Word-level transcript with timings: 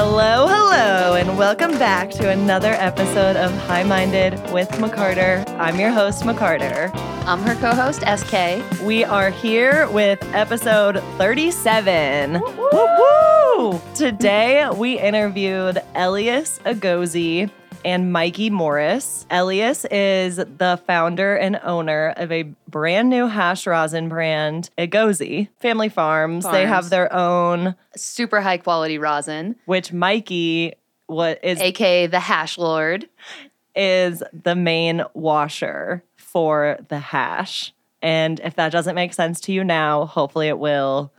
Hello, 0.00 0.46
hello, 0.46 1.16
and 1.16 1.36
welcome 1.36 1.72
back 1.72 2.08
to 2.10 2.30
another 2.30 2.70
episode 2.74 3.34
of 3.34 3.50
High 3.66 3.82
Minded 3.82 4.34
with 4.52 4.68
McCarter. 4.78 5.44
I'm 5.58 5.80
your 5.80 5.90
host, 5.90 6.22
McCarter. 6.22 6.94
I'm 7.26 7.42
her 7.42 7.56
co 7.56 7.74
host, 7.74 8.02
SK. 8.02 8.62
We 8.86 9.02
are 9.02 9.30
here 9.30 9.90
with 9.90 10.22
episode 10.32 11.02
37. 11.18 12.34
Woo-woo! 12.34 13.80
Today, 13.96 14.68
we 14.70 15.00
interviewed 15.00 15.82
Elias 15.96 16.60
Egozi 16.64 17.50
and 17.84 18.12
Mikey 18.12 18.50
Morris. 18.50 19.26
Elias 19.30 19.84
is 19.86 20.36
the 20.36 20.80
founder 20.86 21.36
and 21.36 21.60
owner 21.62 22.12
of 22.16 22.30
a 22.32 22.44
brand 22.68 23.08
new 23.08 23.26
hash 23.26 23.66
rosin 23.66 24.08
brand, 24.08 24.70
Egozi 24.76 25.48
Family 25.58 25.88
Farms. 25.88 26.44
They 26.44 26.66
have 26.66 26.90
their 26.90 27.12
own, 27.12 27.74
Super 27.96 28.40
high 28.40 28.58
quality 28.58 28.98
rosin, 28.98 29.56
which 29.66 29.92
Mikey 29.92 30.74
what 31.06 31.42
is 31.42 31.60
aka 31.60 32.06
the 32.06 32.20
Hash 32.20 32.58
Lord. 32.58 33.08
is 33.74 34.22
the 34.32 34.54
main 34.54 35.04
washer 35.14 36.02
for 36.16 36.78
the 36.88 36.98
hash. 36.98 37.72
And 38.02 38.40
if 38.40 38.54
that 38.56 38.70
doesn't 38.72 38.94
make 38.94 39.14
sense 39.14 39.40
to 39.42 39.52
you 39.52 39.64
now, 39.64 40.04
hopefully 40.04 40.48
it 40.48 40.58
will 40.58 41.12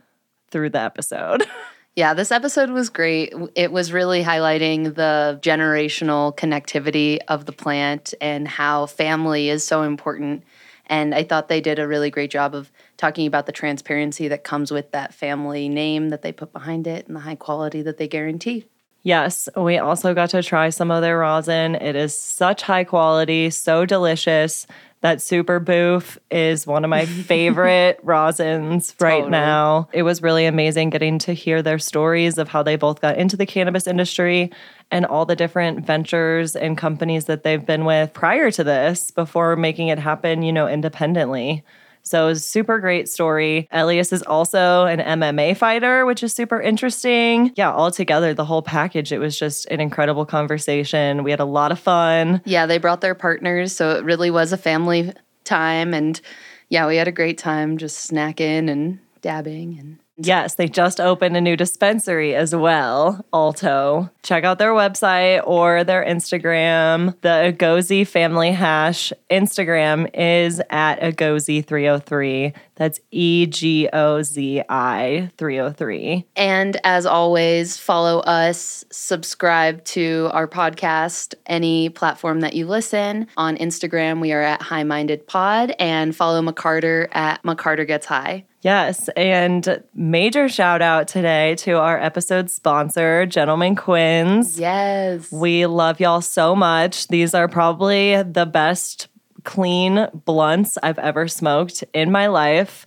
through 0.50 0.70
the 0.70 0.80
episode. 0.80 1.44
Yeah, 2.00 2.14
this 2.14 2.32
episode 2.32 2.70
was 2.70 2.88
great. 2.88 3.34
It 3.54 3.70
was 3.72 3.92
really 3.92 4.24
highlighting 4.24 4.94
the 4.94 5.38
generational 5.42 6.34
connectivity 6.34 7.18
of 7.28 7.44
the 7.44 7.52
plant 7.52 8.14
and 8.22 8.48
how 8.48 8.86
family 8.86 9.50
is 9.50 9.66
so 9.66 9.82
important. 9.82 10.42
And 10.86 11.14
I 11.14 11.24
thought 11.24 11.48
they 11.48 11.60
did 11.60 11.78
a 11.78 11.86
really 11.86 12.10
great 12.10 12.30
job 12.30 12.54
of 12.54 12.72
talking 12.96 13.26
about 13.26 13.44
the 13.44 13.52
transparency 13.52 14.28
that 14.28 14.44
comes 14.44 14.70
with 14.70 14.92
that 14.92 15.12
family 15.12 15.68
name 15.68 16.08
that 16.08 16.22
they 16.22 16.32
put 16.32 16.54
behind 16.54 16.86
it 16.86 17.06
and 17.06 17.14
the 17.14 17.20
high 17.20 17.34
quality 17.34 17.82
that 17.82 17.98
they 17.98 18.08
guarantee. 18.08 18.64
Yes, 19.02 19.50
we 19.54 19.76
also 19.76 20.14
got 20.14 20.30
to 20.30 20.42
try 20.42 20.70
some 20.70 20.90
of 20.90 21.02
their 21.02 21.18
rosin. 21.18 21.74
It 21.74 21.96
is 21.96 22.18
such 22.18 22.62
high 22.62 22.84
quality, 22.84 23.50
so 23.50 23.84
delicious. 23.84 24.66
That 25.02 25.22
Super 25.22 25.60
Boof 25.60 26.18
is 26.30 26.66
one 26.66 26.84
of 26.84 26.90
my 26.90 27.06
favorite 27.06 28.04
rosins 28.04 28.94
right 29.00 29.12
Totally. 29.20 29.30
now. 29.30 29.88
It 29.92 30.02
was 30.02 30.22
really 30.22 30.44
amazing 30.44 30.90
getting 30.90 31.18
to 31.20 31.32
hear 31.32 31.62
their 31.62 31.78
stories 31.78 32.36
of 32.36 32.48
how 32.48 32.62
they 32.62 32.76
both 32.76 33.00
got 33.00 33.16
into 33.16 33.36
the 33.36 33.46
cannabis 33.46 33.86
industry 33.86 34.50
and 34.90 35.06
all 35.06 35.24
the 35.24 35.36
different 35.36 35.86
ventures 35.86 36.54
and 36.54 36.76
companies 36.76 37.24
that 37.26 37.44
they've 37.44 37.64
been 37.64 37.84
with 37.84 38.12
prior 38.12 38.50
to 38.50 38.62
this 38.62 39.10
before 39.10 39.56
making 39.56 39.88
it 39.88 39.98
happen, 39.98 40.42
you 40.42 40.52
know, 40.52 40.68
independently. 40.68 41.64
So 42.02 42.24
it 42.24 42.28
was 42.28 42.38
a 42.38 42.48
super 42.48 42.78
great 42.78 43.08
story. 43.08 43.68
Elias 43.70 44.12
is 44.12 44.22
also 44.22 44.86
an 44.86 44.98
MMA 44.98 45.56
fighter, 45.56 46.06
which 46.06 46.22
is 46.22 46.32
super 46.32 46.60
interesting. 46.60 47.52
Yeah, 47.56 47.72
all 47.72 47.90
together, 47.90 48.34
the 48.34 48.44
whole 48.44 48.62
package, 48.62 49.12
it 49.12 49.18
was 49.18 49.38
just 49.38 49.66
an 49.66 49.80
incredible 49.80 50.26
conversation. 50.26 51.22
We 51.24 51.30
had 51.30 51.40
a 51.40 51.44
lot 51.44 51.72
of 51.72 51.78
fun. 51.78 52.42
Yeah, 52.44 52.66
they 52.66 52.78
brought 52.78 53.00
their 53.00 53.14
partners, 53.14 53.74
so 53.74 53.92
it 53.92 54.04
really 54.04 54.30
was 54.30 54.52
a 54.52 54.56
family 54.56 55.12
time. 55.44 55.94
And 55.94 56.20
yeah, 56.68 56.86
we 56.86 56.96
had 56.96 57.08
a 57.08 57.12
great 57.12 57.38
time 57.38 57.78
just 57.78 58.10
snacking 58.10 58.70
and 58.70 58.98
dabbing 59.20 59.78
and 59.78 59.98
Yes, 60.22 60.54
they 60.56 60.68
just 60.68 61.00
opened 61.00 61.34
a 61.36 61.40
new 61.40 61.56
dispensary 61.56 62.34
as 62.34 62.54
well, 62.54 63.24
Alto. 63.32 64.10
Check 64.22 64.44
out 64.44 64.58
their 64.58 64.72
website 64.72 65.40
or 65.46 65.82
their 65.82 66.04
Instagram. 66.04 67.18
The 67.22 67.54
Egozi 67.56 68.06
Family 68.06 68.52
Hash 68.52 69.14
Instagram 69.30 70.10
is 70.12 70.60
at 70.68 71.00
Egozi303. 71.00 72.52
That's 72.80 72.98
E 73.10 73.44
G 73.44 73.90
O 73.92 74.22
Z 74.22 74.62
I 74.70 75.30
303. 75.36 76.26
And 76.34 76.80
as 76.82 77.04
always, 77.04 77.76
follow 77.76 78.20
us, 78.20 78.86
subscribe 78.90 79.84
to 79.84 80.30
our 80.32 80.48
podcast, 80.48 81.34
any 81.44 81.90
platform 81.90 82.40
that 82.40 82.54
you 82.54 82.66
listen. 82.66 83.26
On 83.36 83.58
Instagram, 83.58 84.22
we 84.22 84.32
are 84.32 84.40
at 84.40 84.62
High 84.62 84.84
Minded 84.84 85.26
Pod, 85.26 85.74
and 85.78 86.16
follow 86.16 86.40
McCarter 86.40 87.08
at 87.12 87.42
McCarter 87.42 87.86
Gets 87.86 88.06
High. 88.06 88.46
Yes, 88.62 89.08
and 89.16 89.82
major 89.94 90.48
shout 90.48 90.82
out 90.82 91.08
today 91.08 91.54
to 91.56 91.72
our 91.72 91.98
episode 91.98 92.50
sponsor, 92.50 93.24
Gentleman 93.24 93.74
Quinns. 93.74 94.58
Yes. 94.58 95.32
We 95.32 95.64
love 95.66 95.98
y'all 95.98 96.20
so 96.20 96.54
much. 96.54 97.08
These 97.08 97.34
are 97.34 97.48
probably 97.48 98.22
the 98.22 98.44
best 98.44 99.08
clean 99.44 100.08
blunts 100.24 100.78
I've 100.82 100.98
ever 100.98 101.28
smoked 101.28 101.84
in 101.92 102.10
my 102.10 102.26
life. 102.26 102.86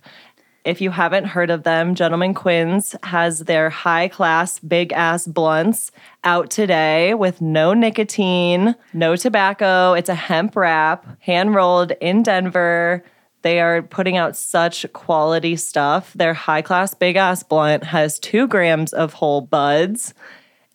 If 0.64 0.80
you 0.80 0.90
haven't 0.90 1.26
heard 1.26 1.50
of 1.50 1.62
them, 1.62 1.94
Gentleman 1.94 2.32
Quinns 2.32 2.96
has 3.02 3.40
their 3.40 3.68
high 3.68 4.08
class, 4.08 4.58
big 4.58 4.92
ass 4.94 5.26
blunts 5.26 5.92
out 6.24 6.50
today 6.50 7.12
with 7.12 7.42
no 7.42 7.74
nicotine, 7.74 8.74
no 8.94 9.14
tobacco. 9.14 9.92
It's 9.92 10.08
a 10.08 10.14
hemp 10.14 10.56
wrap, 10.56 11.20
hand 11.20 11.54
rolled 11.54 11.92
in 12.00 12.22
Denver. 12.22 13.04
They 13.42 13.60
are 13.60 13.82
putting 13.82 14.16
out 14.16 14.36
such 14.36 14.90
quality 14.94 15.56
stuff. 15.56 16.14
Their 16.14 16.32
high 16.32 16.62
class, 16.62 16.94
big 16.94 17.16
ass 17.16 17.42
blunt 17.42 17.84
has 17.84 18.18
two 18.18 18.48
grams 18.48 18.94
of 18.94 19.12
whole 19.12 19.42
buds. 19.42 20.14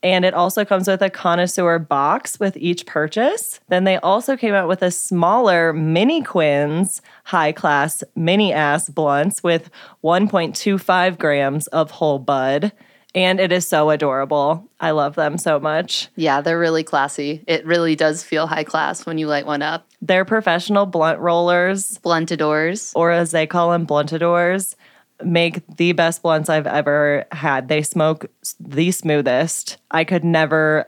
And 0.01 0.23
it 0.23 0.33
also 0.33 0.63
comes 0.63 0.87
with 0.87 1.01
a 1.01 1.09
connoisseur 1.09 1.77
box 1.77 2.39
with 2.39 2.55
each 2.55 2.85
purchase. 2.85 3.59
Then 3.67 3.83
they 3.83 3.97
also 3.97 4.37
came 4.37 4.53
out 4.53 4.67
with 4.69 4.81
a 4.81 4.91
smaller 4.91 5.73
mini 5.73 6.21
Quinns 6.21 7.01
high 7.25 7.51
class 7.51 8.03
mini 8.15 8.53
ass 8.53 8.89
blunts 8.89 9.43
with 9.43 9.69
1.25 10.03 11.17
grams 11.17 11.67
of 11.67 11.91
whole 11.91 12.19
bud. 12.19 12.71
And 13.15 13.39
it 13.39 13.51
is 13.51 13.67
so 13.67 13.89
adorable. 13.89 14.69
I 14.79 14.91
love 14.91 15.15
them 15.15 15.39
so 15.39 15.59
much. 15.59 16.09
Yeah, 16.15 16.41
they're 16.41 16.59
really 16.59 16.83
classy. 16.83 17.43
It 17.47 17.65
really 17.65 17.95
does 17.95 18.23
feel 18.23 18.45
high 18.45 18.63
class 18.63 19.05
when 19.05 19.17
you 19.17 19.27
light 19.27 19.47
one 19.47 19.63
up. 19.63 19.87
They're 20.01 20.25
professional 20.25 20.85
blunt 20.85 21.19
rollers, 21.19 21.97
Bluntadors. 22.05 22.91
or 22.95 23.11
as 23.11 23.31
they 23.31 23.47
call 23.47 23.71
them, 23.71 23.87
bluntadors, 23.87 24.75
make 25.23 25.65
the 25.77 25.93
best 25.93 26.21
blunts 26.21 26.49
I've 26.49 26.67
ever 26.67 27.25
had. 27.31 27.67
They 27.67 27.81
smoke 27.81 28.27
the 28.59 28.91
smoothest. 28.91 29.77
I 29.91 30.03
could 30.03 30.23
never 30.23 30.87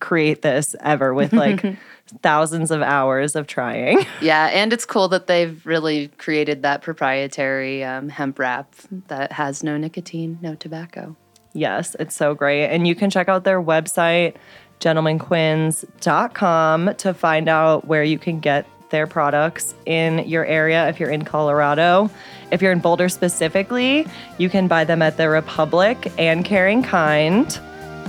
create 0.00 0.42
this 0.42 0.74
ever 0.80 1.14
with 1.14 1.32
like 1.32 1.64
thousands 2.22 2.70
of 2.70 2.82
hours 2.82 3.34
of 3.36 3.46
trying. 3.46 4.06
Yeah, 4.20 4.50
and 4.52 4.70
it's 4.72 4.84
cool 4.84 5.08
that 5.08 5.26
they've 5.26 5.64
really 5.66 6.08
created 6.18 6.62
that 6.62 6.82
proprietary 6.82 7.82
um, 7.82 8.08
hemp 8.08 8.38
wrap 8.38 8.72
that 9.08 9.32
has 9.32 9.64
no 9.64 9.76
nicotine, 9.76 10.38
no 10.40 10.54
tobacco. 10.54 11.16
Yes, 11.54 11.96
it's 11.98 12.14
so 12.14 12.34
great. 12.34 12.66
And 12.66 12.86
you 12.86 12.94
can 12.94 13.10
check 13.10 13.28
out 13.28 13.42
their 13.44 13.60
website, 13.60 14.36
gentlemanquinns.com, 14.80 16.94
to 16.94 17.14
find 17.14 17.48
out 17.48 17.84
where 17.86 18.04
you 18.04 18.18
can 18.18 18.38
get 18.40 18.66
their 18.90 19.08
products 19.08 19.74
in 19.86 20.18
your 20.28 20.46
area 20.46 20.88
if 20.88 21.00
you're 21.00 21.10
in 21.10 21.24
Colorado. 21.24 22.08
If 22.52 22.62
you're 22.62 22.70
in 22.70 22.80
Boulder 22.80 23.08
specifically, 23.08 24.06
you 24.36 24.50
can 24.50 24.68
buy 24.68 24.84
them 24.84 25.00
at 25.00 25.16
the 25.16 25.28
Republic 25.30 26.12
and 26.18 26.44
Caring 26.44 26.82
Kind. 26.82 27.58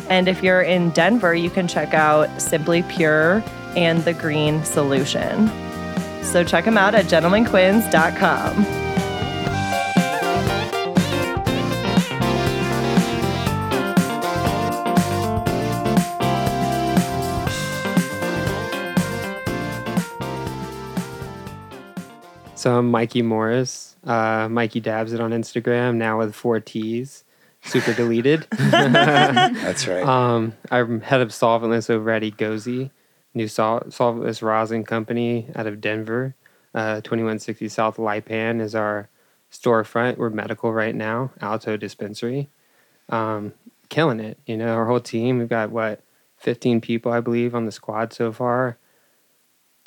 And 0.09 0.27
if 0.27 0.43
you're 0.43 0.61
in 0.61 0.89
Denver, 0.89 1.33
you 1.33 1.49
can 1.49 1.67
check 1.67 1.93
out 1.93 2.29
Simply 2.41 2.83
Pure 2.83 3.41
and 3.77 4.03
The 4.03 4.13
Green 4.13 4.63
Solution. 4.65 5.49
So 6.23 6.43
check 6.43 6.65
them 6.65 6.77
out 6.77 6.93
at 6.93 7.05
gentlemanquinns.com. 7.05 8.82
So 22.63 22.79
I'm 22.79 22.91
Mikey 22.91 23.23
Morris. 23.23 23.97
Uh, 24.05 24.47
Mikey 24.49 24.79
dabs 24.79 25.11
it 25.11 25.19
on 25.19 25.31
Instagram 25.31 25.95
now 25.95 26.19
with 26.19 26.33
four 26.33 26.61
T's. 26.61 27.25
Super 27.61 27.93
deleted. 27.93 28.47
That's 28.51 29.85
right. 29.85 30.05
um, 30.05 30.53
I'm 30.71 31.01
head 31.01 31.19
of 31.19 31.31
solventless 31.31 31.89
over 31.89 32.09
at 32.09 32.21
Egozi, 32.21 32.89
new 33.33 33.49
sol- 33.49 33.81
solventless 33.89 34.41
rosin 34.41 34.85
company 34.85 35.49
out 35.57 35.67
of 35.67 35.81
Denver. 35.81 36.35
Uh, 36.73 37.01
2160 37.01 37.67
South 37.67 37.97
Lipan 37.97 38.61
is 38.61 38.75
our 38.75 39.09
storefront. 39.51 40.15
We're 40.15 40.29
medical 40.29 40.71
right 40.71 40.95
now, 40.95 41.31
Alto 41.41 41.75
Dispensary. 41.75 42.47
Um, 43.09 43.51
killing 43.89 44.21
it. 44.21 44.37
You 44.45 44.55
know, 44.55 44.73
our 44.73 44.85
whole 44.85 45.01
team, 45.01 45.37
we've 45.37 45.49
got 45.49 45.69
what, 45.69 46.01
15 46.37 46.79
people, 46.79 47.11
I 47.11 47.19
believe, 47.19 47.55
on 47.55 47.65
the 47.65 47.73
squad 47.73 48.13
so 48.13 48.31
far. 48.31 48.77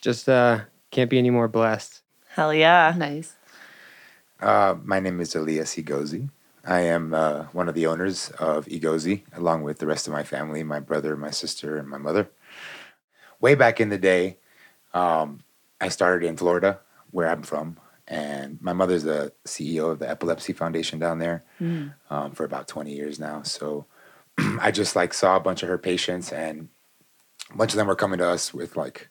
Just 0.02 0.28
uh, 0.28 0.60
can't 0.90 1.08
be 1.08 1.16
any 1.16 1.30
more 1.30 1.48
blessed. 1.48 2.02
Hell 2.36 2.52
yeah. 2.52 2.92
Nice. 2.94 3.34
Uh, 4.38 4.74
my 4.84 5.00
name 5.00 5.20
is 5.20 5.34
Elias 5.34 5.74
Egozi. 5.76 6.28
I 6.66 6.80
am 6.80 7.14
uh, 7.14 7.44
one 7.52 7.66
of 7.66 7.74
the 7.74 7.86
owners 7.86 8.28
of 8.38 8.66
Egozi, 8.66 9.22
along 9.34 9.62
with 9.62 9.78
the 9.78 9.86
rest 9.86 10.06
of 10.06 10.12
my 10.12 10.22
family, 10.22 10.62
my 10.62 10.78
brother, 10.78 11.16
my 11.16 11.30
sister, 11.30 11.78
and 11.78 11.88
my 11.88 11.96
mother. 11.96 12.28
Way 13.40 13.54
back 13.54 13.80
in 13.80 13.88
the 13.88 13.96
day, 13.96 14.36
um, 14.92 15.44
I 15.80 15.88
started 15.88 16.28
in 16.28 16.36
Florida, 16.36 16.80
where 17.10 17.26
I'm 17.26 17.42
from, 17.42 17.78
and 18.06 18.60
my 18.60 18.74
mother's 18.74 19.04
the 19.04 19.32
CEO 19.46 19.90
of 19.90 19.98
the 19.98 20.10
Epilepsy 20.10 20.52
Foundation 20.52 20.98
down 20.98 21.18
there 21.18 21.42
um, 22.10 22.32
for 22.32 22.44
about 22.44 22.68
20 22.68 22.92
years 22.92 23.18
now. 23.18 23.44
So 23.44 23.86
I 24.60 24.72
just 24.72 24.94
like 24.94 25.14
saw 25.14 25.36
a 25.36 25.40
bunch 25.40 25.62
of 25.62 25.70
her 25.70 25.78
patients, 25.78 26.32
and 26.34 26.68
a 27.50 27.56
bunch 27.56 27.72
of 27.72 27.78
them 27.78 27.86
were 27.86 27.96
coming 27.96 28.18
to 28.18 28.28
us 28.28 28.52
with 28.52 28.76
like 28.76 29.08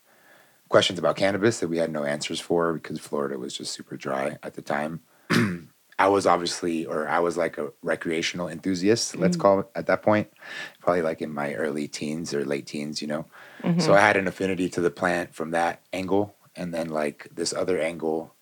questions 0.75 0.99
about 0.99 1.15
cannabis 1.15 1.61
that 1.61 1.69
we 1.69 1.77
had 1.77 1.89
no 1.89 2.03
answers 2.03 2.41
for 2.41 2.73
because 2.73 2.99
Florida 2.99 3.39
was 3.39 3.57
just 3.57 3.71
super 3.71 3.95
dry 3.95 4.37
at 4.43 4.55
the 4.55 4.61
time. 4.61 4.99
I 5.97 6.09
was 6.09 6.27
obviously, 6.27 6.85
or 6.85 7.07
I 7.07 7.19
was 7.19 7.37
like 7.37 7.57
a 7.57 7.71
recreational 7.81 8.49
enthusiast, 8.49 9.15
let's 9.15 9.37
mm-hmm. 9.37 9.41
call 9.41 9.59
it 9.61 9.67
at 9.73 9.87
that 9.87 10.01
point, 10.01 10.33
probably 10.81 11.01
like 11.01 11.21
in 11.21 11.33
my 11.33 11.53
early 11.53 11.87
teens 11.87 12.33
or 12.33 12.43
late 12.43 12.67
teens, 12.67 13.01
you 13.01 13.07
know. 13.07 13.25
Mm-hmm. 13.63 13.79
So 13.79 13.93
I 13.93 14.01
had 14.01 14.17
an 14.17 14.27
affinity 14.27 14.67
to 14.71 14.81
the 14.81 14.91
plant 14.91 15.33
from 15.33 15.51
that 15.51 15.81
angle, 15.93 16.35
and 16.57 16.73
then 16.73 16.89
like 16.89 17.29
this 17.33 17.53
other 17.53 17.79
angle, 17.79 18.35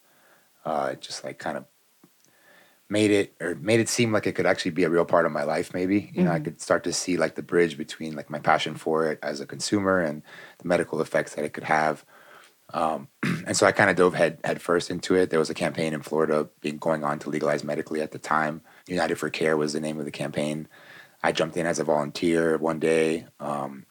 uh, 0.65 0.95
just 0.95 1.23
like 1.23 1.37
kind 1.37 1.55
of 1.55 1.65
made 2.89 3.11
it 3.11 3.35
or 3.41 3.53
made 3.53 3.79
it 3.79 3.89
seem 3.89 4.11
like 4.11 4.25
it 4.25 4.33
could 4.33 4.47
actually 4.47 4.71
be 4.71 4.85
a 4.85 4.89
real 4.89 5.05
part 5.05 5.27
of 5.27 5.31
my 5.31 5.43
life. 5.43 5.71
Maybe 5.71 6.11
you 6.15 6.23
know 6.23 6.31
I 6.31 6.37
mm-hmm. 6.37 6.45
could 6.45 6.61
start 6.61 6.83
to 6.85 6.93
see 6.93 7.15
like 7.15 7.35
the 7.35 7.43
bridge 7.43 7.77
between 7.77 8.15
like 8.15 8.31
my 8.31 8.39
passion 8.39 8.73
for 8.73 9.05
it 9.05 9.19
as 9.21 9.39
a 9.39 9.45
consumer 9.45 9.99
and 9.99 10.23
the 10.57 10.67
medical 10.67 10.99
effects 10.99 11.35
that 11.35 11.45
it 11.45 11.53
could 11.53 11.65
have. 11.65 12.03
Um, 12.73 13.07
and 13.45 13.55
so 13.55 13.65
I 13.65 13.71
kind 13.71 13.89
of 13.89 13.95
dove 13.95 14.15
head 14.15 14.39
head 14.43 14.61
first 14.61 14.89
into 14.89 15.15
it. 15.15 15.29
There 15.29 15.39
was 15.39 15.49
a 15.49 15.55
campaign 15.55 15.93
in 15.93 16.01
Florida 16.01 16.49
being 16.61 16.77
going 16.77 17.03
on 17.03 17.19
to 17.19 17.29
legalize 17.29 17.63
medically 17.63 18.01
at 18.01 18.11
the 18.11 18.19
time. 18.19 18.61
United 18.87 19.15
for 19.15 19.29
Care 19.29 19.55
was 19.55 19.73
the 19.73 19.79
name 19.79 19.99
of 19.99 20.05
the 20.05 20.11
campaign. 20.11 20.67
I 21.21 21.31
jumped 21.31 21.55
in 21.55 21.65
as 21.65 21.79
a 21.79 21.83
volunteer 21.83 22.57
one 22.57 22.79
day. 22.79 23.27
Um, 23.39 23.85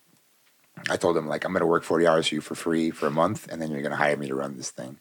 I 0.90 0.96
told 0.96 1.16
them 1.16 1.28
like 1.28 1.44
I'm 1.44 1.52
going 1.52 1.60
to 1.60 1.66
work 1.66 1.84
40 1.84 2.06
hours 2.06 2.28
for 2.28 2.34
you 2.34 2.40
for 2.40 2.54
free 2.54 2.90
for 2.90 3.06
a 3.06 3.10
month, 3.10 3.48
and 3.50 3.62
then 3.62 3.70
you're 3.70 3.82
going 3.82 3.92
to 3.92 3.96
hire 3.96 4.16
me 4.16 4.28
to 4.28 4.34
run 4.34 4.56
this 4.56 4.70
thing. 4.70 4.98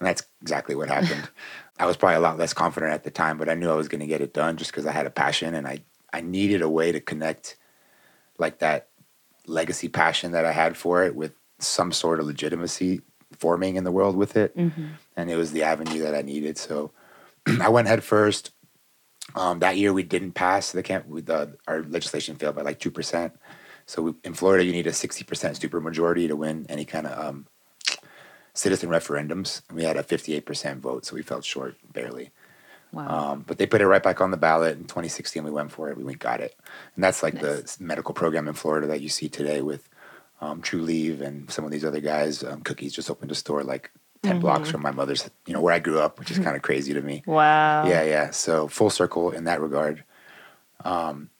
And 0.00 0.06
that's 0.06 0.24
exactly 0.40 0.74
what 0.74 0.88
happened. 0.88 1.28
I 1.78 1.86
was 1.86 1.96
probably 1.96 2.16
a 2.16 2.20
lot 2.20 2.38
less 2.38 2.52
confident 2.52 2.92
at 2.92 3.04
the 3.04 3.10
time, 3.10 3.38
but 3.38 3.48
I 3.48 3.54
knew 3.54 3.70
I 3.70 3.74
was 3.74 3.88
going 3.88 4.00
to 4.00 4.06
get 4.06 4.20
it 4.20 4.34
done 4.34 4.56
just 4.56 4.70
because 4.70 4.86
I 4.86 4.92
had 4.92 5.06
a 5.06 5.10
passion 5.10 5.54
and 5.54 5.66
I 5.66 5.82
I 6.12 6.22
needed 6.22 6.62
a 6.62 6.70
way 6.70 6.90
to 6.92 7.00
connect 7.00 7.56
like 8.38 8.60
that 8.60 8.88
legacy 9.46 9.88
passion 9.88 10.32
that 10.32 10.44
I 10.44 10.52
had 10.52 10.76
for 10.76 11.04
it 11.04 11.14
with 11.14 11.32
some 11.58 11.92
sort 11.92 12.20
of 12.20 12.26
legitimacy 12.26 13.02
forming 13.38 13.76
in 13.76 13.84
the 13.84 13.92
world 13.92 14.16
with 14.16 14.36
it. 14.36 14.54
And 15.16 15.30
it 15.30 15.36
was 15.36 15.52
the 15.52 15.62
avenue 15.62 16.00
that 16.02 16.14
I 16.14 16.22
needed. 16.22 16.58
So 16.58 16.90
I 17.60 17.68
went 17.68 17.88
head 17.88 18.04
first. 18.04 18.50
Um, 19.34 19.58
that 19.60 19.76
year 19.76 19.92
we 19.92 20.02
didn't 20.02 20.32
pass 20.32 20.72
the 20.72 20.82
camp. 20.82 21.06
With 21.06 21.26
the, 21.26 21.56
our 21.66 21.82
legislation 21.82 22.36
failed 22.36 22.56
by 22.56 22.62
like 22.62 22.78
two 22.80 22.90
percent. 22.90 23.38
So 23.86 24.02
we, 24.02 24.14
in 24.24 24.34
Florida, 24.34 24.64
you 24.64 24.72
need 24.72 24.86
a 24.86 24.92
sixty 24.92 25.24
percent 25.24 25.58
supermajority 25.58 26.28
to 26.28 26.36
win 26.36 26.66
any 26.68 26.84
kind 26.84 27.06
of 27.06 27.26
um, 27.26 27.46
citizen 28.54 28.88
referendums. 28.88 29.62
And 29.68 29.76
we 29.76 29.84
had 29.84 29.96
a 29.96 30.02
fifty-eight 30.02 30.46
percent 30.46 30.80
vote, 30.80 31.04
so 31.04 31.14
we 31.14 31.22
fell 31.22 31.42
short 31.42 31.76
barely. 31.92 32.30
Wow. 32.92 33.32
Um, 33.32 33.44
but 33.46 33.58
they 33.58 33.66
put 33.66 33.82
it 33.82 33.86
right 33.86 34.02
back 34.02 34.22
on 34.22 34.30
the 34.30 34.38
ballot 34.38 34.78
in 34.78 34.84
2016. 34.84 35.44
We 35.44 35.50
went 35.50 35.70
for 35.70 35.90
it. 35.90 35.98
We 35.98 36.04
went 36.04 36.20
got 36.20 36.40
it, 36.40 36.56
and 36.94 37.04
that's 37.04 37.22
like 37.22 37.34
Nice. 37.34 37.76
the 37.76 37.84
medical 37.84 38.14
program 38.14 38.48
in 38.48 38.54
Florida 38.54 38.86
that 38.86 39.02
you 39.02 39.10
see 39.10 39.28
today 39.28 39.60
with 39.60 39.88
um, 40.40 40.62
Trulieve 40.62 41.20
and 41.20 41.50
some 41.50 41.64
of 41.64 41.70
these 41.70 41.84
other 41.84 42.00
guys. 42.00 42.42
Um, 42.44 42.62
Cookies 42.62 42.92
just 42.92 43.10
opened 43.10 43.30
a 43.30 43.34
store 43.34 43.64
like 43.64 43.90
10 44.22 44.40
blocks 44.40 44.70
from 44.70 44.82
my 44.82 44.90
mother's, 44.90 45.28
you 45.46 45.54
know, 45.54 45.60
where 45.60 45.74
I 45.74 45.78
grew 45.78 46.00
up, 46.00 46.18
which 46.18 46.30
is 46.30 46.38
kind 46.44 46.56
of 46.56 46.62
crazy 46.62 46.92
to 46.94 47.00
me. 47.00 47.22
Wow. 47.26 47.86
Yeah, 47.86 48.02
yeah. 48.02 48.30
So 48.30 48.68
full 48.68 48.90
circle 48.90 49.30
in 49.30 49.44
that 49.44 49.60
regard. 49.60 50.04
Um, 50.84 51.30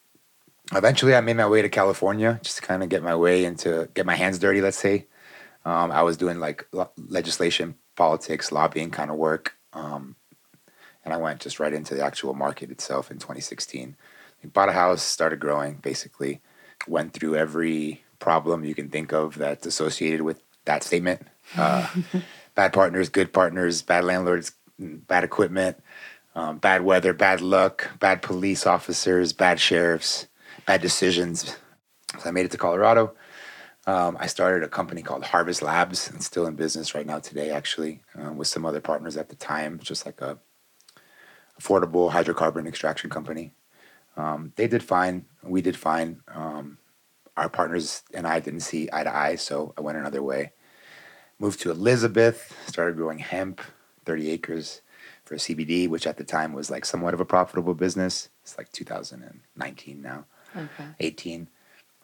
eventually, 0.72 1.14
I 1.14 1.20
made 1.20 1.36
my 1.36 1.46
way 1.46 1.62
to 1.62 1.68
California, 1.68 2.40
just 2.42 2.56
to 2.56 2.62
kind 2.62 2.82
of 2.82 2.88
get 2.88 3.02
my 3.02 3.14
way 3.14 3.44
into 3.44 3.88
get 3.94 4.06
my 4.06 4.16
hands 4.16 4.38
dirty. 4.38 4.60
Let's 4.60 4.78
say 4.78 5.06
um, 5.64 5.90
I 5.90 6.02
was 6.02 6.16
doing 6.16 6.40
like 6.40 6.66
lo- 6.72 6.90
legislation, 6.96 7.76
politics, 7.96 8.52
lobbying 8.52 8.90
kind 8.90 9.10
of 9.10 9.16
work, 9.16 9.56
um, 9.72 10.16
and 11.04 11.14
I 11.14 11.18
went 11.18 11.40
just 11.40 11.60
right 11.60 11.72
into 11.72 11.94
the 11.94 12.04
actual 12.04 12.34
market 12.34 12.70
itself 12.70 13.10
in 13.10 13.18
2016. 13.18 13.96
Bought 14.52 14.68
a 14.68 14.72
house, 14.72 15.02
started 15.02 15.40
growing. 15.40 15.74
Basically, 15.74 16.40
went 16.86 17.12
through 17.12 17.34
every 17.34 18.04
problem 18.18 18.64
you 18.64 18.74
can 18.74 18.88
think 18.88 19.12
of 19.12 19.36
that's 19.36 19.66
associated 19.66 20.22
with 20.22 20.42
that 20.64 20.82
statement. 20.82 21.22
Uh, 21.56 21.88
bad 22.54 22.74
partners, 22.74 23.08
good 23.08 23.32
partners, 23.32 23.80
bad 23.80 24.04
landlords, 24.04 24.52
bad 24.78 25.24
equipment, 25.24 25.82
um, 26.34 26.58
bad 26.58 26.82
weather, 26.82 27.14
bad 27.14 27.40
luck, 27.40 27.88
bad 28.00 28.20
police 28.20 28.66
officers, 28.66 29.32
bad 29.32 29.58
sheriffs, 29.58 30.26
bad 30.66 30.82
decisions. 30.82 31.56
So 32.18 32.28
I 32.28 32.32
made 32.32 32.44
it 32.44 32.50
to 32.50 32.58
Colorado. 32.58 33.14
Um, 33.86 34.18
I 34.20 34.26
started 34.26 34.62
a 34.62 34.68
company 34.68 35.00
called 35.00 35.24
Harvest 35.24 35.62
Labs. 35.62 36.10
and 36.10 36.22
still 36.22 36.46
in 36.46 36.54
business 36.54 36.94
right 36.94 37.06
now 37.06 37.18
today, 37.18 37.48
actually, 37.48 38.02
um, 38.14 38.36
with 38.36 38.46
some 38.46 38.66
other 38.66 38.82
partners 38.82 39.16
at 39.16 39.30
the 39.30 39.36
time, 39.36 39.80
just 39.82 40.04
like 40.04 40.20
a 40.20 40.38
affordable 41.58 42.12
hydrocarbon 42.12 42.68
extraction 42.68 43.08
company. 43.08 43.52
Um, 44.16 44.52
they 44.56 44.68
did 44.68 44.82
fine. 44.82 45.24
We 45.42 45.62
did 45.62 45.76
fine. 45.76 46.20
Um, 46.28 46.78
our 47.38 47.48
partners 47.48 48.02
and 48.12 48.26
I 48.26 48.40
didn't 48.40 48.60
see 48.60 48.88
eye 48.92 49.04
to 49.04 49.14
eye, 49.14 49.36
so 49.36 49.72
I 49.78 49.80
went 49.80 49.98
another 49.98 50.22
way. 50.22 50.52
Moved 51.38 51.60
to 51.60 51.70
Elizabeth, 51.70 52.56
started 52.66 52.96
growing 52.96 53.18
hemp, 53.20 53.60
30 54.04 54.30
acres 54.30 54.80
for 55.24 55.36
CBD, 55.36 55.88
which 55.88 56.06
at 56.06 56.16
the 56.16 56.24
time 56.24 56.52
was 56.52 56.70
like 56.70 56.84
somewhat 56.84 57.14
of 57.14 57.20
a 57.20 57.24
profitable 57.24 57.74
business. 57.74 58.28
It's 58.42 58.58
like 58.58 58.72
2019 58.72 60.02
now, 60.02 60.24
Okay. 60.56 60.84
18. 61.00 61.48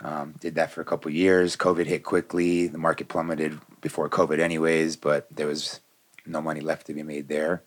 Um, 0.01 0.35
did 0.41 0.55
that 0.57 0.71
for 0.71 0.81
a 0.83 0.85
couple 0.85 1.11
years. 1.11 1.57
COVID 1.57 1.87
hit 1.87 2.05
quickly. 2.05 2.67
The 2.67 2.79
market 2.79 3.09
plummeted 3.09 3.59
before 3.81 4.09
COVID, 4.11 4.39
anyways, 4.39 4.97
but 4.97 5.27
there 5.35 5.47
was 5.47 5.81
no 6.27 6.41
money 6.43 6.61
left 6.61 6.87
to 6.89 6.95
be 6.95 7.03
made 7.03 7.29
there. 7.29 7.63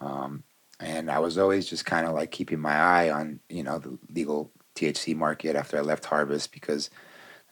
Um, 0.00 0.42
and 0.78 1.10
I 1.10 1.18
was 1.20 1.38
always 1.38 1.66
just 1.66 1.86
kind 1.86 2.06
of 2.06 2.12
like 2.14 2.30
keeping 2.30 2.60
my 2.60 2.74
eye 2.74 3.10
on, 3.10 3.40
you 3.48 3.62
know, 3.62 3.78
the 3.78 3.98
legal 4.12 4.50
THC 4.76 5.16
market 5.16 5.56
after 5.56 5.76
I 5.76 5.80
left 5.80 6.04
Harvest 6.04 6.52
because 6.52 6.90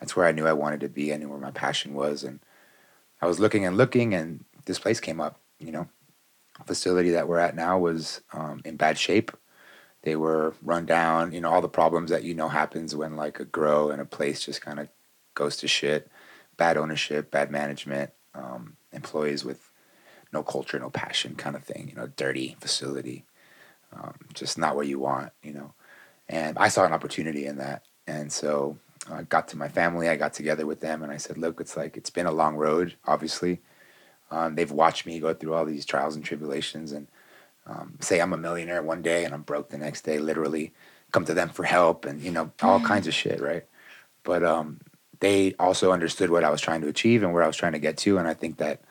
that's 0.01 0.15
where 0.15 0.27
I 0.27 0.33
knew 0.33 0.47
I 0.47 0.53
wanted 0.53 0.81
to 0.81 0.89
be. 0.89 1.13
I 1.13 1.17
knew 1.17 1.29
where 1.29 1.39
my 1.39 1.51
passion 1.51 1.95
was. 1.95 2.25
And 2.25 2.41
I 3.21 3.27
was 3.27 3.41
looking 3.41 3.65
and 3.65 3.77
looking, 3.77 4.15
and 4.15 4.45
this 4.67 4.79
place 4.79 5.01
came 5.01 5.21
up, 5.21 5.41
you 5.59 5.73
know. 5.73 5.89
Facility 6.67 7.11
that 7.11 7.27
we're 7.27 7.39
at 7.39 7.57
now 7.57 7.79
was 7.79 8.21
um, 8.33 8.63
in 8.65 8.77
bad 8.77 8.97
shape. 8.97 9.33
They 10.03 10.15
were 10.15 10.55
run 10.63 10.87
down, 10.87 11.33
you 11.33 11.41
know, 11.41 11.51
all 11.51 11.61
the 11.61 11.69
problems 11.69 12.11
that 12.11 12.23
you 12.23 12.33
know 12.33 12.49
happens 12.49 12.95
when 12.95 13.17
like 13.17 13.41
a 13.41 13.45
grow 13.45 13.91
and 13.91 14.01
a 14.01 14.05
place 14.05 14.45
just 14.45 14.61
kind 14.61 14.79
of 14.79 14.89
goes 15.35 15.57
to 15.57 15.69
shit. 15.69 16.09
Bad 16.57 16.77
ownership, 16.77 17.33
bad 17.33 17.51
management, 17.51 18.11
um, 18.35 18.77
employees 18.93 19.45
with 19.45 19.73
no 20.33 20.43
culture, 20.43 20.79
no 20.79 20.91
passion 20.91 21.35
kind 21.35 21.57
of 21.57 21.65
thing, 21.65 21.89
you 21.89 21.97
know, 21.97 22.07
dirty 22.07 22.57
facility. 22.61 23.25
Um, 23.93 24.15
just 24.35 24.59
not 24.59 24.77
what 24.77 24.87
you 24.87 24.99
want, 24.99 25.33
you 25.43 25.53
know. 25.53 25.75
And 26.29 26.59
I 26.59 26.69
saw 26.69 26.85
an 26.85 26.93
opportunity 26.93 27.47
in 27.47 27.59
that. 27.59 27.85
And 28.07 28.33
so 28.33 28.79
I 29.11 29.23
got 29.23 29.49
to 29.49 29.59
my 29.59 29.69
family, 29.69 30.09
I 30.09 30.17
got 30.17 30.33
together 30.33 30.67
with 30.67 30.81
them, 30.81 31.03
and 31.03 31.13
I 31.13 31.17
said, 31.17 31.39
look, 31.39 31.61
it's 31.61 31.77
like, 31.77 31.97
it's 31.97 32.11
been 32.11 32.27
a 32.27 32.33
long 32.33 32.57
road, 32.57 32.97
obviously. 33.07 33.61
Um, 34.31 34.55
they've 34.55 34.71
watched 34.71 35.07
me 35.07 35.21
go 35.21 35.35
through 35.35 35.55
all 35.55 35.65
these 35.65 35.85
trials 35.85 36.17
and 36.17 36.25
tribulations 36.25 36.93
and 36.93 37.07
um, 37.67 37.97
say 38.01 38.21
I'm 38.21 38.33
a 38.33 38.39
millionaire 38.39 38.83
one 38.83 39.03
day 39.03 39.25
and 39.25 39.35
I'm 39.35 39.43
broke 39.43 39.69
the 39.69 39.79
next 39.79 40.03
day, 40.03 40.19
literally 40.19 40.73
come 41.13 41.25
to 41.27 41.35
them 41.35 41.51
for 41.51 41.63
help 41.63 42.05
and, 42.05 42.21
you 42.21 42.31
know, 42.31 42.51
all 42.63 42.81
kinds 42.81 43.07
of 43.07 43.15
shit, 43.15 43.41
right? 43.41 43.65
But 44.25 44.43
um, 44.43 44.81
they 45.21 45.55
also 45.59 45.93
understood 45.93 46.31
what 46.31 46.45
I 46.45 46.51
was 46.51 46.61
trying 46.61 46.81
to 46.81 46.89
achieve 46.89 47.23
and 47.23 47.33
where 47.33 47.43
I 47.43 47.47
was 47.47 47.57
trying 47.57 47.73
to 47.73 47.79
get 47.79 47.97
to. 47.99 48.19
And 48.19 48.27
I 48.27 48.35
think 48.35 48.57
that 48.57 48.83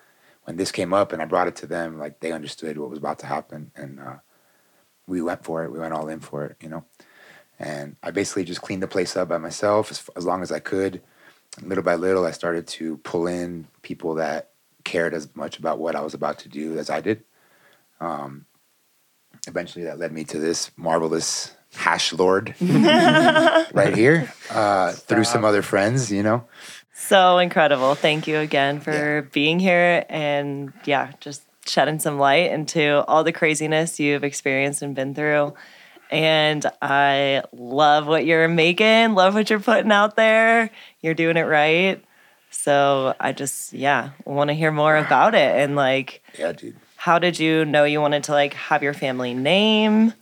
when 0.45 0.57
this 0.57 0.71
came 0.71 0.93
up 0.93 1.11
and 1.11 1.21
I 1.21 1.25
brought 1.25 1.47
it 1.47 1.55
to 1.57 1.67
them, 1.67 1.99
like 1.99 2.19
they 2.19 2.31
understood 2.31 2.77
what 2.77 2.89
was 2.89 2.99
about 2.99 3.19
to 3.19 3.25
happen. 3.25 3.71
And 3.75 3.99
uh, 3.99 4.15
we 5.07 5.21
went 5.21 5.43
for 5.43 5.63
it. 5.63 5.71
We 5.71 5.79
went 5.79 5.93
all 5.93 6.07
in 6.07 6.19
for 6.19 6.45
it, 6.45 6.55
you 6.61 6.69
know? 6.69 6.85
And 7.59 7.95
I 8.03 8.11
basically 8.11 8.43
just 8.43 8.61
cleaned 8.61 8.83
the 8.83 8.87
place 8.87 9.15
up 9.15 9.29
by 9.29 9.37
myself 9.37 9.91
as, 9.91 10.09
as 10.15 10.25
long 10.25 10.41
as 10.41 10.51
I 10.51 10.59
could. 10.59 11.01
And 11.57 11.69
little 11.69 11.83
by 11.83 11.95
little, 11.95 12.25
I 12.25 12.31
started 12.31 12.67
to 12.67 12.97
pull 12.97 13.27
in 13.27 13.67
people 13.81 14.15
that 14.15 14.51
cared 14.83 15.13
as 15.13 15.33
much 15.35 15.59
about 15.59 15.79
what 15.79 15.95
I 15.95 16.01
was 16.01 16.13
about 16.13 16.39
to 16.39 16.49
do 16.49 16.77
as 16.77 16.89
I 16.89 17.01
did. 17.01 17.23
Um, 17.99 18.45
eventually, 19.47 19.85
that 19.85 19.99
led 19.99 20.11
me 20.11 20.23
to 20.25 20.39
this 20.39 20.71
marvelous 20.75 21.55
hash 21.75 22.13
lord 22.13 22.53
right 22.61 23.95
here 23.95 24.31
uh, 24.51 24.91
through 24.91 25.23
some 25.23 25.43
other 25.45 25.61
friends, 25.61 26.11
you 26.11 26.23
know. 26.23 26.45
So 26.93 27.39
incredible. 27.39 27.95
Thank 27.95 28.27
you 28.27 28.37
again 28.37 28.79
for 28.79 29.27
being 29.33 29.59
here 29.59 30.05
and 30.09 30.71
yeah, 30.85 31.11
just 31.19 31.43
shedding 31.65 31.99
some 31.99 32.19
light 32.19 32.51
into 32.51 33.03
all 33.05 33.23
the 33.23 33.31
craziness 33.31 33.99
you've 33.99 34.23
experienced 34.23 34.81
and 34.81 34.93
been 34.93 35.15
through. 35.15 35.53
And 36.13 36.63
I 36.79 37.41
love 37.53 38.05
what 38.05 38.23
you're 38.23 38.47
making, 38.47 39.15
love 39.15 39.33
what 39.33 39.49
you're 39.49 39.59
putting 39.59 39.91
out 39.91 40.15
there. 40.15 40.69
You're 41.01 41.15
doing 41.15 41.37
it 41.37 41.41
right. 41.41 42.03
So 42.51 43.15
I 43.19 43.31
just, 43.31 43.73
yeah, 43.73 44.11
want 44.23 44.49
to 44.49 44.53
hear 44.53 44.71
more 44.71 44.95
about 44.95 45.33
it. 45.33 45.55
And 45.59 45.75
like, 45.75 46.21
Yeah, 46.37 46.51
dude. 46.51 46.75
how 46.97 47.17
did 47.17 47.39
you 47.39 47.65
know 47.65 47.83
you 47.83 47.99
wanted 47.99 48.25
to 48.25 48.31
like 48.31 48.53
have 48.53 48.83
your 48.83 48.93
family 48.93 49.33
name 49.33 50.13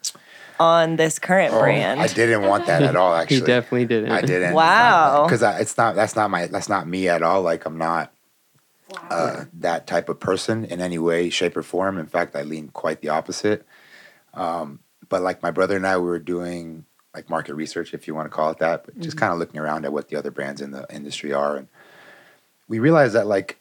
on 0.61 0.95
this 0.95 1.19
current 1.19 1.51
brand? 1.53 1.99
Oh, 1.99 2.03
I 2.03 2.07
didn't 2.07 2.43
want 2.43 2.67
that 2.67 2.83
at 2.83 2.95
all. 2.95 3.11
He 3.15 3.21
Actually, 3.23 3.41
definitely 3.41 3.85
didn't. 3.87 4.11
I 4.11 4.21
didn't. 4.21 4.53
Wow. 4.53 5.25
Because 5.25 5.41
it's 5.59 5.77
not. 5.77 5.95
That's 5.95 6.15
not 6.15 6.31
my. 6.31 6.47
That's 6.47 6.69
not 6.69 6.87
me 6.87 7.09
at 7.09 7.21
all. 7.21 7.41
Like 7.41 7.65
I'm 7.65 7.77
not 7.77 8.13
uh, 9.09 9.43
that 9.55 9.87
type 9.87 10.07
of 10.07 10.21
person 10.21 10.63
in 10.63 10.79
any 10.79 10.97
way, 10.97 11.29
shape, 11.29 11.57
or 11.57 11.63
form. 11.63 11.97
In 11.97 12.07
fact, 12.07 12.33
I 12.35 12.43
lean 12.43 12.69
quite 12.69 13.01
the 13.01 13.09
opposite. 13.09 13.65
Um, 14.33 14.79
but 15.11 15.21
like 15.21 15.43
my 15.43 15.51
brother 15.51 15.75
and 15.75 15.85
I, 15.85 15.97
we 15.97 16.05
were 16.05 16.19
doing 16.19 16.85
like 17.13 17.29
market 17.29 17.53
research, 17.53 17.93
if 17.93 18.07
you 18.07 18.15
want 18.15 18.25
to 18.25 18.35
call 18.35 18.49
it 18.49 18.59
that, 18.59 18.85
but 18.85 18.97
just 18.97 19.17
kind 19.17 19.33
of 19.33 19.37
looking 19.37 19.59
around 19.59 19.83
at 19.83 19.91
what 19.91 20.07
the 20.07 20.15
other 20.15 20.31
brands 20.31 20.61
in 20.61 20.71
the 20.71 20.87
industry 20.89 21.33
are, 21.33 21.57
and 21.57 21.67
we 22.69 22.79
realized 22.79 23.13
that 23.13 23.27
like 23.27 23.59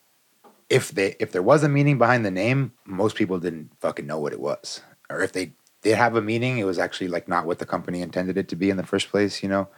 if 0.71 0.93
they 0.93 1.17
if 1.19 1.33
there 1.33 1.43
was 1.43 1.65
a 1.65 1.69
meaning 1.69 1.99
behind 1.99 2.25
the 2.25 2.31
name, 2.31 2.73
most 2.87 3.17
people 3.17 3.41
didn't 3.41 3.73
fucking 3.81 4.07
know 4.07 4.21
what 4.21 4.33
it 4.33 4.41
was, 4.41 4.81
or 5.11 5.21
if 5.21 5.33
they 5.33 5.53
did 5.83 5.97
have 5.97 6.15
a 6.15 6.23
meaning, 6.23 6.59
it 6.59 6.65
was 6.65 6.79
actually 6.79 7.09
like 7.09 7.27
not 7.27 7.45
what 7.45 7.59
the 7.59 7.67
company 7.67 8.01
intended 8.01 8.39
it 8.39 8.49
to 8.49 8.57
be 8.57 8.71
in 8.71 8.77
the 8.77 8.87
first 8.87 9.11
place, 9.11 9.43
you 9.43 9.49
know. 9.49 9.69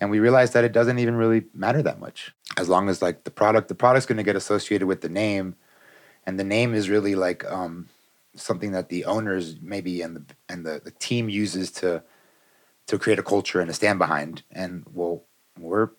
And 0.00 0.10
we 0.10 0.20
realized 0.20 0.52
that 0.52 0.64
it 0.64 0.72
doesn't 0.72 0.98
even 0.98 1.16
really 1.16 1.44
matter 1.54 1.82
that 1.82 1.98
much 1.98 2.32
as 2.56 2.68
long 2.68 2.88
as 2.88 3.00
like 3.00 3.24
the 3.24 3.30
product 3.30 3.68
the 3.68 3.74
product's 3.74 4.06
going 4.06 4.18
to 4.18 4.22
get 4.22 4.36
associated 4.36 4.86
with 4.86 5.00
the 5.00 5.08
name, 5.08 5.56
and 6.26 6.38
the 6.38 6.44
name 6.44 6.74
is 6.74 6.90
really 6.90 7.14
like 7.14 7.50
um, 7.50 7.88
something 8.40 8.72
that 8.72 8.88
the 8.88 9.04
owners 9.04 9.56
maybe 9.60 10.00
and 10.02 10.16
the 10.16 10.24
and 10.48 10.64
the, 10.64 10.80
the 10.84 10.90
team 10.92 11.28
uses 11.28 11.70
to 11.72 12.02
to 12.86 12.98
create 12.98 13.18
a 13.18 13.22
culture 13.22 13.60
and 13.60 13.70
a 13.70 13.74
stand 13.74 13.98
behind. 13.98 14.42
And 14.50 14.84
well, 14.92 15.24
we're 15.58 15.90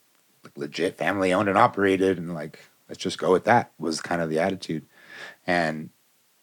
legit 0.55 0.97
family 0.97 1.33
owned 1.33 1.49
and 1.49 1.57
operated, 1.57 2.17
and 2.17 2.33
like 2.33 2.59
let's 2.87 3.01
just 3.01 3.17
go 3.19 3.31
with 3.31 3.43
that 3.45 3.71
was 3.77 4.01
kind 4.01 4.21
of 4.21 4.29
the 4.29 4.39
attitude. 4.39 4.85
And 5.45 5.89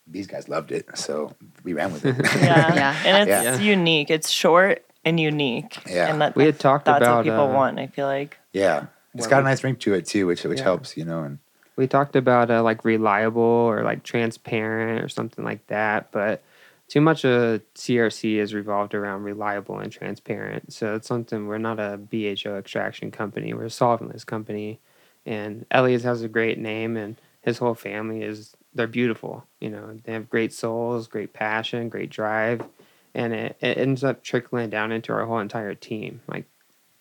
these 0.06 0.26
guys 0.28 0.48
loved 0.48 0.70
it, 0.70 0.86
so 0.96 1.34
we 1.64 1.72
ran 1.72 1.92
with 1.92 2.04
it. 2.04 2.14
Yeah. 2.40 2.74
Yeah. 2.74 3.02
And 3.04 3.28
it's 3.28 3.44
Yeah. 3.44 3.58
unique. 3.58 4.10
It's 4.10 4.30
short 4.30 4.84
and 5.04 5.18
unique. 5.18 5.78
Yeah. 5.88 6.10
And 6.10 6.20
that, 6.20 6.36
We 6.36 6.44
had 6.44 6.58
talked 6.60 6.84
that's 6.84 6.98
about 7.02 7.16
what 7.18 7.22
people 7.24 7.50
uh, 7.50 7.54
want, 7.54 7.78
I 7.80 7.86
feel 7.88 8.06
like. 8.06 8.38
yeah, 8.52 8.86
it's 9.14 9.26
got 9.26 9.40
a 9.40 9.44
nice 9.44 9.64
ring 9.64 9.76
to 9.76 9.94
it 9.94 10.06
too, 10.06 10.26
which 10.26 10.44
which 10.44 10.58
Yeah. 10.58 10.64
helps, 10.64 10.96
you 10.96 11.04
know. 11.04 11.22
And 11.24 11.38
We 11.76 11.87
talked 11.87 12.16
about 12.16 12.50
uh, 12.50 12.62
like 12.62 12.85
reliable 12.85 13.42
or 13.42 13.83
like 13.83 14.02
transparent 14.02 15.02
or 15.04 15.09
something 15.09 15.45
like 15.45 15.66
that, 15.66 16.11
but 16.11 16.42
too 16.88 17.00
much 17.00 17.25
of 17.25 17.62
CRC 17.75 18.37
is 18.37 18.54
revolved 18.54 18.95
around 18.95 19.25
reliable 19.25 19.78
and 19.78 19.90
transparent. 19.92 20.73
So 20.73 20.95
it's 20.95 21.09
something 21.09 21.47
we're 21.47 21.59
not 21.59 21.80
a 21.80 21.99
BHO 21.99 22.56
extraction 22.59 23.11
company; 23.11 23.52
we're 23.52 23.64
a 23.64 23.68
solventless 23.68 24.25
company. 24.25 24.80
And 25.26 25.66
Elias 25.71 26.04
has 26.04 26.23
a 26.23 26.28
great 26.28 26.59
name, 26.59 26.97
and 26.97 27.21
his 27.42 27.59
whole 27.59 27.75
family 27.75 28.23
is 28.23 28.54
they're 28.75 28.87
beautiful. 28.87 29.45
You 29.61 29.71
know, 29.71 29.99
they 30.04 30.12
have 30.12 30.30
great 30.30 30.52
souls, 30.52 31.09
great 31.09 31.33
passion, 31.33 31.88
great 31.88 32.11
drive, 32.11 32.62
and 33.14 33.35
it, 33.35 33.56
it 33.61 33.78
ends 33.78 34.04
up 34.04 34.23
trickling 34.23 34.71
down 34.71 34.92
into 34.92 35.12
our 35.12 35.26
whole 35.26 35.40
entire 35.40 35.75
team. 35.75 36.21
Like 36.28 36.45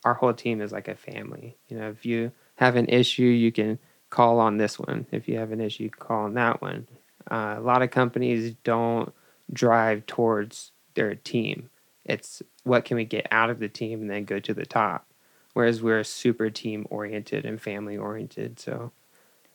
our 0.04 0.14
whole 0.14 0.34
team 0.34 0.60
is 0.60 0.72
like 0.72 0.88
a 0.88 0.94
family. 0.94 1.56
You 1.68 1.78
know, 1.78 1.90
if 1.90 2.04
you 2.04 2.32
have 2.56 2.76
an 2.76 2.86
issue, 2.88 3.22
you 3.22 3.52
can 3.52 3.78
call 4.10 4.40
on 4.40 4.56
this 4.56 4.78
one. 4.78 5.06
If 5.10 5.28
you 5.28 5.38
have 5.38 5.52
an 5.52 5.60
issue, 5.60 5.90
call 5.90 6.24
on 6.24 6.34
that 6.34 6.62
one. 6.62 6.88
Uh, 7.30 7.56
a 7.58 7.60
lot 7.60 7.82
of 7.82 7.90
companies 7.90 8.54
don't 8.64 9.12
drive 9.52 10.06
towards 10.06 10.72
their 10.94 11.14
team. 11.14 11.70
It's 12.04 12.42
what 12.62 12.84
can 12.84 12.96
we 12.96 13.04
get 13.04 13.26
out 13.30 13.50
of 13.50 13.58
the 13.58 13.68
team 13.68 14.02
and 14.02 14.10
then 14.10 14.24
go 14.24 14.38
to 14.38 14.54
the 14.54 14.66
top. 14.66 15.06
Whereas 15.54 15.82
we're 15.82 16.04
super 16.04 16.50
team 16.50 16.86
oriented 16.90 17.44
and 17.44 17.60
family 17.60 17.96
oriented. 17.96 18.60
So, 18.60 18.92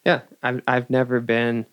yeah, 0.04 0.22
I've 0.42 0.62
I've 0.68 0.90
never 0.90 1.20
been 1.20 1.66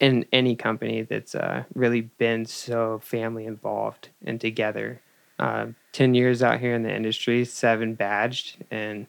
in 0.00 0.24
any 0.32 0.56
company 0.56 1.02
that's 1.02 1.34
uh, 1.34 1.64
really 1.74 2.02
been 2.02 2.46
so 2.46 3.00
family 3.02 3.46
involved 3.46 4.10
and 4.24 4.40
together. 4.40 5.00
Uh, 5.38 5.66
Ten 5.92 6.14
years 6.14 6.42
out 6.42 6.60
here 6.60 6.74
in 6.74 6.82
the 6.82 6.94
industry, 6.94 7.44
seven 7.44 7.94
badged, 7.94 8.64
and 8.70 9.06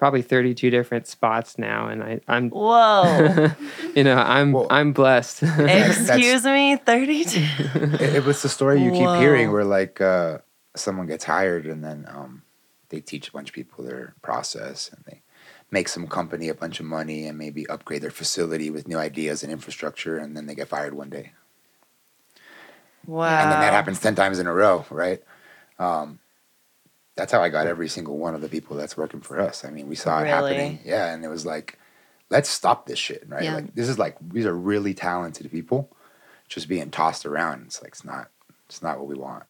probably 0.00 0.22
thirty-two 0.22 0.70
different 0.70 1.06
spots 1.06 1.58
now. 1.58 1.86
And 1.86 2.02
I, 2.02 2.20
I'm 2.26 2.50
Whoa. 2.50 3.50
you 3.94 4.02
know, 4.02 4.16
I'm 4.16 4.50
Well- 4.50 4.66
I'm 4.70 4.92
blessed. 4.92 5.44
Excuse 5.44 6.42
me, 6.44 6.74
32. 6.76 7.38
it, 8.00 8.00
it 8.16 8.24
was 8.24 8.42
the 8.42 8.48
story 8.48 8.82
you 8.82 8.90
keep 8.90 9.08
hearing 9.20 9.52
where 9.52 9.64
like 9.64 10.00
uh, 10.00 10.38
someone 10.74 11.06
gets 11.06 11.24
hired 11.24 11.66
and 11.66 11.84
then 11.84 12.06
um, 12.08 12.42
they 12.88 13.00
teach 13.00 13.28
a 13.28 13.32
bunch 13.32 13.50
of 13.50 13.54
people 13.54 13.84
their 13.84 14.14
process 14.22 14.90
and 14.92 15.04
they 15.06 15.20
make 15.70 15.86
some 15.86 16.08
company 16.08 16.48
a 16.48 16.54
bunch 16.54 16.80
of 16.80 16.86
money 16.86 17.26
and 17.28 17.38
maybe 17.38 17.68
upgrade 17.68 18.02
their 18.02 18.10
facility 18.10 18.70
with 18.70 18.88
new 18.88 18.98
ideas 18.98 19.44
and 19.44 19.52
infrastructure 19.52 20.16
and 20.18 20.36
then 20.36 20.46
they 20.46 20.54
get 20.56 20.66
fired 20.66 20.94
one 20.94 21.08
day 21.10 21.30
Wow. 23.06 23.28
and 23.42 23.52
then 23.52 23.60
that 23.60 23.72
happens 23.72 24.00
10 24.00 24.14
times 24.16 24.38
in 24.40 24.46
a 24.48 24.52
row 24.52 24.84
right 24.90 25.22
um, 25.78 26.18
that's 27.20 27.32
how 27.32 27.42
i 27.42 27.50
got 27.50 27.66
every 27.66 27.86
single 27.86 28.16
one 28.16 28.34
of 28.34 28.40
the 28.40 28.48
people 28.48 28.74
that's 28.76 28.96
working 28.96 29.20
for 29.20 29.38
us 29.38 29.62
i 29.62 29.70
mean 29.70 29.86
we 29.88 29.94
saw 29.94 30.18
it 30.20 30.22
Really? 30.22 30.30
happening 30.30 30.78
yeah 30.84 31.12
and 31.12 31.22
it 31.22 31.28
was 31.28 31.44
like 31.44 31.78
let's 32.30 32.48
stop 32.48 32.86
this 32.86 32.98
shit 32.98 33.24
right 33.28 33.42
Yeah. 33.44 33.56
like 33.56 33.74
this 33.74 33.88
is 33.90 33.98
like 33.98 34.16
these 34.22 34.46
are 34.46 34.54
really 34.56 34.94
talented 34.94 35.50
people 35.50 35.90
just 36.48 36.66
being 36.66 36.90
tossed 36.90 37.26
around 37.26 37.64
it's 37.66 37.82
like 37.82 37.92
it's 37.92 38.04
not 38.04 38.30
it's 38.68 38.80
not 38.82 38.98
what 38.98 39.06
we 39.06 39.16
want 39.16 39.44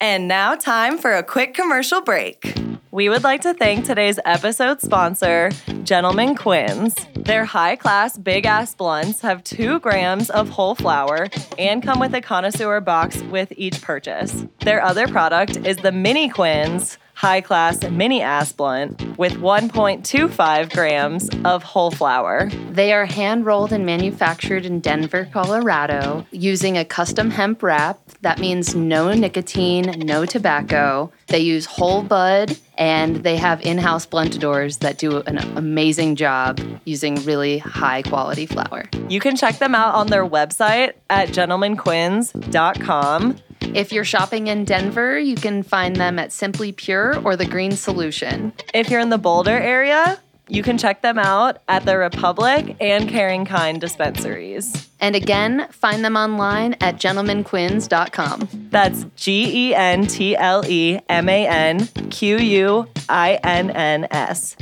And 0.00 0.26
now, 0.26 0.56
time 0.56 0.96
for 0.98 1.12
a 1.12 1.22
quick 1.22 1.54
commercial 1.54 2.00
break. 2.00 2.54
We 2.92 3.08
would 3.08 3.24
like 3.24 3.40
to 3.40 3.54
thank 3.54 3.86
today's 3.86 4.20
episode 4.22 4.82
sponsor, 4.82 5.48
Gentleman 5.82 6.34
Quinns. 6.34 6.94
Their 7.14 7.46
high 7.46 7.74
class 7.74 8.18
big 8.18 8.44
ass 8.44 8.74
blunts 8.74 9.22
have 9.22 9.42
two 9.42 9.80
grams 9.80 10.28
of 10.28 10.50
whole 10.50 10.74
flour 10.74 11.30
and 11.56 11.82
come 11.82 12.00
with 12.00 12.12
a 12.12 12.20
connoisseur 12.20 12.82
box 12.82 13.22
with 13.22 13.50
each 13.56 13.80
purchase. 13.80 14.44
Their 14.60 14.82
other 14.82 15.08
product 15.08 15.56
is 15.66 15.78
the 15.78 15.90
Mini 15.90 16.28
Quinns 16.28 16.98
high 17.22 17.40
class 17.40 17.88
mini 17.88 18.20
ass 18.20 18.50
blunt 18.50 19.00
with 19.16 19.34
1.25 19.34 20.72
grams 20.72 21.30
of 21.44 21.62
whole 21.62 21.92
flour. 21.92 22.50
They 22.72 22.92
are 22.92 23.06
hand 23.06 23.46
rolled 23.46 23.72
and 23.72 23.86
manufactured 23.86 24.66
in 24.66 24.80
Denver, 24.80 25.28
Colorado, 25.32 26.26
using 26.32 26.76
a 26.76 26.84
custom 26.84 27.30
hemp 27.30 27.62
wrap. 27.62 28.00
That 28.22 28.40
means 28.40 28.74
no 28.74 29.12
nicotine, 29.12 30.00
no 30.00 30.26
tobacco. 30.26 31.12
They 31.28 31.38
use 31.38 31.64
whole 31.64 32.02
bud, 32.02 32.58
and 32.76 33.22
they 33.22 33.36
have 33.36 33.60
in 33.60 33.78
house 33.78 34.04
bluntadors 34.04 34.80
that 34.80 34.98
do 34.98 35.20
an 35.20 35.38
amazing 35.56 36.16
job 36.16 36.60
using 36.84 37.24
really 37.24 37.58
high 37.58 38.02
quality 38.02 38.46
flour. 38.46 38.90
You 39.08 39.20
can 39.20 39.36
check 39.36 39.60
them 39.60 39.76
out 39.76 39.94
on 39.94 40.08
their 40.08 40.26
website 40.26 40.94
at 41.08 41.28
gentlemanquinns.com. 41.28 43.36
If 43.74 43.90
you're 43.90 44.04
shopping 44.04 44.48
in 44.48 44.64
Denver, 44.64 45.18
you 45.18 45.34
can 45.34 45.62
find 45.62 45.96
them 45.96 46.18
at 46.18 46.30
Simply 46.30 46.72
Pure 46.72 47.22
or 47.24 47.36
The 47.36 47.46
Green 47.46 47.72
Solution. 47.72 48.52
If 48.74 48.90
you're 48.90 49.00
in 49.00 49.08
the 49.08 49.16
Boulder 49.16 49.58
area, 49.58 50.20
you 50.48 50.62
can 50.62 50.76
check 50.76 51.00
them 51.00 51.18
out 51.18 51.62
at 51.68 51.86
the 51.86 51.96
Republic 51.96 52.76
and 52.80 53.08
Caring 53.08 53.46
Kind 53.46 53.80
dispensaries. 53.80 54.90
And 55.00 55.16
again, 55.16 55.68
find 55.70 56.04
them 56.04 56.16
online 56.16 56.74
at 56.82 56.96
gentlemanquinns.com. 56.96 58.48
That's 58.70 59.06
G 59.16 59.68
E 59.70 59.74
N 59.74 60.06
T 60.06 60.36
L 60.36 60.62
E 60.68 61.00
M 61.08 61.28
A 61.30 61.46
N 61.46 61.86
Q 62.10 62.36
U 62.36 62.88
I 63.08 63.40
N 63.42 63.70
N 63.70 64.06
S 64.10 64.54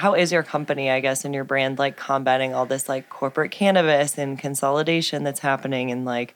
How 0.00 0.14
is 0.14 0.32
your 0.32 0.42
company, 0.42 0.90
I 0.90 1.00
guess, 1.00 1.24
and 1.26 1.34
your 1.34 1.44
brand 1.44 1.78
like 1.78 1.96
combating 1.98 2.54
all 2.54 2.64
this 2.64 2.88
like 2.88 3.10
corporate 3.10 3.50
cannabis 3.50 4.16
and 4.16 4.38
consolidation 4.38 5.24
that's 5.24 5.40
happening? 5.40 5.90
And 5.90 6.06
like, 6.06 6.34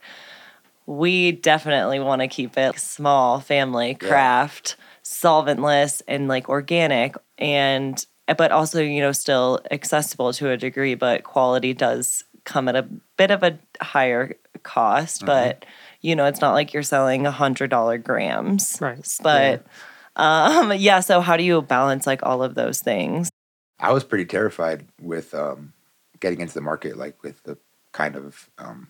we 0.87 1.33
definitely 1.33 1.99
want 1.99 2.21
to 2.21 2.29
keep 2.29 2.59
it 2.59 2.79
small, 2.79 3.41
family, 3.41 3.97
Yeah. 4.01 4.09
craft, 4.09 4.77
solventless, 5.03 6.03
and 6.07 6.29
like 6.29 6.49
organic. 6.49 7.17
And 7.39 8.05
but 8.37 8.53
also, 8.53 8.83
you 8.83 9.01
know, 9.01 9.13
still 9.13 9.61
accessible 9.71 10.33
to 10.35 10.51
a 10.51 10.57
degree, 10.59 10.95
but 10.95 11.25
quality 11.25 11.73
does 11.75 12.25
come 12.45 12.69
at 12.69 12.77
a 12.77 12.87
bit 13.17 13.31
of 13.31 13.43
a 13.43 13.59
higher 13.81 14.37
cost. 14.63 15.25
But 15.25 15.65
you 16.03 16.15
know, 16.15 16.27
it's 16.27 16.41
not 16.43 16.53
like 16.53 16.75
you're 16.75 16.83
selling 16.83 17.27
a 17.27 17.31
hundred 17.31 17.71
dollar 17.71 17.97
grams, 17.97 18.77
Right. 18.81 19.07
But 19.23 19.67
um, 20.17 20.73
yeah. 20.77 21.01
So 21.01 21.21
how 21.23 21.37
do 21.39 21.43
you 21.43 21.63
balance 21.63 22.07
like 22.07 22.23
all 22.23 22.43
of 22.43 22.55
those 22.55 22.81
things? 22.81 23.31
I 23.85 23.93
was 23.93 24.03
pretty 24.03 24.25
terrified 24.25 24.87
with 24.99 25.35
um, 25.35 25.75
getting 26.19 26.41
into 26.41 26.55
the 26.55 26.63
market, 26.63 26.97
like 26.97 27.23
with 27.23 27.43
the 27.43 27.59
kind 27.93 28.17
of 28.17 28.49
um, 28.57 28.89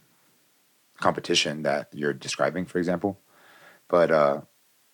competition 1.01 1.65
that 1.65 1.89
you're 1.93 2.13
describing, 2.13 2.65
for 2.65 2.79
example. 2.79 3.19
But 3.89 4.13
uh, 4.13 4.43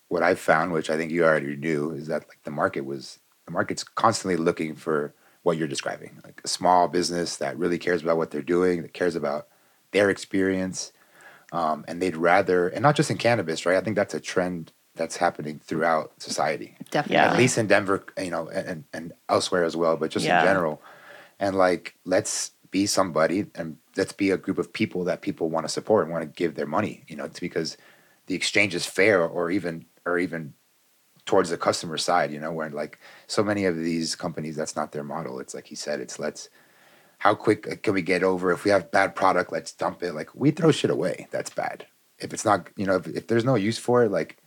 what 0.07 0.23
I 0.23 0.33
found, 0.33 0.71
which 0.71 0.89
I 0.89 0.97
think 0.97 1.11
you 1.11 1.23
already 1.23 1.55
knew, 1.55 1.91
is 1.91 2.07
that 2.07 2.27
like 2.27 2.41
the 2.43 2.49
market 2.49 2.83
was 2.83 3.19
the 3.45 3.51
market's 3.51 3.83
constantly 3.83 4.37
looking 4.37 4.75
for 4.75 5.13
what 5.43 5.57
you're 5.57 5.67
describing, 5.67 6.19
like 6.23 6.41
a 6.43 6.47
small 6.47 6.87
business 6.87 7.37
that 7.37 7.59
really 7.59 7.77
cares 7.77 8.01
about 8.01 8.17
what 8.17 8.31
they're 8.31 8.41
doing, 8.41 8.81
that 8.81 8.93
cares 8.93 9.15
about 9.15 9.49
their 9.91 10.09
experience, 10.09 10.93
um, 11.51 11.85
and 11.87 12.01
they'd 12.01 12.17
rather, 12.17 12.69
and 12.69 12.81
not 12.81 12.95
just 12.95 13.11
in 13.11 13.17
cannabis, 13.17 13.67
right? 13.67 13.77
I 13.77 13.81
think 13.81 13.95
that's 13.95 14.15
a 14.15 14.19
trend 14.19 14.71
that's 14.95 15.17
happening 15.17 15.59
throughout 15.63 16.11
society 16.21 16.75
Definitely. 16.91 17.15
Yeah. 17.15 17.31
at 17.31 17.37
least 17.37 17.57
in 17.57 17.67
Denver, 17.67 18.03
you 18.21 18.29
know, 18.31 18.49
and, 18.49 18.83
and 18.93 19.13
elsewhere 19.29 19.63
as 19.63 19.75
well, 19.75 19.95
but 19.97 20.11
just 20.11 20.25
Yeah. 20.25 20.39
in 20.41 20.45
general. 20.45 20.81
And 21.39 21.55
like, 21.55 21.95
let's 22.05 22.51
be 22.71 22.85
somebody 22.85 23.45
and 23.55 23.77
let's 23.97 24.11
be 24.13 24.31
a 24.31 24.37
group 24.37 24.57
of 24.57 24.71
people 24.73 25.03
that 25.05 25.21
people 25.21 25.49
want 25.49 25.65
to 25.65 25.71
support 25.71 26.03
and 26.05 26.11
want 26.11 26.23
to 26.23 26.37
give 26.37 26.55
their 26.55 26.65
money, 26.67 27.03
you 27.07 27.15
know, 27.15 27.25
it's 27.25 27.39
because 27.39 27.77
the 28.27 28.35
exchange 28.35 28.75
is 28.75 28.85
fair 28.85 29.23
or 29.25 29.49
even, 29.51 29.85
or 30.05 30.17
even 30.19 30.53
towards 31.25 31.49
the 31.49 31.57
customer 31.57 31.97
side, 31.97 32.31
you 32.31 32.39
know, 32.39 32.51
where 32.51 32.69
like 32.69 32.99
so 33.27 33.43
many 33.43 33.65
of 33.65 33.77
these 33.77 34.15
companies, 34.15 34.55
that's 34.55 34.75
not 34.75 34.91
their 34.91 35.03
model. 35.03 35.39
It's 35.39 35.53
like 35.53 35.67
he 35.67 35.75
said, 35.75 35.99
it's 35.99 36.19
let's, 36.19 36.49
how 37.19 37.33
quick 37.35 37.83
can 37.83 37.93
we 37.93 38.01
get 38.01 38.23
over? 38.23 38.51
If 38.51 38.63
we 38.65 38.71
have 38.71 38.91
bad 38.91 39.15
product, 39.15 39.51
let's 39.51 39.71
dump 39.71 40.01
it. 40.03 40.13
Like 40.13 40.29
we 40.33 40.51
throw 40.51 40.71
shit 40.71 40.89
away. 40.91 41.27
That's 41.31 41.49
bad. 41.51 41.85
if 42.19 42.33
it's 42.33 42.45
not, 42.45 42.69
you 42.75 42.85
know, 42.85 42.95
if, 42.97 43.07
if 43.07 43.27
there's 43.27 43.45
no 43.45 43.55
use 43.55 43.77
for 43.77 44.03
it, 44.03 44.11
like 44.11 44.37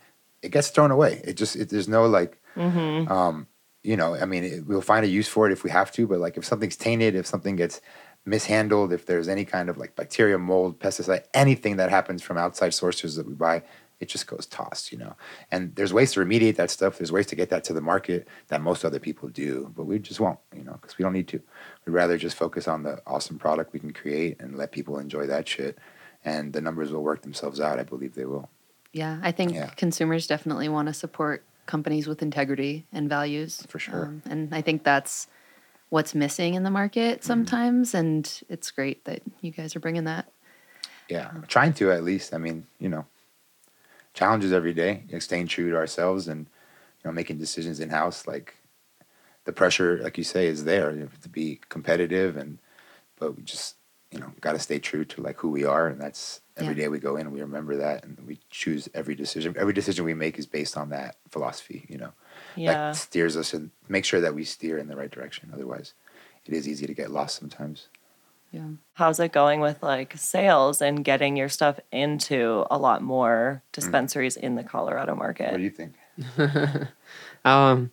it 0.45 0.51
gets 0.51 0.69
thrown 0.69 0.91
away. 0.91 1.21
It 1.23 1.33
just 1.35 1.55
it, 1.55 1.69
there's 1.69 1.87
no 1.89 2.05
like, 2.05 2.39
Mm-hmm. 2.55 3.11
um, 3.11 3.47
you 3.83 3.97
know, 3.97 4.15
I 4.15 4.25
mean, 4.25 4.43
it, 4.45 4.65
we'll 4.65 4.81
find 4.81 5.03
a 5.05 5.09
use 5.09 5.27
for 5.27 5.45
it 5.45 5.51
if 5.51 5.63
we 5.63 5.69
have 5.69 5.91
to, 5.91 6.07
but 6.07 6.19
like 6.19 6.37
if 6.37 6.45
something's 6.45 6.77
tainted, 6.77 7.15
if 7.15 7.25
something 7.27 7.55
gets 7.55 7.81
mishandled, 8.25 8.91
if 8.93 9.05
there's 9.05 9.27
any 9.27 9.45
kind 9.45 9.69
of 9.69 9.77
like 9.77 9.95
bacteria, 9.95 10.37
mold, 10.37 10.79
pesticide, 10.79 11.23
anything 11.33 11.75
that 11.77 11.89
happens 11.89 12.21
from 12.23 12.37
outside 12.37 12.73
sources 12.73 13.15
that 13.15 13.27
we 13.27 13.33
buy, 13.33 13.61
it 13.99 14.09
just 14.09 14.27
goes 14.27 14.45
tossed, 14.45 14.91
you 14.91 14.97
know. 14.97 15.15
And 15.51 15.75
there's 15.75 15.93
ways 15.93 16.13
to 16.13 16.19
remediate 16.19 16.55
that 16.55 16.71
stuff. 16.71 16.97
There's 16.97 17.11
ways 17.11 17.27
to 17.27 17.35
get 17.35 17.49
that 17.49 17.63
to 17.65 17.73
the 17.73 17.81
market 17.81 18.27
that 18.47 18.61
most 18.61 18.83
other 18.83 18.99
people 18.99 19.29
do, 19.29 19.71
but 19.75 19.85
we 19.85 19.99
just 19.99 20.19
won't, 20.19 20.39
you 20.55 20.63
know, 20.63 20.77
because 20.81 20.97
we 20.97 21.03
don't 21.03 21.13
need 21.13 21.27
to. 21.29 21.41
We'd 21.85 21.93
rather 21.93 22.17
just 22.17 22.35
focus 22.35 22.67
on 22.67 22.83
the 22.83 23.01
awesome 23.05 23.37
product 23.37 23.73
we 23.73 23.79
can 23.79 23.93
create 23.93 24.39
and 24.39 24.57
let 24.57 24.71
people 24.71 24.97
enjoy 24.97 25.27
that 25.27 25.47
shit. 25.47 25.77
And 26.23 26.53
the 26.53 26.61
numbers 26.61 26.91
will 26.91 27.03
work 27.03 27.21
themselves 27.21 27.59
out. 27.59 27.79
I 27.79 27.83
believe 27.83 28.15
they 28.15 28.25
will. 28.25 28.49
Yeah, 28.95 29.19
I 29.21 29.33
think 29.33 29.55
Yeah. 29.55 29.71
consumers 29.75 30.25
definitely 30.25 30.69
want 30.69 30.87
to 30.87 30.93
support 30.93 31.43
companies 31.65 32.07
with 32.07 32.21
integrity 32.21 32.85
and 32.93 33.09
values. 33.09 33.61
For 33.67 33.77
sure. 33.77 34.05
Um, 34.05 34.21
and 34.29 34.55
I 34.55 34.61
think 34.61 34.85
that's 34.85 35.27
what's 35.89 36.15
missing 36.15 36.53
in 36.53 36.63
the 36.63 36.71
market 36.71 37.19
Mm-hmm. 37.19 37.27
sometimes. 37.27 37.93
And 37.93 38.41
it's 38.47 38.71
great 38.71 39.03
that 39.03 39.21
you 39.41 39.51
guys 39.51 39.75
are 39.75 39.81
bringing 39.81 40.05
that. 40.05 40.31
Yeah, 41.09 41.31
trying 41.49 41.73
to 41.73 41.91
at 41.91 42.05
least. 42.05 42.33
I 42.33 42.37
mean, 42.37 42.67
you 42.79 42.87
know, 42.87 43.05
challenges 44.13 44.53
every 44.53 44.73
day, 44.73 45.03
you 45.07 45.13
know, 45.13 45.19
staying 45.19 45.47
true 45.47 45.71
to 45.71 45.75
ourselves 45.75 46.29
and 46.29 46.45
you 46.45 47.03
know 47.03 47.11
making 47.11 47.37
decisions 47.37 47.81
in 47.81 47.89
house. 47.89 48.25
Like 48.25 48.55
the 49.43 49.51
pressure, 49.51 49.99
like 50.01 50.17
you 50.17 50.23
say, 50.23 50.47
is 50.47 50.63
there 50.63 50.93
you 50.93 51.01
have 51.01 51.19
to 51.19 51.29
be 51.29 51.59
competitive, 51.67 52.37
and 52.37 52.59
but 53.19 53.35
we 53.35 53.43
just 53.43 53.75
you 54.15 54.21
know 54.21 54.31
got 54.39 54.53
to 54.53 54.59
stay 54.59 54.79
true 54.79 55.03
to 55.05 55.21
like 55.21 55.37
who 55.39 55.49
we 55.49 55.65
are, 55.65 55.87
and 55.87 55.99
that's 55.99 56.39
every 56.57 56.73
Yeah. 56.73 56.83
day 56.83 56.87
we 56.87 56.99
go 56.99 57.17
in, 57.17 57.31
we 57.31 57.41
remember 57.41 57.75
that, 57.75 58.05
and 58.05 58.17
we 58.25 58.39
choose 58.49 58.87
every 58.93 59.13
decision. 59.13 59.53
Every 59.57 59.73
decision 59.73 60.05
we 60.05 60.13
make 60.13 60.39
is 60.39 60.45
based 60.45 60.77
on 60.77 60.89
that 60.89 61.17
philosophy. 61.29 61.85
You 61.89 61.97
know, 61.97 62.13
Yeah. 62.55 62.71
that 62.91 62.95
steers 62.95 63.35
us 63.35 63.53
and 63.53 63.71
make 63.89 64.05
sure 64.05 64.21
that 64.21 64.33
we 64.33 64.45
steer 64.45 64.77
in 64.77 64.87
the 64.87 64.95
right 64.95 65.11
direction. 65.11 65.51
Otherwise, 65.53 65.93
it 66.45 66.53
is 66.53 66.65
easy 66.67 66.87
to 66.87 66.93
get 66.93 67.11
lost 67.11 67.37
sometimes. 67.37 67.89
Yeah. 68.51 68.69
How's 68.93 69.19
it 69.19 69.33
going 69.33 69.59
with 69.59 69.83
like 69.83 70.13
sales 70.15 70.81
and 70.81 71.03
getting 71.03 71.35
your 71.35 71.49
stuff 71.49 71.77
into 71.91 72.65
a 72.71 72.77
lot 72.77 73.01
more 73.01 73.63
dispensaries 73.73 74.37
in 74.37 74.55
the 74.55 74.63
Colorado 74.63 75.13
market? 75.13 75.51
What 75.51 75.57
do 75.57 75.63
you 75.63 75.69
think? 75.69 75.95
Um, 77.43 77.91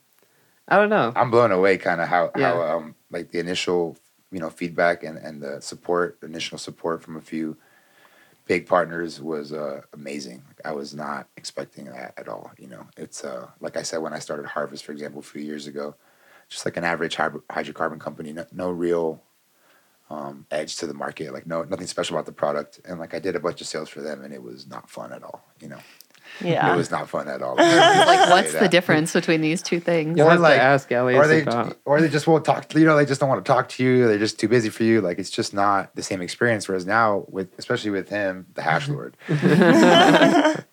I 0.69 0.77
don't 0.77 0.89
know. 0.89 1.13
I'm 1.17 1.31
blown 1.31 1.53
away 1.53 1.77
kind 1.79 2.01
of 2.01 2.09
how, 2.09 2.31
Yeah. 2.37 2.53
how 2.53 2.63
um 2.63 2.95
like 3.11 3.31
the 3.33 3.41
initial 3.41 3.97
you 4.33 4.41
know 4.41 4.51
feedback 4.51 5.03
and, 5.05 5.19
and 5.19 5.43
the 5.43 5.61
support 5.61 6.19
initial 6.23 6.59
support 6.59 7.03
from 7.03 7.17
a 7.17 7.21
few 7.21 7.57
big 8.47 8.67
partners 8.67 9.21
was 9.21 9.53
uh, 9.53 9.83
amazing. 9.93 10.43
I 10.65 10.73
was 10.73 10.95
not 10.95 11.29
expecting 11.37 11.85
that 11.85 12.15
at 12.17 12.29
all. 12.29 12.51
You 12.59 12.69
know, 12.69 12.87
it's 12.97 13.25
uh 13.25 13.49
like 13.61 13.77
I 13.77 13.83
said 13.83 13.99
when 13.99 14.13
I 14.13 14.19
started 14.19 14.47
Harvest, 14.47 14.85
for 14.85 14.93
example, 14.93 15.21
a 15.21 15.23
few 15.23 15.43
years 15.43 15.67
ago, 15.67 15.95
just 16.49 16.65
like 16.65 16.77
an 16.77 16.85
average 16.85 17.17
hydrocarbon 17.17 18.01
company, 18.01 18.33
no, 18.33 18.47
no 18.53 18.71
real 18.71 19.23
um, 20.11 20.47
edge 20.51 20.77
to 20.77 20.87
the 20.87 20.95
market, 20.95 21.33
like 21.33 21.47
no 21.47 21.63
nothing 21.63 21.87
special 21.87 22.17
about 22.17 22.27
the 22.27 22.33
product. 22.33 22.81
And 22.85 22.99
like 22.99 23.15
I 23.15 23.19
did 23.19 23.37
a 23.37 23.41
bunch 23.41 23.61
of 23.61 23.67
sales 23.67 23.89
for 23.89 24.03
them, 24.03 24.23
and 24.23 24.35
it 24.35 24.43
was 24.43 24.67
not 24.67 24.91
fun 24.91 25.13
at 25.13 25.23
all. 25.23 25.45
You 25.61 25.69
know, 25.69 25.79
Yeah. 26.41 26.73
it 26.73 26.77
was 26.77 26.91
not 26.91 27.09
fun 27.09 27.29
at 27.29 27.43
all. 27.43 27.57
Like, 27.57 28.31
what's 28.31 28.53
the 28.53 28.69
difference 28.69 29.13
between 29.13 29.41
these 29.43 29.63
two 29.63 29.79
things? 29.81 30.17
You'll 30.19 30.27
Or 30.29 30.31
have 30.33 30.41
like- 30.41 30.57
to 30.57 30.63
ask 30.63 30.91
Elliot 30.91 31.21
or 31.21 31.27
they 31.27 31.43
about. 31.43 31.77
or 31.85 32.01
they 32.01 32.09
just 32.09 32.27
won't 32.27 32.45
talk. 32.45 32.75
You 32.75 32.85
know, 32.85 32.97
they 32.97 33.05
just 33.07 33.21
don't 33.21 33.29
want 33.29 33.45
to 33.45 33.53
talk 33.53 33.69
to 33.71 33.85
you. 33.85 34.07
They're 34.09 34.19
just 34.19 34.41
too 34.41 34.49
busy 34.49 34.69
for 34.71 34.83
you. 34.85 35.01
Like 35.01 35.19
it's 35.19 35.31
just 35.31 35.53
not 35.55 35.95
the 35.95 36.03
same 36.03 36.21
experience. 36.23 36.67
Whereas 36.69 36.87
now, 36.87 37.25
with 37.29 37.49
especially 37.59 37.91
with 37.91 38.09
him, 38.09 38.47
the 38.55 38.63
hash 38.63 38.89
lord, 38.97 39.17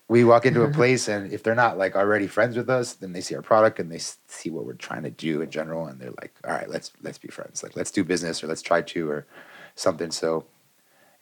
we 0.08 0.24
walk 0.24 0.46
into 0.46 0.62
a 0.62 0.70
place 0.70 1.08
and 1.08 1.32
if 1.32 1.42
they're 1.42 1.54
not 1.54 1.78
like 1.78 1.94
already 1.94 2.26
friends 2.26 2.56
with 2.56 2.68
us, 2.68 2.94
then 2.94 3.12
they 3.12 3.20
see 3.20 3.34
our 3.36 3.42
product 3.42 3.78
and 3.78 3.90
they 3.92 3.98
see 4.26 4.50
what 4.50 4.64
we're 4.64 4.72
trying 4.74 5.02
to 5.04 5.10
do 5.10 5.40
in 5.42 5.50
general, 5.50 5.86
and 5.86 6.00
they're 6.00 6.10
like, 6.20 6.32
all 6.44 6.52
right, 6.52 6.68
let's 6.68 6.92
let's 7.02 7.18
be 7.18 7.28
friends. 7.28 7.62
Like 7.62 7.76
let's 7.76 7.90
do 7.90 8.02
business 8.04 8.42
or 8.42 8.46
let's 8.46 8.62
try 8.62 8.82
to 8.82 9.10
or 9.10 9.26
something. 9.74 10.10
So 10.10 10.44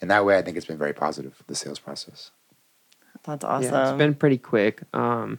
in 0.01 0.09
that 0.09 0.25
way, 0.25 0.39
I 0.39 0.43
think 0.43 0.57
it's 0.57 0.67
been 0.67 0.79
very 0.79 0.95
positive 0.95 1.43
the 1.47 1.55
sales 1.55 1.79
process. 1.79 2.31
That's 3.29 3.45
awesome. 3.45 3.75
Yeah, 3.75 3.91
it's 3.91 3.99
been 3.99 4.15
pretty 4.15 4.39
quick. 4.39 4.83
Um, 4.95 5.39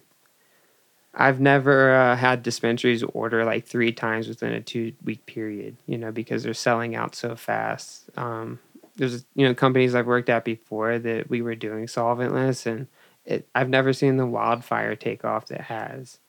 I've 1.13 1.41
never 1.41 1.95
uh, 1.95 2.15
had 2.15 2.43
dispensaries 2.43 3.01
order 3.03 3.43
like 3.43 3.65
three 3.65 3.91
times 3.91 4.27
within 4.27 4.53
a 4.53 4.61
two 4.61 4.93
week 5.03 5.25
period, 5.25 5.75
you 5.87 5.97
know, 5.97 6.11
because 6.11 6.43
they're 6.43 6.53
selling 6.53 6.95
out 6.95 7.15
so 7.15 7.35
fast. 7.35 8.09
Um, 8.15 8.59
there's, 8.95 9.25
you 9.33 9.47
know, 9.47 9.55
companies 9.55 9.95
I've 9.95 10.05
worked 10.05 10.29
at 10.29 10.45
before 10.45 10.99
that 10.99 11.29
we 11.29 11.41
were 11.41 11.55
doing 11.55 11.87
solventless, 11.87 12.65
and 12.67 12.87
it, 13.25 13.47
I've 13.55 13.69
never 13.69 13.91
seen 13.91 14.17
the 14.17 14.25
wildfire 14.27 14.95
take 14.95 15.25
off 15.25 15.47
that 15.47 15.61
has. 15.61 16.19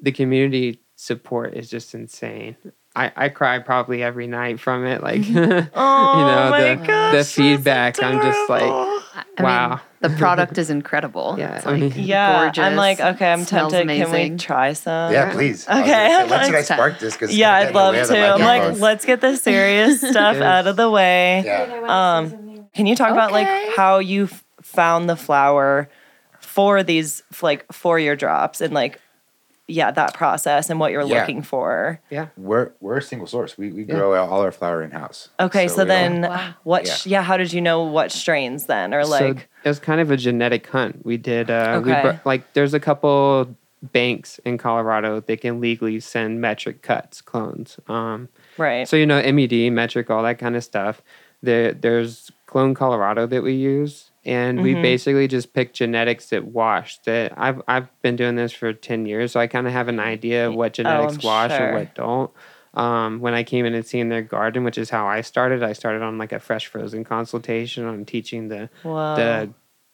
The 0.00 0.12
community 0.12 0.80
support 0.94 1.54
is 1.54 1.68
just 1.68 1.94
insane. 1.94 2.56
I, 2.94 3.12
I 3.16 3.28
cry 3.28 3.58
probably 3.58 4.02
every 4.04 4.28
night 4.28 4.60
from 4.60 4.86
it. 4.86 5.02
Like, 5.02 5.26
you 5.28 5.34
know, 5.40 5.70
Oh 5.74 6.54
the, 6.76 6.84
gosh, 6.86 7.16
the 7.16 7.24
feedback, 7.24 8.00
I'm 8.02 8.20
just 8.20 8.48
like, 8.48 8.62
adorable. 8.62 9.02
I 9.14 9.24
mean, 9.36 9.44
Wow. 9.44 9.80
The 10.00 10.10
product 10.10 10.58
is 10.62 10.70
incredible. 10.70 11.34
Yeah, 11.38 11.56
It's 11.56 11.66
like 11.66 11.92
yeah. 11.96 12.42
gorgeous. 12.44 12.62
I'm 12.62 12.76
like, 12.76 13.00
okay, 13.00 13.32
I'm 13.32 13.44
Smells 13.44 13.72
tempted. 13.72 13.88
Can 13.94 14.02
amazing. 14.06 14.32
we 14.32 14.38
try 14.38 14.72
some? 14.72 15.12
yeah, 15.12 15.32
please. 15.32 15.66
I 15.66 15.80
was 15.80 15.82
Okay. 15.90 16.08
gonna 16.08 16.28
say, 16.28 16.30
When 16.30 16.44
should 16.44 16.54
I 16.54 16.58
Next 16.58 16.66
spark 16.68 16.98
this? 16.98 17.14
Because 17.14 17.36
Yeah, 17.36 17.52
I'd 17.54 17.74
love 17.74 17.94
to. 17.94 18.00
I'm 18.18 18.40
like, 18.40 18.40
microphones. 18.40 18.80
let's 18.80 19.04
get 19.04 19.20
the 19.20 19.36
serious 19.36 20.00
stuff 20.10 20.36
out 20.36 20.66
of 20.66 20.76
the 20.76 20.90
way. 20.90 21.42
yeah. 21.44 22.18
Um, 22.18 22.66
Can 22.74 22.86
you 22.86 22.94
talk 22.94 23.10
about 23.10 23.32
like 23.32 23.48
how 23.76 23.98
you 23.98 24.28
found 24.62 25.08
the 25.08 25.16
flower 25.16 25.88
for 26.40 26.82
these 26.82 27.22
like 27.42 27.70
for 27.72 27.98
your 27.98 28.14
drops 28.16 28.60
and 28.60 28.72
like 28.74 29.00
yeah 29.68 29.90
that 29.90 30.14
process 30.14 30.70
and 30.70 30.80
what 30.80 30.90
you're 30.92 31.02
Yeah. 31.02 31.20
looking 31.20 31.42
for? 31.42 32.00
yeah. 32.10 32.28
We're 32.36 32.70
we're 32.80 32.96
a 32.98 33.02
single 33.02 33.26
source. 33.26 33.56
We 33.58 33.70
we 33.70 33.84
Yeah. 33.84 33.94
grow 33.94 34.14
all 34.16 34.40
our 34.40 34.50
flower 34.52 34.82
in 34.82 34.90
house. 34.90 35.28
Okay, 35.38 35.68
so, 35.68 35.84
we 35.84 35.88
don't- 35.88 36.20
then 36.22 36.30
Wow. 36.30 36.54
what? 36.64 36.86
Yeah. 36.86 36.92
sh- 36.94 37.06
Yeah. 37.06 37.22
how 37.22 37.36
did 37.36 37.52
you 37.52 37.60
know 37.60 37.82
what 37.84 38.10
strains 38.10 38.66
then, 38.66 38.94
or 38.94 39.04
so 39.04 39.10
like? 39.10 39.48
it 39.64 39.68
was 39.68 39.78
kind 39.78 40.00
of 40.00 40.10
a 40.10 40.16
genetic 40.16 40.66
hunt. 40.66 41.04
We 41.04 41.16
did 41.18 41.50
uh 41.50 41.80
we 41.84 41.92
Okay. 41.92 42.02
br- 42.02 42.28
like 42.28 42.52
there's 42.54 42.74
a 42.74 42.80
couple 42.80 43.54
banks 43.92 44.40
in 44.44 44.58
Colorado 44.58 45.20
they 45.20 45.36
can 45.36 45.60
legally 45.60 46.00
send 46.00 46.40
METRC 46.42 46.82
cuts 46.82 47.20
clones. 47.20 47.78
Um 47.88 48.28
right. 48.56 48.88
so 48.88 48.96
you 48.96 49.06
know 49.06 49.18
MED, 49.20 49.70
METRC, 49.70 50.10
all 50.10 50.22
that 50.24 50.38
kind 50.38 50.56
of 50.56 50.64
stuff. 50.64 51.02
There 51.42 51.72
there's 51.72 52.32
Clone 52.46 52.74
Colorado 52.74 53.26
that 53.26 53.42
we 53.42 53.52
use 53.52 54.07
and 54.28 54.62
we 54.62 54.74
Mhm. 54.74 54.82
basically 54.82 55.26
just 55.26 55.52
pick 55.54 55.72
genetics 55.72 56.28
that 56.30 56.44
wash. 56.44 56.98
That 57.06 57.32
I've 57.36 57.60
I've 57.66 57.88
been 58.02 58.14
doing 58.16 58.36
this 58.36 58.52
for 58.52 58.72
10 58.72 59.06
years 59.06 59.32
so 59.32 59.40
I 59.40 59.46
kind 59.48 59.66
of 59.66 59.72
have 59.72 59.88
an 59.88 59.98
idea 59.98 60.46
of 60.48 60.54
what 60.54 60.74
genetics 60.74 61.18
Oh, 61.24 61.26
wash 61.26 61.50
sure. 61.56 61.66
and 61.66 61.74
what 61.78 61.94
don't. 61.94 62.30
Um, 62.74 63.20
when 63.20 63.34
I 63.34 63.42
came 63.42 63.64
in 63.64 63.74
and 63.74 63.84
seen 63.84 64.08
their 64.10 64.22
garden, 64.22 64.62
which 64.62 64.78
is 64.78 64.90
how 64.90 65.06
I 65.06 65.22
started, 65.22 65.62
I 65.62 65.72
started 65.72 66.02
on 66.02 66.18
like 66.18 66.32
a 66.32 66.38
fresh 66.38 66.66
frozen 66.66 67.02
consultation 67.02 67.84
on 67.86 68.04
teaching 68.04 68.48
the 68.48 68.68
Whoa. 68.82 69.16
the 69.16 69.48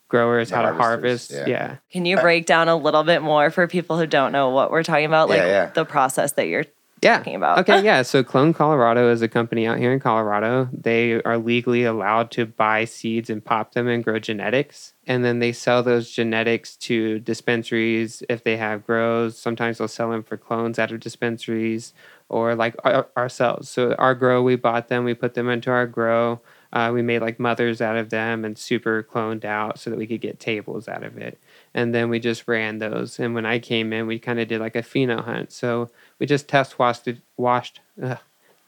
growers 0.08 0.50
The 0.50 0.56
how 0.56 0.62
to 0.62 0.74
harvest. 0.74 1.30
yeah. 1.32 1.44
Yeah. 1.46 1.76
Can 1.92 2.04
you 2.04 2.16
break 2.18 2.44
down 2.46 2.68
a 2.68 2.76
little 2.76 3.02
bit 3.04 3.22
more 3.22 3.50
for 3.50 3.66
people 3.66 3.96
who 3.98 4.06
don't 4.06 4.32
know 4.32 4.50
what 4.50 4.70
we're 4.70 4.82
talking 4.82 5.06
about, 5.06 5.28
like 5.28 5.38
Yeah, 5.38 5.46
yeah. 5.46 5.70
the 5.72 5.84
process 5.84 6.32
that 6.32 6.46
you're 6.48 6.64
Yeah. 7.02 7.18
talking 7.18 7.34
about? 7.34 7.58
Okay, 7.60 7.80
yeah. 7.84 8.02
So 8.02 8.22
Clone 8.22 8.54
Colorado 8.54 9.10
is 9.10 9.22
a 9.22 9.28
company 9.28 9.66
out 9.66 9.78
here 9.78 9.92
in 9.92 10.00
Colorado. 10.00 10.68
They 10.72 11.22
are 11.22 11.38
legally 11.38 11.84
allowed 11.84 12.30
to 12.32 12.46
buy 12.46 12.84
seeds 12.84 13.28
and 13.30 13.44
pop 13.44 13.72
them 13.74 13.88
and 13.88 14.02
grow 14.02 14.18
genetics. 14.18 14.94
And 15.06 15.24
then 15.24 15.38
they 15.38 15.52
sell 15.52 15.82
those 15.82 16.10
genetics 16.10 16.76
to 16.76 17.18
dispensaries 17.20 18.22
if 18.28 18.42
they 18.42 18.56
have 18.56 18.86
grows. 18.86 19.36
Sometimes 19.38 19.78
they'll 19.78 19.88
sell 19.88 20.10
them 20.10 20.22
for 20.22 20.36
clones 20.36 20.78
out 20.78 20.92
of 20.92 21.00
dispensaries 21.00 21.92
or 22.28 22.54
like 22.54 22.74
our, 22.84 23.08
ourselves. 23.16 23.68
So 23.68 23.94
our 23.98 24.14
grow, 24.14 24.42
we 24.42 24.56
bought 24.56 24.88
them, 24.88 25.04
we 25.04 25.14
put 25.14 25.34
them 25.34 25.48
into 25.48 25.70
our 25.70 25.86
grow. 25.86 26.40
Uh, 26.72 26.90
we 26.92 27.02
made 27.02 27.20
like 27.20 27.38
mothers 27.38 27.80
out 27.80 27.96
of 27.96 28.10
them 28.10 28.44
and 28.44 28.58
super 28.58 29.02
cloned 29.02 29.44
out 29.44 29.78
so 29.78 29.90
that 29.90 29.98
we 29.98 30.06
could 30.06 30.20
get 30.20 30.40
tables 30.40 30.88
out 30.88 31.04
of 31.04 31.16
it. 31.18 31.38
And 31.74 31.94
then 31.94 32.08
we 32.08 32.20
just 32.20 32.46
ran 32.46 32.78
those. 32.78 33.18
And 33.18 33.34
when 33.34 33.44
I 33.44 33.58
came 33.58 33.92
in, 33.92 34.06
we 34.06 34.18
kind 34.18 34.38
of 34.38 34.46
did 34.48 34.60
like 34.60 34.76
a 34.76 34.82
pheno 34.82 35.24
hunt. 35.24 35.52
So 35.52 35.90
we 36.18 36.26
just 36.26 36.48
test 36.48 36.78
washed, 36.78 37.08
washed, 37.36 37.80
ugh, 38.00 38.18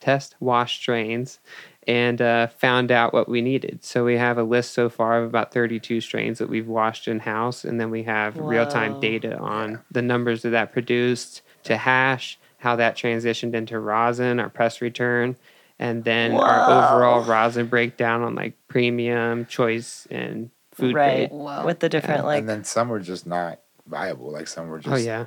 test 0.00 0.34
washed 0.40 0.80
strains 0.80 1.38
and 1.86 2.20
uh, 2.20 2.48
found 2.48 2.90
out 2.90 3.12
what 3.12 3.28
we 3.28 3.40
needed. 3.40 3.84
So 3.84 4.04
we 4.04 4.16
have 4.16 4.38
a 4.38 4.42
list 4.42 4.72
so 4.72 4.88
far 4.88 5.22
of 5.22 5.28
about 5.28 5.52
32 5.52 6.00
strains 6.00 6.38
that 6.38 6.48
we've 6.48 6.66
washed 6.66 7.06
in 7.06 7.20
house, 7.20 7.64
and 7.64 7.80
then 7.80 7.90
we 7.90 8.02
have 8.02 8.36
real 8.36 8.66
time 8.66 9.00
data 9.00 9.38
on 9.38 9.82
the 9.90 10.02
numbers 10.02 10.42
that 10.42 10.50
that 10.50 10.72
produced 10.72 11.42
to 11.64 11.76
hash, 11.76 12.38
how 12.58 12.76
that 12.76 12.96
transitioned 12.96 13.54
into 13.54 13.78
rosin, 13.78 14.40
our 14.40 14.48
press 14.48 14.80
return, 14.80 15.36
and 15.78 16.04
then 16.04 16.32
our 16.32 16.70
overall 16.70 17.22
rosin 17.24 17.66
breakdown 17.66 18.22
on 18.22 18.34
like 18.34 18.54
premium, 18.68 19.46
choice, 19.46 20.08
and 20.10 20.50
food 20.76 20.94
right. 20.94 21.28
grade. 21.28 21.30
Whoa. 21.30 21.64
With 21.64 21.80
the 21.80 21.88
different 21.88 22.24
like 22.24 22.38
and 22.40 22.48
then 22.48 22.64
some 22.64 22.88
were 22.88 23.00
just 23.00 23.26
not 23.26 23.60
viable. 23.86 24.30
Like 24.30 24.48
some 24.48 24.68
were 24.68 24.78
just 24.78 24.94
Oh 24.94 24.96
yeah. 24.98 25.26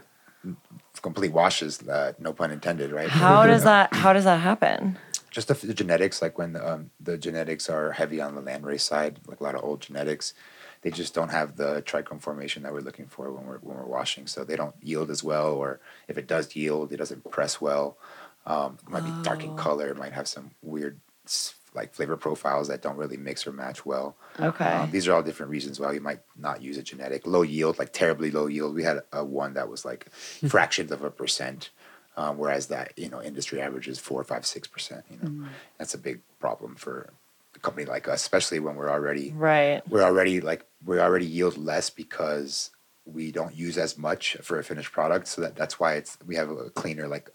complete 1.02 1.32
washes. 1.34 1.82
Uh, 1.88 2.14
no 2.20 2.34
pun 2.34 2.52
intended, 2.52 2.92
right? 2.92 3.10
how 3.10 3.46
does 3.48 3.62
know, 3.64 3.70
that 3.72 3.94
how 3.94 4.14
does 4.14 4.24
that 4.26 4.38
happen? 4.40 4.98
Just 5.32 5.48
the, 5.48 5.54
the 5.54 5.74
genetics, 5.76 6.22
like 6.22 6.38
when 6.40 6.56
um, 6.56 6.90
the 7.00 7.18
genetics 7.18 7.70
are 7.70 7.92
heavy 7.92 8.20
on 8.20 8.34
the 8.36 8.42
landrace 8.42 8.82
side, 8.82 9.20
like 9.28 9.40
a 9.40 9.44
lot 9.44 9.54
of 9.56 9.64
old 9.64 9.80
genetics, 9.82 10.34
they 10.82 10.90
just 10.90 11.14
don't 11.14 11.30
have 11.30 11.56
the 11.56 11.84
trichome 11.84 12.20
formation 12.20 12.64
that 12.64 12.74
we're 12.74 12.80
looking 12.80 13.06
for 13.06 13.32
when 13.32 13.46
we're 13.46 13.60
when 13.60 13.78
we're 13.78 13.86
washing. 13.86 14.26
So 14.28 14.44
they 14.44 14.56
don't 14.56 14.76
yield 14.82 15.10
as 15.12 15.24
well, 15.24 15.54
or 15.54 15.80
if 16.08 16.18
it 16.18 16.28
does 16.28 16.56
yield, 16.56 16.92
it 16.92 16.98
doesn't 16.98 17.30
press 17.30 17.62
well. 17.62 17.98
Um, 18.46 18.78
it 18.82 18.90
might 18.90 19.06
be 19.06 19.14
dark 19.24 19.44
in 19.44 19.52
Oh. 19.52 19.54
color. 19.54 19.88
It 19.90 19.98
might 19.98 20.14
have 20.14 20.28
some 20.28 20.52
weird 20.64 21.00
s- 21.28 21.54
like 21.74 21.94
flavor 21.94 22.18
profiles 22.18 22.68
that 22.68 22.82
don't 22.82 22.98
really 22.98 23.18
mix 23.18 23.46
or 23.46 23.52
match 23.52 23.86
well. 23.86 24.16
Okay. 24.40 24.66
Um, 24.66 24.92
these 24.92 25.08
are 25.08 25.14
all 25.14 25.24
different 25.24 25.52
reasons 25.52 25.80
why 25.80 25.92
you 25.94 26.02
might 26.02 26.22
not 26.38 26.62
use 26.62 26.78
a 26.78 26.84
genetic 26.84 27.28
low 27.28 27.42
yield, 27.42 27.80
like 27.80 27.94
terribly 27.94 28.32
low 28.32 28.48
yield. 28.48 28.76
We 28.76 28.84
had 28.84 29.02
a 29.14 29.24
one 29.24 29.54
that 29.54 29.70
was 29.70 29.86
like 29.86 30.12
fractions 30.48 30.92
of 30.92 31.04
a 31.04 31.12
percent, 31.12 31.70
um, 32.18 32.38
whereas 32.38 32.68
that 32.68 32.94
you 32.98 33.10
know 33.10 33.22
industry 33.22 33.62
average 33.62 33.88
is 33.88 34.00
four, 34.00 34.24
five, 34.24 34.46
six 34.46 34.68
percent. 34.68 35.06
You 35.10 35.20
know, 35.22 35.48
that's 35.78 35.94
a 35.94 36.00
big 36.00 36.22
problem 36.40 36.76
for 36.76 37.14
a 37.56 37.60
company 37.60 37.86
like 37.86 38.08
us, 38.08 38.22
especially 38.22 38.60
when 38.60 38.76
we're 38.76 38.90
already 38.90 39.32
right. 39.32 39.82
we're 39.88 40.04
already 40.04 40.42
like 40.42 40.66
we 40.86 41.00
already 41.00 41.26
yield 41.26 41.58
less 41.58 41.90
because 41.90 42.72
we 43.06 43.32
don't 43.32 43.56
use 43.56 43.78
as 43.78 43.98
much 43.98 44.38
for 44.42 44.60
a 44.60 44.64
finished 44.64 44.92
product. 44.92 45.28
So 45.28 45.42
that 45.42 45.56
that's 45.56 45.80
why 45.80 45.94
it's 45.94 46.18
we 46.26 46.36
have 46.36 46.50
a 46.50 46.70
cleaner, 46.72 47.08
like 47.08 47.30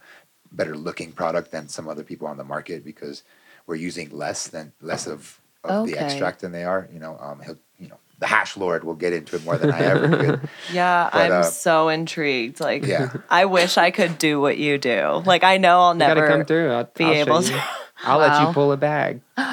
better 0.53 0.77
looking 0.77 1.13
product 1.13 1.51
than 1.51 1.69
some 1.69 1.89
other 1.89 2.05
people 2.05 2.27
on 2.27 2.37
the 2.37 2.45
market 2.45 2.85
because 2.85 3.23
we're 3.67 3.75
using 3.77 4.11
less 4.11 4.49
than 4.49 4.73
less 4.81 5.07
of, 5.07 5.41
of 5.63 5.87
the 5.87 5.99
extract 5.99 6.41
than 6.41 6.53
they 6.53 6.65
are. 6.65 6.89
You 6.93 6.99
know, 7.01 7.17
um, 7.21 7.41
he'll, 7.41 7.59
you 7.79 7.89
know, 7.89 7.99
the 8.19 8.27
hash 8.27 8.57
lord 8.57 8.85
will 8.85 8.95
get 8.95 9.13
into 9.13 9.37
it 9.37 9.45
more 9.45 9.57
than 9.57 9.71
I 9.73 9.81
ever 9.81 10.09
could. 10.17 10.49
Yeah, 10.73 11.11
But, 11.13 11.21
I'm 11.21 11.33
uh, 11.33 11.43
so 11.43 11.89
intrigued. 11.89 12.61
Like, 12.61 12.85
Yeah. 12.87 13.13
I 13.29 13.47
wish 13.47 13.77
I 13.77 13.91
could 13.91 14.19
do 14.19 14.41
what 14.41 14.57
you 14.59 14.79
do. 14.79 15.23
Like, 15.25 15.45
I 15.45 15.57
know 15.59 15.81
I'll 15.81 15.95
You 15.95 16.01
gotta 16.01 16.15
never 16.21 16.29
come 16.29 16.45
through. 16.45 16.73
I'll, 16.73 16.91
be 16.95 17.05
I'll 17.05 17.13
able 17.13 17.43
to. 17.43 17.65
I'll 18.05 18.19
let 18.19 18.41
you 18.47 18.53
pull 18.53 18.71
a 18.73 18.77
bag. 18.77 19.21
All 19.39 19.47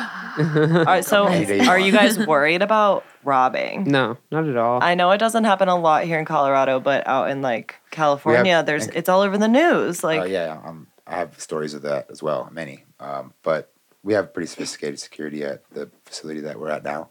right, 0.86 1.06
so 1.06 1.26
Any 1.26 1.46
day 1.46 1.64
you 1.64 1.70
are 1.70 1.80
you 1.80 1.92
guys 1.92 2.18
worried 2.18 2.62
about 2.62 3.06
robbing? 3.24 3.84
No, 3.86 4.18
not 4.32 4.48
at 4.48 4.58
all. 4.58 4.82
I 4.82 4.96
know 4.96 5.12
it 5.12 5.20
doesn't 5.20 5.44
happen 5.44 5.68
a 5.68 5.76
lot 5.78 6.04
here 6.06 6.20
in 6.20 6.26
Colorado, 6.26 6.80
but 6.80 7.06
out 7.08 7.30
in 7.30 7.42
like 7.42 7.76
California, 7.92 8.64
there's 8.66 8.88
and- 8.88 8.96
it's 8.96 9.10
all 9.10 9.22
over 9.22 9.38
the 9.38 9.48
news. 9.48 10.04
Like, 10.04 10.22
oh 10.22 10.26
yeah, 10.26 10.60
um, 10.66 10.88
I 11.08 11.16
have 11.18 11.40
stories 11.40 11.74
of 11.74 11.82
that 11.84 12.10
as 12.10 12.22
well, 12.24 12.50
many. 12.52 12.84
Um, 13.00 13.34
but 13.44 13.71
we 14.04 14.14
have 14.14 14.34
pretty 14.34 14.48
sophisticated 14.48 15.00
security 15.00 15.44
at 15.44 15.64
the 15.72 15.90
facility 16.06 16.42
that 16.42 16.60
we're 16.60 16.70
at 16.70 16.84
now, 16.84 17.10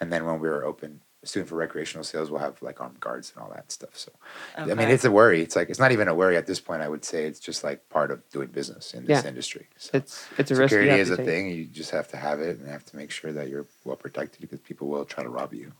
and 0.00 0.12
then 0.12 0.24
when 0.26 0.38
we're 0.40 0.64
open 0.64 1.00
soon 1.24 1.44
for 1.44 1.56
recreational 1.56 2.04
sales, 2.04 2.30
we'll 2.30 2.38
have 2.40 2.62
like 2.62 2.80
armed 2.80 3.00
guards 3.00 3.32
and 3.34 3.42
all 3.42 3.50
that 3.52 3.70
stuff. 3.72 3.90
So 3.96 4.12
I 4.56 4.66
mean, 4.66 4.88
it's 4.88 5.04
a 5.04 5.10
worry. 5.10 5.42
It's 5.42 5.56
like 5.56 5.68
it's 5.68 5.80
not 5.80 5.90
even 5.92 6.06
a 6.08 6.14
worry 6.14 6.36
at 6.36 6.46
this 6.46 6.60
point. 6.60 6.80
I 6.80 6.88
would 6.88 7.04
say 7.04 7.24
it's 7.24 7.40
just 7.40 7.64
like 7.64 7.88
part 7.88 8.10
of 8.12 8.26
doing 8.30 8.48
business 8.48 8.94
in 8.94 9.04
this 9.04 9.24
Yeah. 9.24 9.28
industry. 9.28 9.66
So 9.76 9.90
it's 9.94 10.26
it's 10.38 10.50
a 10.52 10.54
risk. 10.54 10.70
security 10.70 10.90
have 10.90 11.00
is 11.00 11.10
a 11.10 11.16
take. 11.16 11.26
thing. 11.26 11.50
You 11.50 11.64
just 11.66 11.90
have 11.90 12.06
to 12.08 12.16
have 12.16 12.40
it, 12.40 12.58
and 12.58 12.68
have 12.68 12.84
to 12.86 12.96
make 12.96 13.10
sure 13.10 13.32
that 13.32 13.48
you're 13.48 13.66
well 13.84 13.96
protected 13.96 14.40
because 14.40 14.60
people 14.60 14.86
will 14.88 15.04
try 15.04 15.24
to 15.24 15.28
rob 15.28 15.52
you. 15.54 15.72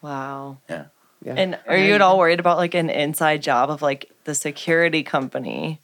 wow. 0.00 0.58
Yeah. 0.68 0.86
Yeah. 1.24 1.34
And 1.36 1.58
are 1.66 1.76
you 1.76 1.94
at 1.94 2.00
all 2.00 2.16
worried 2.16 2.38
about 2.38 2.58
like 2.58 2.74
an 2.74 2.90
inside 2.90 3.42
job 3.42 3.70
of 3.70 3.82
like 3.82 4.08
the 4.24 4.34
security 4.36 5.02
company? 5.02 5.80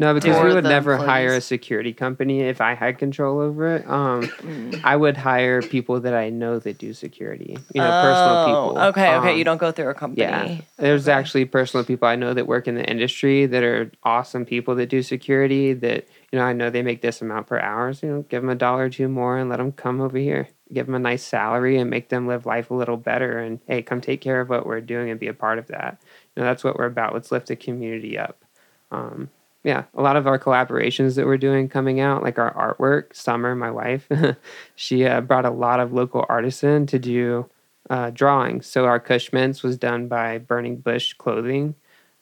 No, 0.00 0.14
because 0.14 0.42
we 0.42 0.54
would 0.54 0.64
never 0.64 0.96
hire 0.96 1.34
a 1.34 1.42
security 1.42 1.92
company 1.92 2.40
if 2.40 2.62
I 2.62 2.74
had 2.74 2.96
control 2.96 3.38
over 3.38 3.76
it. 3.76 3.86
Um, 3.86 4.28
Mm. 4.40 4.80
I 4.82 4.96
would 4.96 5.18
hire 5.18 5.60
people 5.62 6.00
that 6.00 6.14
I 6.14 6.30
know 6.30 6.58
that 6.58 6.78
do 6.78 6.94
security. 6.94 7.58
You 7.74 7.82
know, 7.82 7.90
personal 8.00 8.46
people. 8.46 8.78
Oh, 8.78 8.88
Okay, 8.88 9.14
okay. 9.16 9.32
Um, 9.32 9.36
You 9.36 9.44
don't 9.44 9.58
go 9.58 9.70
through 9.70 9.90
a 9.90 9.94
company. 9.94 10.22
Yeah, 10.22 10.60
there's 10.78 11.06
Okay. 11.06 11.12
actually 11.18 11.44
personal 11.44 11.84
people 11.84 12.08
I 12.08 12.16
know 12.16 12.32
that 12.32 12.46
work 12.46 12.66
in 12.66 12.76
the 12.76 12.84
industry 12.88 13.44
that 13.44 13.62
are 13.62 13.90
awesome 14.02 14.46
people 14.46 14.74
that 14.76 14.88
do 14.88 15.02
security. 15.02 15.74
That 15.74 16.08
you 16.32 16.38
know, 16.38 16.46
I 16.46 16.54
know 16.54 16.70
they 16.70 16.82
make 16.82 17.02
this 17.02 17.20
amount 17.20 17.48
per 17.48 17.58
hour. 17.58 17.92
So, 17.92 18.06
you 18.06 18.12
know, 18.14 18.22
give 18.22 18.40
them 18.42 18.48
a 18.50 18.54
dollar 18.54 18.84
or 18.84 18.88
two 18.88 19.08
more 19.08 19.36
and 19.36 19.50
let 19.50 19.58
them 19.58 19.70
come 19.72 20.00
over 20.00 20.16
here. 20.16 20.48
Give 20.72 20.86
them 20.86 20.94
a 20.94 20.98
nice 20.98 21.22
salary 21.24 21.76
and 21.76 21.90
make 21.90 22.08
them 22.08 22.26
live 22.26 22.46
life 22.46 22.70
a 22.70 22.74
little 22.74 22.96
better. 22.96 23.38
And 23.38 23.60
hey, 23.66 23.82
come 23.82 24.00
take 24.00 24.22
care 24.22 24.40
of 24.40 24.48
what 24.48 24.64
we're 24.64 24.80
doing 24.80 25.10
and 25.10 25.20
be 25.20 25.26
a 25.26 25.34
part 25.34 25.58
of 25.58 25.66
that. 25.66 26.00
You 26.34 26.42
know, 26.42 26.48
that's 26.48 26.64
what 26.64 26.78
we're 26.78 26.86
about. 26.86 27.12
Let's 27.12 27.30
lift 27.30 27.48
the 27.48 27.56
community 27.56 28.16
up. 28.16 28.42
Um, 28.90 29.28
yeah, 29.62 29.84
a 29.94 30.02
lot 30.02 30.16
of 30.16 30.26
our 30.26 30.38
collaborations 30.38 31.16
that 31.16 31.26
we're 31.26 31.36
doing 31.36 31.68
coming 31.68 32.00
out, 32.00 32.22
like 32.22 32.38
our 32.38 32.54
artwork. 32.54 33.14
Summer, 33.14 33.54
my 33.54 33.70
wife, 33.70 34.08
she 34.74 35.04
uh, 35.04 35.20
brought 35.20 35.44
a 35.44 35.50
lot 35.50 35.80
of 35.80 35.92
local 35.92 36.24
artists 36.28 36.64
in 36.64 36.86
to 36.86 36.98
do 36.98 37.48
uh, 37.90 38.10
drawings. 38.10 38.66
So 38.66 38.86
our 38.86 38.98
Kush 38.98 39.32
Mints 39.32 39.62
was 39.62 39.76
done 39.76 40.08
by 40.08 40.38
Burning 40.38 40.76
Bush 40.76 41.12
Clothing, 41.14 41.74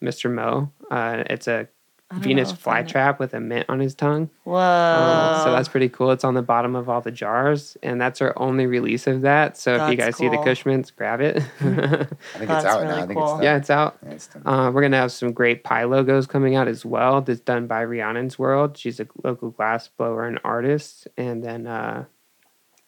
Mr. 0.03 0.33
Mo. 0.33 0.72
Uh, 0.90 1.24
it's 1.31 1.46
a 1.46 1.68
Venus 2.14 2.49
know 2.51 2.55
if 2.55 2.68
I 2.68 2.83
know. 2.83 2.88
flytrap 2.88 3.18
with 3.18 3.35
a 3.35 3.40
mint 3.40 3.66
on 3.68 3.81
his 3.81 3.94
tongue. 3.94 4.31
Whoa. 4.44 4.57
Um, 4.57 5.44
so 5.44 5.53
that's 5.53 5.68
pretty 5.68 5.90
cool. 5.90 6.11
It's 6.11 6.25
on 6.25 6.33
the 6.35 6.42
bottom 6.42 6.75
of 6.75 6.88
all 6.88 7.03
the 7.03 7.11
jars, 7.11 7.77
and 7.83 8.01
that's 8.01 8.23
our 8.23 8.33
only 8.38 8.66
release 8.66 9.07
of 9.07 9.21
that. 9.21 9.59
So 9.59 9.75
if 9.75 9.90
you 9.90 9.97
That's 9.97 10.16
guys 10.16 10.16
see 10.16 10.29
the 10.29 10.37
cool. 10.37 10.44
Kush 10.44 10.64
Mints, 10.64 10.90
grab 10.90 11.21
it. 11.21 11.37
I 11.61 11.66
think 11.66 12.18
That's 12.49 12.64
it's 12.64 12.64
out 12.64 12.81
really 12.83 12.87
now. 12.97 13.03
I 13.03 13.07
think 13.07 13.18
cool. 13.18 13.25
it's 13.25 13.33
done. 13.35 13.42
yeah, 13.42 13.57
it's 13.57 13.71
out. 13.71 13.99
Yeah, 14.03 14.11
it's 14.11 14.27
done. 14.29 14.42
Uh, 14.47 14.71
we're 14.71 14.81
gonna 14.83 14.97
have 14.97 15.12
some 15.12 15.33
great 15.33 15.64
pie 15.64 15.85
logos 15.85 16.27
coming 16.27 16.57
out 16.57 16.66
as 16.66 16.85
well. 16.85 17.21
That's 17.21 17.40
done 17.40 17.66
by 17.66 17.85
Rhiannon's 17.85 18.38
World. 18.38 18.79
She's 18.79 19.01
a 19.01 19.07
local 19.23 19.51
glass 19.51 19.88
blower 19.88 20.27
and 20.27 20.40
artist. 20.44 21.09
And 21.18 21.44
then 21.44 21.66
uh, 21.66 22.07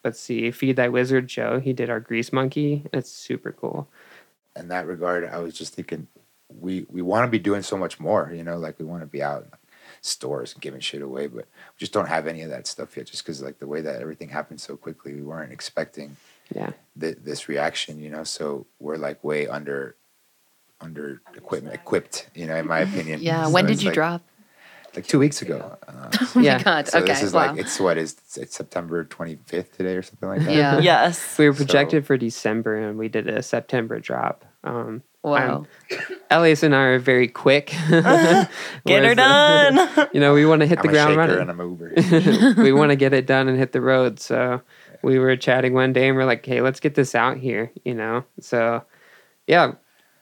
let's 0.03 0.19
see, 0.19 0.51
Feed 0.51 0.77
Thy 0.77 0.89
Wizard 0.89 1.27
Joe. 1.27 1.61
He 1.61 1.75
did 1.75 1.91
our 1.91 2.01
grease 2.01 2.33
monkey. 2.33 2.87
It's 2.95 3.11
super 3.13 3.53
cool. 3.53 3.87
in 4.57 4.69
that 4.69 4.87
regard, 4.87 5.25
I 5.27 5.39
was 5.39 5.53
just 5.55 5.75
thinking 5.75 6.07
we 6.59 6.87
we 6.89 7.03
want 7.03 7.27
to 7.27 7.31
be 7.31 7.39
doing 7.39 7.63
so 7.63 7.77
much 7.77 8.01
more. 8.01 8.33
You 8.35 8.43
know, 8.45 8.57
like 8.59 8.79
we 8.79 8.85
want 8.85 9.03
to 9.03 9.07
be 9.07 9.23
out 9.23 9.43
in 9.45 9.51
stores 10.03 10.53
and 10.55 10.63
giving 10.63 10.81
shit 10.81 11.03
away, 11.03 11.27
but 11.27 11.45
we 11.45 11.79
just 11.79 11.93
don't 11.93 12.09
have 12.09 12.27
any 12.27 12.43
of 12.43 12.51
that 12.51 12.67
stuff 12.67 12.97
yet. 12.97 13.07
Just 13.07 13.23
because 13.25 13.43
like 13.43 13.59
the 13.59 13.67
way 13.67 13.81
that 13.83 14.01
everything 14.01 14.29
happened 14.31 14.61
so 14.61 14.77
quickly, 14.77 15.15
we 15.15 15.23
weren't 15.23 15.53
expecting 15.53 16.17
Yeah. 16.55 16.71
th- 16.99 17.19
this 17.23 17.49
reaction. 17.49 18.01
You 18.01 18.11
know, 18.11 18.25
so 18.25 18.67
we're 18.79 18.97
like 18.97 19.23
way 19.23 19.47
under 19.49 19.97
under 20.81 21.21
equipment 21.37 21.75
equipped. 21.75 22.31
You 22.35 22.47
know, 22.47 22.57
in 22.57 22.67
my 22.67 22.81
opinion. 22.89 23.21
Yeah. 23.23 23.45
So 23.47 23.51
when 23.51 23.67
did 23.67 23.83
you 23.83 23.89
like, 23.91 23.95
drop? 23.95 24.23
Like 24.97 25.07
two 25.07 25.19
weeks 25.21 25.41
ago. 25.43 25.77
Uh, 25.87 26.11
Oh 26.35 26.41
Yeah. 26.41 26.57
my 26.59 26.63
God. 26.65 26.89
so 26.89 26.99
okay. 26.99 27.07
this 27.13 27.23
is 27.23 27.33
wow. 27.33 27.49
like 27.49 27.59
it's 27.61 27.79
what 27.79 27.97
is 27.99 28.13
it's, 28.15 28.37
it's 28.37 28.57
September 28.57 29.05
twenty 29.05 29.37
fifth 29.47 29.77
today 29.77 29.95
or 29.97 30.03
something 30.03 30.29
like 30.29 30.45
that. 30.45 30.53
Yeah. 30.55 30.79
yes. 30.79 31.35
We 31.39 31.47
were 31.49 31.55
So- 31.55 31.59
projected 31.59 32.07
for 32.07 32.17
December 32.17 32.77
and 32.77 32.99
we 32.99 33.09
did 33.09 33.29
a 33.29 33.43
September 33.43 34.01
drop. 34.01 34.45
Um, 34.65 35.03
wow. 35.23 35.67
Elias 36.31 36.63
and 36.63 36.75
I 36.75 36.83
are 36.83 36.99
very 36.99 37.29
quick. 37.29 37.67
Get 37.91 38.05
her 38.05 38.49
Whereas, 38.85 39.19
uh, 39.19 39.87
done. 39.97 40.09
You 40.15 40.21
know, 40.21 40.35
we 40.35 40.47
want 40.47 40.61
to 40.61 40.67
hit 40.67 40.79
I'm 40.79 40.83
the 40.85 40.89
a 40.89 40.93
ground 40.93 41.17
running. 41.17 41.39
and 41.41 41.51
I'm 41.51 41.59
Uber. 41.61 42.63
we 42.63 42.73
want 42.73 42.91
to 42.91 42.97
get 42.97 43.13
it 43.13 43.27
done 43.27 43.49
and 43.49 43.59
hit 43.59 43.73
the 43.73 43.81
road. 43.81 44.21
So 44.21 44.63
we 45.03 45.19
were 45.19 45.37
chatting 45.37 45.75
one 45.75 45.93
day 45.93 46.09
and 46.09 46.17
we're 46.17 46.25
like, 46.25 46.45
hey, 46.47 46.61
let's 46.61 46.81
get 46.81 46.95
this 46.95 47.15
out 47.15 47.37
here, 47.39 47.71
you 47.85 47.95
know? 47.95 48.25
So 48.41 48.85
yeah, 49.47 49.73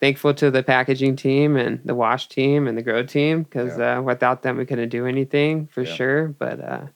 thankful 0.00 0.32
to 0.34 0.50
the 0.50 0.62
packaging 0.62 1.16
team 1.16 1.56
and 1.56 1.80
the 1.84 1.94
wash 1.94 2.28
team 2.28 2.66
and 2.66 2.78
the 2.78 2.82
grow 2.82 3.02
team 3.02 3.42
because 3.42 3.78
uh, 3.78 4.00
without 4.04 4.42
them, 4.42 4.56
we 4.56 4.64
couldn't 4.66 4.88
do 4.88 5.06
anything 5.06 5.66
for 5.66 5.82
Yeah. 5.82 5.92
sure. 5.94 6.28
But 6.28 6.60
uh, 6.60 6.86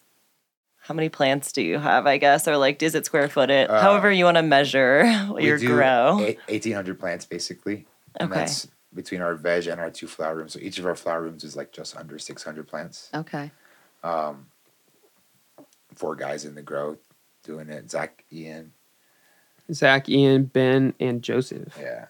How 0.79 0.95
many 0.95 1.09
plants 1.11 1.53
do 1.53 1.61
you 1.63 1.79
have, 1.79 2.07
I 2.07 2.17
guess? 2.19 2.49
Or 2.49 2.57
like, 2.57 2.83
is 2.83 2.95
it 2.95 3.05
square 3.07 3.29
footed? 3.29 3.69
Uh, 3.69 3.83
However, 3.83 4.11
you 4.11 4.25
want 4.25 4.37
to 4.39 4.43
measure 4.43 5.05
your 5.39 5.59
grow. 5.59 6.17
1,800 6.49 6.99
plants 6.99 7.27
basically. 7.27 7.87
And 8.21 8.31
Okay. 8.31 8.41
that's 8.41 8.69
between 8.95 9.21
our 9.23 9.35
veg 9.35 9.67
and 9.67 9.81
our 9.81 9.91
two 9.91 10.07
flower 10.07 10.37
rooms. 10.37 10.53
So 10.53 10.59
each 10.61 10.79
of 10.79 10.87
our 10.87 10.95
flower 10.95 11.23
rooms 11.23 11.45
is 11.45 11.57
like 11.57 11.73
just 11.73 11.97
under 11.97 12.19
600 12.19 12.67
plants. 12.69 13.09
okay. 13.15 13.51
Um, 14.05 14.47
four 15.95 16.17
guys 16.17 16.45
in 16.45 16.55
the 16.55 16.63
grow 16.63 16.99
doing 17.45 17.69
it. 17.69 17.91
Zach, 17.91 18.25
Ian, 18.33 18.73
Zach, 19.73 20.09
Ian, 20.09 20.45
Ben, 20.45 20.95
and 21.01 21.23
Joseph. 21.23 21.77
yeah, 21.81 22.07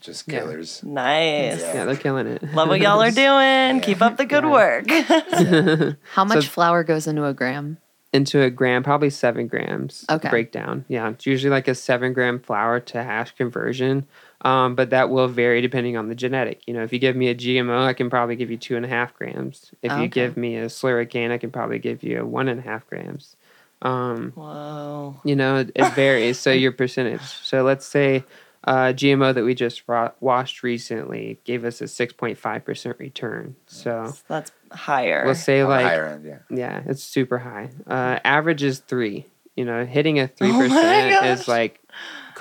just 0.00 0.28
Yeah. 0.28 0.40
killers. 0.40 0.82
Nice. 0.82 1.60
Yeah. 1.60 1.74
Yeah, 1.74 1.84
they're 1.84 1.96
killing 1.96 2.26
it. 2.26 2.42
Love 2.54 2.68
what 2.68 2.80
y'all 2.80 3.02
are 3.02 3.10
doing. 3.72 3.80
Keep 3.80 4.02
up 4.02 4.16
the 4.16 4.24
good 4.26 4.44
Yeah. 4.44 4.50
work. 4.52 5.96
How 6.12 6.24
much 6.24 6.44
So- 6.44 6.50
flour 6.50 6.84
goes 6.84 7.06
into 7.06 7.24
a 7.24 7.34
gram? 7.34 7.78
into 8.14 8.42
a 8.42 8.50
gram, 8.50 8.82
probably 8.82 9.08
seven 9.08 9.46
grams 9.46 10.04
Okay. 10.10 10.28
breakdown. 10.28 10.84
Yeah, 10.86 11.08
it's 11.08 11.24
usually 11.24 11.50
like 11.50 11.66
a 11.66 11.74
seven 11.74 12.12
gram 12.12 12.40
flour 12.40 12.78
to 12.78 13.02
hash 13.02 13.34
conversion, 13.34 14.06
um, 14.42 14.74
but 14.74 14.90
that 14.90 15.08
will 15.10 15.28
vary 15.28 15.60
depending 15.60 15.96
on 15.96 16.08
the 16.08 16.14
genetic. 16.14 16.66
You 16.66 16.74
know, 16.74 16.82
if 16.82 16.92
you 16.92 16.98
give 16.98 17.16
me 17.16 17.28
a 17.28 17.34
GMO, 17.34 17.84
I 17.86 17.92
can 17.94 18.10
probably 18.10 18.36
give 18.36 18.50
you 18.50 18.56
two 18.56 18.76
and 18.76 18.84
a 18.84 18.88
half 18.88 19.14
grams. 19.14 19.72
If 19.82 19.92
Okay. 19.92 20.02
you 20.02 20.08
give 20.08 20.36
me 20.36 20.56
a 20.56 20.66
slurricane, 20.66 21.30
I 21.30 21.38
can 21.38 21.50
probably 21.50 21.78
give 21.78 22.02
you 22.02 22.24
one 22.26 22.48
and 22.48 22.58
a 22.60 22.62
half 22.62 22.86
grams. 22.88 23.36
Um, 23.82 24.32
Whoa. 24.36 25.20
you 25.24 25.34
know, 25.36 25.56
it, 25.58 25.72
it 25.74 25.92
varies. 25.94 26.38
so 26.38 26.50
your 26.52 26.72
percentage. 26.72 27.22
So 27.22 27.62
let's 27.64 27.84
say 27.86 28.24
uh, 28.64 28.92
GMO 28.94 29.34
that 29.34 29.42
we 29.42 29.54
just 29.54 29.82
ro- 29.88 30.12
washed 30.20 30.62
recently 30.62 31.40
gave 31.44 31.64
us 31.64 31.80
a 31.80 31.88
six 31.88 32.12
point 32.12 32.38
five 32.38 32.64
percent 32.64 32.96
return. 33.00 33.56
So 33.66 34.14
That's 34.28 34.52
higher. 34.70 35.24
we'll 35.24 35.34
say 35.34 35.62
On 35.62 35.68
like 35.68 35.84
higher 35.84 36.06
end, 36.06 36.24
yeah. 36.24 36.38
yeah, 36.48 36.82
it's 36.86 37.02
super 37.02 37.38
high. 37.38 37.70
Uh, 37.86 38.20
average 38.24 38.62
is 38.62 38.78
three. 38.78 39.26
You 39.56 39.64
know, 39.64 39.84
hitting 39.84 40.18
a 40.20 40.28
three 40.28 40.48
Oh 40.50 40.52
my 40.52 40.68
percent 40.68 41.10
gosh. 41.10 41.24
is 41.40 41.48
like 41.48 41.80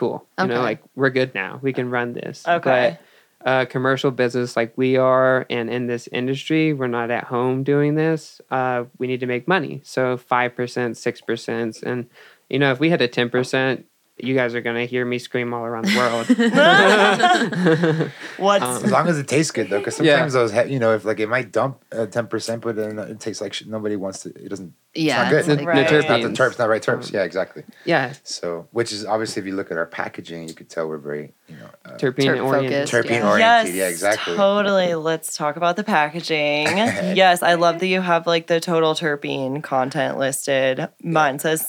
cool. 0.01 0.25
You 0.39 0.47
know, 0.47 0.61
like 0.61 0.81
we're 0.95 1.09
good 1.11 1.33
now. 1.33 1.59
We 1.61 1.73
can 1.73 1.89
run 1.89 2.13
this. 2.13 2.45
Okay. 2.47 2.97
But 3.41 3.49
uh, 3.49 3.65
commercial 3.65 4.11
business 4.11 4.55
like 4.55 4.73
we 4.77 4.97
are, 4.97 5.45
and 5.49 5.69
in 5.69 5.87
this 5.87 6.07
industry, 6.11 6.73
we're 6.73 6.87
not 6.87 7.09
at 7.11 7.25
home 7.25 7.63
doing 7.63 7.95
this. 7.95 8.39
Uh, 8.51 8.85
we 8.99 9.07
need 9.07 9.19
to 9.21 9.25
make 9.27 9.47
money. 9.47 9.81
So 9.83 10.17
five 10.17 10.55
percent, 10.55 10.97
six 10.97 11.21
percent, 11.21 11.81
and 11.83 12.07
you 12.49 12.59
know, 12.59 12.71
if 12.71 12.79
we 12.79 12.89
had 12.89 13.01
a 13.01 13.07
ten 13.07 13.29
percent 13.29 13.85
you 14.23 14.35
guys 14.35 14.53
are 14.53 14.61
gonna 14.61 14.85
hear 14.85 15.03
me 15.03 15.17
scream 15.17 15.51
all 15.51 15.63
around 15.65 15.85
the 15.85 15.97
world. 15.97 16.27
What's 18.37 18.63
Um, 18.63 18.85
As 18.85 18.91
long 18.91 19.07
as 19.07 19.17
it 19.17 19.27
tastes 19.27 19.51
good 19.51 19.69
though, 19.71 19.79
because 19.79 19.99
Yeah. 19.99 20.13
sometimes 20.13 20.33
those, 20.33 20.51
he- 20.51 20.73
you 20.73 20.77
know, 20.79 20.93
if 20.93 21.05
like 21.05 21.19
it 21.19 21.27
might 21.29 21.51
dump 21.51 21.83
ten 22.11 22.27
percent, 22.27 22.61
but 22.61 22.75
then 22.75 22.99
it 22.99 23.19
tastes 23.19 23.41
like 23.41 23.53
shit. 23.53 23.67
Nobody 23.67 23.95
wants 23.95 24.19
to. 24.23 24.29
It 24.29 24.49
doesn't. 24.49 24.73
Yeah, 24.93 25.23
it's 25.23 25.47
not 25.47 25.53
it's 25.53 25.61
good. 25.61 25.65
Right. 25.65 25.87
the 25.89 25.97
It's 25.99 26.09
not 26.09 26.21
the 26.21 26.27
terpenes. 26.29 26.35
terps, 26.35 26.59
not 26.59 26.67
right 26.69 26.81
terps. 26.83 27.13
Yeah, 27.13 27.23
exactly. 27.23 27.63
Yeah, 27.85 28.13
So, 28.23 28.67
which 28.71 28.91
is 28.91 29.05
obviously, 29.05 29.39
if 29.41 29.45
you 29.47 29.55
look 29.55 29.71
at 29.71 29.77
our 29.77 29.85
packaging, 29.85 30.49
you 30.49 30.53
could 30.53 30.69
tell 30.69 30.87
we're 30.89 30.97
very, 30.97 31.31
you 31.47 31.55
know, 31.55 31.69
uh, 31.85 31.91
terpene 31.97 32.25
Terp 32.25 32.45
oriented. 32.45 32.87
terpene 32.89 33.09
Yeah. 33.11 33.29
oriented. 33.31 33.67
Yes, 33.67 33.75
Yeah, 33.75 33.87
exactly. 33.87 34.35
Totally. 34.35 34.95
Let's 34.95 35.37
talk 35.37 35.55
about 35.55 35.77
the 35.77 35.85
packaging. 35.85 36.67
yes, 37.15 37.41
I 37.41 37.53
love 37.53 37.79
that 37.79 37.87
you 37.87 38.01
have 38.01 38.27
like 38.27 38.47
the 38.47 38.59
total 38.59 38.93
terpene 38.93 39.63
content 39.63 40.17
listed. 40.17 40.89
Mine 41.01 41.39
says 41.39 41.61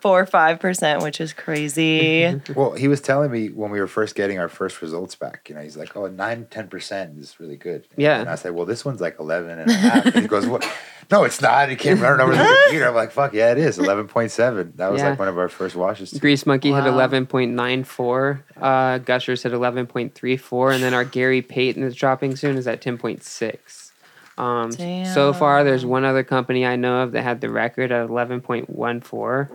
7.45%, 0.00 1.02
which 1.02 1.20
is 1.20 1.32
crazy. 1.32 2.40
Well, 2.56 2.72
he 2.72 2.88
was 2.88 3.00
telling 3.00 3.30
me 3.30 3.48
when 3.48 3.70
we 3.70 3.80
were 3.80 3.86
first 3.86 4.14
getting 4.14 4.38
our 4.38 4.48
first 4.48 4.80
results 4.80 5.14
back, 5.14 5.48
you 5.48 5.54
know, 5.54 5.60
he's 5.60 5.76
like, 5.76 5.94
oh, 5.96 6.06
9, 6.06 6.46
10% 6.50 7.18
is 7.18 7.38
really 7.38 7.56
good. 7.56 7.86
Yeah. 7.96 8.20
And 8.20 8.30
I 8.30 8.34
said, 8.36 8.52
well, 8.52 8.64
this 8.66 8.84
one's 8.84 9.00
like 9.00 9.16
11 9.20 9.58
and 9.58 9.70
a 9.70 9.74
half. 9.74 10.06
And 10.06 10.14
he 10.22 10.26
goes, 10.28 10.46
what? 10.46 10.66
No, 11.10 11.24
it's 11.24 11.40
not. 11.40 11.68
He 11.68 11.76
came 11.76 12.00
running 12.00 12.20
over 12.20 12.34
the 12.34 12.58
computer. 12.64 12.88
I'm 12.88 12.94
like, 12.94 13.12
fuck, 13.12 13.32
yeah, 13.32 13.52
it 13.52 13.58
is 13.58 13.78
11.7. 13.78 14.76
That 14.76 14.90
was 14.90 15.00
Yeah. 15.00 15.10
like 15.10 15.18
one 15.18 15.28
of 15.28 15.38
our 15.38 15.48
first 15.48 15.76
washes. 15.76 16.10
too. 16.10 16.18
Grease 16.18 16.44
Monkey 16.46 16.72
hit 16.72 16.84
Wow. 16.84 17.08
11.94. 17.08 18.42
Uh, 18.60 18.98
Gushers 18.98 19.42
had 19.44 19.52
11.34. 19.52 20.74
And 20.74 20.82
then 20.82 20.94
our 20.94 21.04
Gary 21.04 21.42
Payton 21.42 21.82
is 21.82 21.94
dropping 21.94 22.34
soon 22.36 22.56
is 22.56 22.66
at 22.66 22.80
10.6. 22.82 23.92
Um, 24.38 24.70
so 24.72 25.32
far, 25.32 25.64
there's 25.64 25.86
one 25.86 26.04
other 26.04 26.22
company 26.22 26.66
I 26.66 26.76
know 26.76 27.02
of 27.02 27.12
that 27.12 27.22
had 27.22 27.40
the 27.40 27.48
record 27.50 27.90
at 27.92 28.08
11.14. 28.08 29.48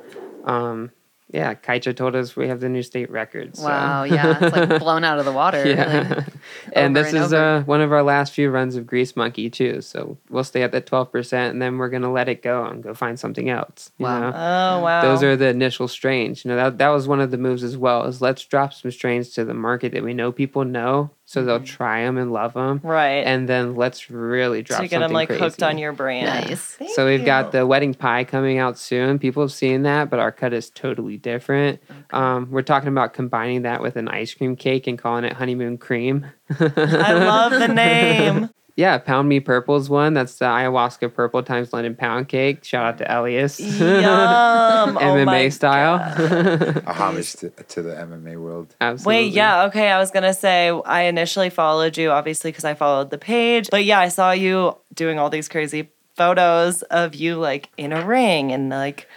Um, 0.49 0.91
yeah, 1.34 1.54
Kaycha 1.54 1.96
told 1.96 2.13
us 2.15 2.36
we 2.36 2.48
have 2.50 2.60
the 2.60 2.67
new 2.67 2.84
state 2.84 3.10
record. 3.10 3.56
so- 3.56 3.63
Wow, 3.63 4.04
yeah, 4.04 4.38
it's 4.41 4.56
like 4.56 4.80
blown 4.80 5.04
out 5.06 5.17
of 5.17 5.24
the 5.26 5.32
water. 5.32 5.65
Yeah. 5.67 6.26
and 6.74 6.94
this 6.96 7.13
and 7.13 7.24
is 7.24 7.32
uh, 7.34 7.63
one 7.65 7.80
of 7.80 7.91
our 7.94 8.04
last 8.04 8.34
few 8.34 8.50
runs 8.50 8.76
of 8.76 8.86
Grease 8.86 9.15
Monkey, 9.15 9.50
too. 9.50 9.80
So 9.82 10.17
we'll 10.30 10.44
stay 10.44 10.62
at 10.63 10.72
that 10.74 10.86
12%, 10.88 11.34
and 11.50 11.62
then 11.62 11.78
we're 11.78 11.89
going 11.89 12.02
to 12.02 12.10
let 12.10 12.28
it 12.28 12.41
go 12.44 12.65
and 12.65 12.84
go 12.84 12.94
find 12.94 13.17
something 13.20 13.50
else. 13.50 13.91
you 13.98 14.06
Wow. 14.06 14.20
know? 14.20 14.28
Oh, 14.36 14.84
wow. 14.84 15.02
Those 15.04 15.24
are 15.24 15.38
the 15.38 15.48
initial 15.48 15.88
strains. 15.88 16.44
You 16.44 16.50
know, 16.50 16.58
that, 16.58 16.78
that 16.80 16.89
was 16.89 17.08
one 17.08 17.22
of 17.22 17.32
the 17.32 17.38
moves 17.38 17.63
as 17.63 17.78
well, 17.78 18.04
is 18.06 18.22
let's 18.22 18.44
drop 18.46 18.74
some 18.74 18.91
strains 18.91 19.30
to 19.30 19.46
the 19.46 19.54
market 19.54 19.94
that 19.94 20.04
we 20.04 20.13
know 20.13 20.32
people 20.34 20.65
know, 20.65 21.12
so 21.32 21.46
they'll 21.46 21.63
try 21.63 22.04
them 22.04 22.17
and 22.17 22.34
love 22.34 22.54
them. 22.54 22.82
right. 22.84 23.24
And 23.26 23.48
then 23.48 23.76
let's 23.76 24.10
really 24.10 24.62
drop 24.63 24.82
to 24.82 24.88
get 24.89 25.00
them 25.00 25.13
like 25.13 25.30
crazy. 25.30 25.41
hooked 25.41 25.63
on 25.63 25.78
your 25.78 25.94
brand. 25.94 26.26
Nice. 26.50 26.65
Thank 26.74 26.91
So 26.91 27.06
we've 27.06 27.24
got 27.24 27.54
the 27.54 27.65
wedding 27.65 27.94
pie 27.94 28.26
coming 28.26 28.58
out 28.58 28.78
soon. 28.78 29.17
People 29.17 29.41
have 29.41 29.52
seen 29.54 29.84
that, 29.84 30.10
but 30.10 30.20
our 30.20 30.34
cut 30.34 30.52
is 30.52 30.70
totally 30.70 31.15
different. 31.15 31.82
Um, 32.12 32.52
we're 32.52 32.63
talking 32.63 32.89
about 32.89 33.13
combining 33.13 33.62
that 33.62 33.82
with 33.82 33.96
an 33.96 34.10
ice 34.10 34.34
cream 34.34 34.58
cake 34.58 34.88
and 34.88 35.00
calling 35.00 35.24
it 35.24 35.32
honeymoon 35.34 35.78
cream. 35.78 36.26
I 36.60 37.13
love 37.13 37.52
the 37.54 37.67
name. 37.74 38.50
Yeah, 38.75 38.97
Pound 38.97 39.27
Me 39.29 39.39
Purple's 39.39 39.89
one. 39.89 40.13
That's 40.13 40.36
the 40.39 40.45
ayahuasca 40.45 41.13
purple 41.13 41.43
times 41.43 41.73
London 41.73 41.95
pound 41.95 42.29
cake. 42.29 42.63
Shout 42.63 42.86
out 42.86 42.97
to 42.99 43.19
Elias. 43.19 43.60
Yum. 43.60 43.81
Oh 44.81 44.97
MMA 44.97 45.25
my 45.25 45.49
style. 45.49 45.95
A 46.88 46.93
homage 46.93 47.34
to, 47.34 47.49
to 47.49 47.81
the 47.81 47.91
MMA 47.91 48.41
world. 48.41 48.75
Absolutely. 48.81 49.25
Wait, 49.25 49.34
yeah, 49.34 49.63
okay. 49.65 49.91
I 49.91 49.99
was 49.99 50.12
gonna 50.12 50.34
say 50.34 50.69
I 50.69 51.03
initially 51.03 51.49
followed 51.49 51.97
you, 51.97 52.10
obviously, 52.12 52.51
because 52.51 52.65
I 52.65 52.73
followed 52.73 53.10
the 53.10 53.17
page. 53.17 53.69
But 53.69 53.86
yeah, 53.86 53.99
I 53.99 54.07
saw 54.10 54.31
you 54.31 54.77
doing 54.93 55.19
all 55.19 55.29
these 55.29 55.47
crazy 55.47 55.89
photos 56.15 56.81
of 56.84 57.15
you 57.15 57.36
like 57.36 57.69
in 57.77 57.91
a 57.93 58.05
ring 58.05 58.51
and 58.51 58.69
like 58.69 59.07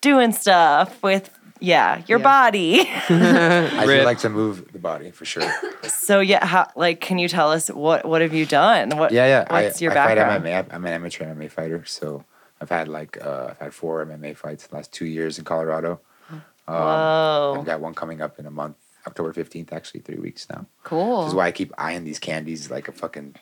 doing 0.00 0.32
stuff 0.32 1.02
with 1.02 1.30
yeah 1.60 2.02
your 2.06 2.18
Yeah. 2.18 2.22
body. 2.24 2.80
I 3.08 3.82
do 3.84 3.88
Rip. 3.88 4.04
like 4.04 4.18
to 4.20 4.28
move 4.28 4.72
the 4.72 4.78
body 4.78 5.10
for 5.10 5.24
sure. 5.24 5.50
so 5.84 6.20
yeah, 6.20 6.44
how, 6.44 6.68
like, 6.76 7.00
can 7.00 7.18
you 7.18 7.28
tell 7.28 7.50
us 7.50 7.68
what 7.68 8.04
what 8.04 8.20
have 8.22 8.34
you 8.34 8.46
done? 8.46 8.90
What 8.96 9.12
Yeah, 9.12 9.26
yeah. 9.26 9.52
What's 9.52 9.80
I, 9.80 9.84
your 9.84 9.92
I 9.92 9.94
background? 9.94 10.42
fight 10.44 10.52
MMA. 10.68 10.74
I'm 10.74 10.84
an 10.84 10.92
amateur 10.92 11.24
MMA 11.26 11.50
fighter, 11.50 11.84
so 11.84 12.24
I've 12.60 12.70
had 12.70 12.88
like 12.88 13.18
uh, 13.24 13.48
I've 13.50 13.58
had 13.58 13.74
four 13.74 14.04
MMA 14.04 14.36
fights 14.36 14.66
the 14.66 14.74
last 14.76 14.92
two 14.92 15.06
years 15.06 15.38
in 15.38 15.44
Colorado. 15.44 16.00
Um, 16.66 16.76
Whoa. 16.76 17.56
I've 17.58 17.66
got 17.66 17.80
one 17.80 17.94
coming 17.94 18.22
up 18.22 18.38
in 18.38 18.46
a 18.46 18.50
month, 18.50 18.76
October 19.06 19.32
fifteenth, 19.32 19.72
actually 19.72 20.00
three 20.00 20.16
weeks 20.18 20.46
now. 20.48 20.66
Cool. 20.82 21.22
This 21.22 21.28
is 21.28 21.34
why 21.34 21.46
I 21.46 21.52
keep 21.52 21.72
eyeing 21.76 22.04
these 22.04 22.18
candies 22.18 22.70
like 22.70 22.88
a 22.88 22.92
fucking 22.92 23.34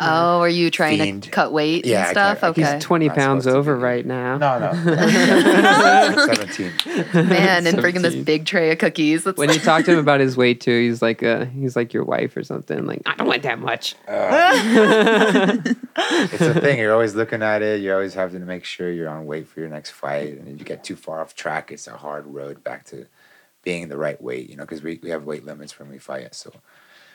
oh, 0.00 0.40
are 0.40 0.48
you 0.48 0.70
trying 0.70 0.98
Fiend. 0.98 1.22
to 1.24 1.30
cut 1.30 1.52
weight 1.52 1.84
Yeah, 1.86 2.02
and 2.02 2.10
stuff? 2.10 2.40
can't- 2.40 2.58
I 2.58 2.74
He's 2.76 2.84
20 2.84 3.08
pounds 3.10 3.46
over 3.46 3.76
right 3.76 4.04
now. 4.04 4.36
no, 4.38 4.58
no, 4.58 4.72
seventeen. 6.26 6.72
Man, 7.28 7.66
and 7.66 7.78
bringing 7.80 8.02
this 8.02 8.14
big 8.14 8.44
tray 8.46 8.72
of 8.72 8.78
cookies. 8.78 9.24
That's 9.24 9.38
When 9.38 9.50
you 9.52 9.58
talk 9.58 9.84
to 9.86 9.92
him 9.92 9.98
about 9.98 10.20
his 10.20 10.36
weight 10.36 10.60
too, 10.60 10.78
he's 10.88 11.00
like 11.02 11.22
uh 11.22 11.46
he's 11.46 11.76
like 11.76 11.92
your 11.94 12.04
wife 12.04 12.36
or 12.36 12.42
something. 12.44 12.84
Like, 12.86 13.02
I 13.06 13.14
don't 13.16 13.26
want 13.26 13.42
that 13.42 13.58
much. 13.58 13.94
It's 15.98 16.40
a 16.42 16.60
thing. 16.60 16.78
You're 16.78 16.92
always 16.92 17.14
looking 17.14 17.42
at 17.42 17.62
it. 17.62 17.80
You're 17.80 17.94
always 17.94 18.14
having 18.14 18.40
to 18.40 18.46
make 18.46 18.64
sure 18.64 18.90
you're 18.90 19.08
on 19.08 19.26
weight 19.26 19.48
for 19.48 19.60
your 19.60 19.68
next 19.68 19.90
fight. 19.92 20.38
And 20.38 20.48
if 20.48 20.58
you 20.58 20.64
get 20.64 20.84
too 20.84 20.96
far 20.96 21.20
off 21.20 21.34
track, 21.34 21.72
it's 21.72 21.86
a 21.86 21.96
hard 21.96 22.26
road 22.26 22.62
back 22.62 22.84
to 22.86 23.06
being 23.62 23.88
the 23.88 23.96
right 23.96 24.20
weight. 24.20 24.50
You 24.50 24.56
know, 24.56 24.64
because 24.64 24.82
we, 24.82 25.00
we 25.02 25.10
have 25.10 25.24
weight 25.24 25.44
limits 25.44 25.78
when 25.78 25.88
we 25.90 25.98
fight. 25.98 26.34
So 26.34 26.52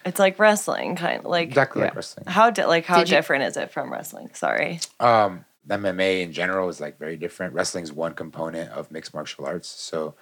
It's 0.05 0.19
like 0.19 0.39
wrestling, 0.39 0.95
kind 0.95 1.19
of 1.19 1.25
like 1.25 1.49
exactly 1.49 1.83
like 1.83 1.95
wrestling. 1.95 2.25
how 2.27 2.49
di- 2.49 2.65
like 2.65 2.85
how 2.85 2.99
Did 2.99 3.09
you- 3.09 3.15
different 3.17 3.43
is 3.43 3.57
it 3.57 3.71
from 3.71 3.91
wrestling? 3.91 4.29
Sorry. 4.33 4.79
Um, 4.99 5.45
MMA 5.67 6.21
in 6.21 6.33
general 6.33 6.69
is 6.69 6.79
like 6.81 6.97
very 6.97 7.17
different. 7.17 7.53
Wrestling 7.53 7.83
is 7.83 7.93
one 7.93 8.13
component 8.13 8.71
of 8.71 8.91
mixed 8.91 9.13
martial 9.13 9.45
arts. 9.45 9.67
So 9.67 10.15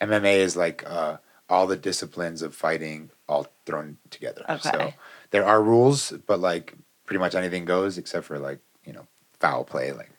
MMA 0.00 0.36
is 0.38 0.56
like 0.56 0.82
uh, 0.86 1.18
all 1.48 1.66
the 1.66 1.76
disciplines 1.76 2.42
of 2.42 2.54
fighting 2.54 3.10
all 3.28 3.46
thrown 3.66 3.98
together. 4.10 4.44
So 4.60 4.70
Okay. 4.70 4.94
there 5.30 5.44
are 5.46 5.62
rules, 5.62 6.12
but 6.26 6.40
like 6.40 6.74
pretty 7.06 7.20
much 7.20 7.34
anything 7.36 7.64
goes 7.64 7.98
except 7.98 8.26
for 8.26 8.38
like 8.38 8.58
you 8.84 8.92
know 8.92 9.06
foul 9.38 9.62
play, 9.64 9.92
like 9.92 10.10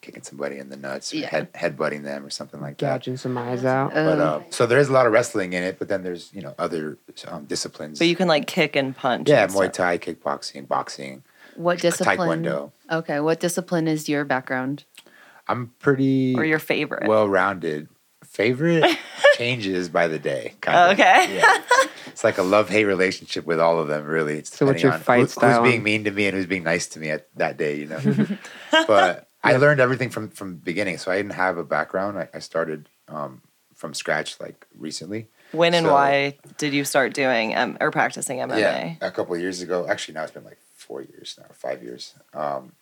kicking 0.00 0.22
somebody 0.22 0.58
in 0.58 0.68
the 0.70 0.76
nuts, 0.76 1.12
or 1.12 1.16
Yeah. 1.18 1.28
head 1.28 1.52
headbutting 1.52 2.02
them, 2.04 2.24
or 2.24 2.30
something 2.30 2.60
like 2.60 2.78
that. 2.78 2.86
Gouging 3.00 3.16
some 3.16 3.36
eyes 3.38 3.64
out. 3.64 3.92
But 3.94 4.18
uh, 4.18 4.40
so 4.50 4.66
there 4.66 4.78
is 4.78 4.88
a 4.88 4.92
lot 4.92 5.06
of 5.06 5.12
wrestling 5.12 5.52
in 5.52 5.62
it, 5.62 5.78
but 5.78 5.88
then 5.88 6.02
there's 6.02 6.32
you 6.32 6.42
know 6.42 6.54
other 6.58 6.98
um, 7.28 7.44
disciplines. 7.44 7.98
But 7.98 8.08
you 8.08 8.16
can 8.16 8.28
like 8.28 8.46
kick 8.46 8.76
and 8.76 8.96
punch. 8.96 9.28
yeah, 9.28 9.42
and 9.44 9.52
Muay 9.52 9.64
stuff. 9.64 9.72
Thai, 9.72 9.98
kickboxing, 9.98 10.66
boxing, 10.68 11.22
what 11.56 11.78
discipline? 11.80 12.42
Taekwondo. 12.44 12.72
Okay, 12.90 13.20
what 13.20 13.40
discipline 13.40 13.86
is 13.88 14.08
your 14.08 14.24
background? 14.24 14.84
I'm 15.48 15.72
pretty 15.80 16.34
or 16.36 16.44
your 16.44 16.58
favorite. 16.60 17.08
well 17.08 17.28
rounded. 17.28 17.88
Favorite 18.24 18.84
changes 19.36 19.88
by 19.88 20.06
the 20.06 20.18
day. 20.18 20.54
Kind 20.60 20.92
Okay. 20.92 21.36
Yeah. 21.36 21.62
It's 22.06 22.22
like 22.22 22.38
a 22.38 22.42
love 22.42 22.68
hate 22.68 22.84
relationship 22.84 23.44
with 23.44 23.58
all 23.58 23.80
of 23.80 23.88
them. 23.88 24.04
Really. 24.04 24.38
It's 24.38 24.56
So 24.56 24.66
what's 24.66 24.76
depending 24.82 24.84
your 24.84 24.92
on 24.92 25.00
fight 25.00 25.20
who- 25.22 25.26
style? 25.26 25.62
Who's 25.64 25.70
being 25.72 25.82
mean 25.82 26.04
to 26.04 26.10
me 26.12 26.26
and 26.26 26.36
who's 26.36 26.46
being 26.46 26.62
nice 26.62 26.86
to 26.88 27.00
me 27.00 27.10
at 27.10 27.26
that 27.36 27.56
day. 27.56 27.76
You 27.76 27.86
know. 27.86 28.26
but 28.86 29.28
I 29.42 29.56
learned 29.56 29.80
everything 29.80 30.10
from 30.10 30.28
from 30.28 30.50
the 30.50 30.60
beginning, 30.60 30.98
so 30.98 31.10
I 31.10 31.16
didn't 31.16 31.32
have 31.32 31.56
a 31.56 31.64
background. 31.64 32.18
I, 32.18 32.28
I 32.34 32.38
started 32.40 32.88
um, 33.08 33.42
from 33.74 33.94
scratch 33.94 34.38
like 34.40 34.66
recently. 34.78 35.28
when 35.52 35.74
and 35.74 35.86
so- 35.86 35.92
why 35.92 36.36
did 36.58 36.74
you 36.74 36.84
start 36.84 37.14
doing 37.14 37.56
um, 37.56 37.78
or 37.80 37.90
practicing 37.90 38.38
MMA? 38.38 38.58
Yeah, 38.58 38.94
a 39.00 39.10
couple 39.10 39.34
of 39.34 39.40
years 39.40 39.62
ago. 39.62 39.86
Actually, 39.88 40.14
now 40.14 40.24
it's 40.24 40.32
been 40.32 40.44
like 40.44 40.58
four 40.74 41.02
years 41.02 41.38
now, 41.38 41.46
five 41.52 41.82
years. 41.82 42.14
Um, 42.34 42.72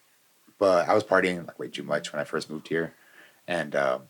but 0.59 0.89
I 0.89 0.95
was 0.95 1.05
partying 1.05 1.47
like 1.47 1.59
way 1.59 1.69
too 1.69 1.85
much 1.85 2.13
when 2.13 2.21
I 2.21 2.25
first 2.25 2.51
moved 2.51 2.69
here, 2.69 2.93
and 3.47 3.77
um, 3.77 4.03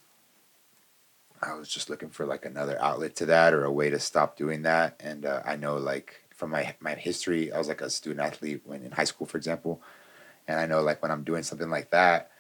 I 1.43 1.55
was 1.55 1.69
just 1.69 1.91
looking 1.91 2.09
for 2.09 2.25
like 2.25 2.47
another 2.47 2.81
outlet 2.81 3.15
to 3.17 3.27
that 3.27 3.53
or 3.53 3.65
a 3.65 3.73
way 3.73 3.91
to 3.91 4.01
stop 4.01 4.37
doing 4.39 4.63
that. 4.63 4.97
And 5.01 5.27
uh, 5.27 5.43
I 5.45 5.57
know 5.57 5.77
like 5.77 6.23
from 6.35 6.51
my 6.51 6.75
my 6.81 6.95
history, 6.95 7.53
I 7.53 7.59
was 7.59 7.69
like 7.69 7.83
a 7.83 7.91
student 7.91 8.27
athlete 8.27 8.63
when 8.65 8.83
in 8.83 8.93
high 8.93 9.05
school, 9.05 9.27
for 9.27 9.37
example, 9.37 9.83
and 10.47 10.59
I 10.59 10.65
know 10.65 10.81
like 10.81 11.03
when 11.03 11.11
I'm 11.11 11.25
doing 11.25 11.43
something 11.43 11.69
like 11.69 11.91
that, 11.91 12.31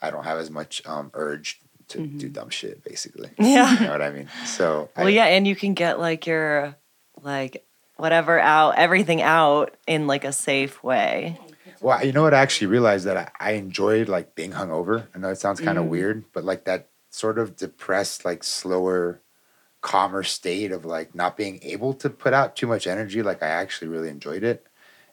I 0.00 0.10
don't 0.10 0.24
have 0.24 0.38
as 0.38 0.50
much 0.50 0.82
um, 0.86 1.10
urge 1.14 1.60
to 1.88 2.06
do 2.06 2.28
dumb 2.28 2.50
shit, 2.50 2.84
basically. 2.84 3.30
Yeah. 3.38 3.72
you 3.74 3.86
know 3.86 3.92
what 3.92 4.02
I 4.02 4.10
mean. 4.10 4.28
So 4.44 4.90
Well, 4.96 5.06
I, 5.06 5.10
yeah, 5.10 5.24
and 5.24 5.46
you 5.46 5.56
can 5.56 5.74
get 5.74 5.98
like 5.98 6.26
your 6.26 6.76
like 7.22 7.64
whatever 7.96 8.38
out, 8.38 8.76
everything 8.76 9.22
out 9.22 9.76
in 9.86 10.06
like 10.06 10.24
a 10.24 10.32
safe 10.32 10.82
way. 10.82 11.38
Well, 11.80 12.04
you 12.04 12.12
know 12.12 12.22
what? 12.22 12.34
I 12.34 12.40
actually 12.40 12.68
realized 12.68 13.06
that 13.06 13.16
I, 13.16 13.30
I 13.38 13.52
enjoyed 13.52 14.08
like 14.08 14.34
being 14.34 14.52
hungover. 14.52 15.06
I 15.14 15.18
know 15.18 15.28
it 15.28 15.38
sounds 15.38 15.60
kind 15.60 15.78
of 15.78 15.86
weird, 15.86 16.24
but 16.32 16.44
like 16.44 16.64
that 16.64 16.88
sort 17.10 17.38
of 17.38 17.56
depressed, 17.56 18.24
like 18.24 18.42
slower, 18.42 19.20
calmer 19.80 20.22
state 20.22 20.72
of 20.72 20.84
like 20.84 21.14
not 21.14 21.36
being 21.36 21.60
able 21.62 21.94
to 21.94 22.10
put 22.10 22.32
out 22.32 22.56
too 22.56 22.66
much 22.66 22.86
energy. 22.86 23.22
Like 23.22 23.42
I 23.42 23.48
actually 23.48 23.88
really 23.88 24.08
enjoyed 24.08 24.42
it. 24.42 24.66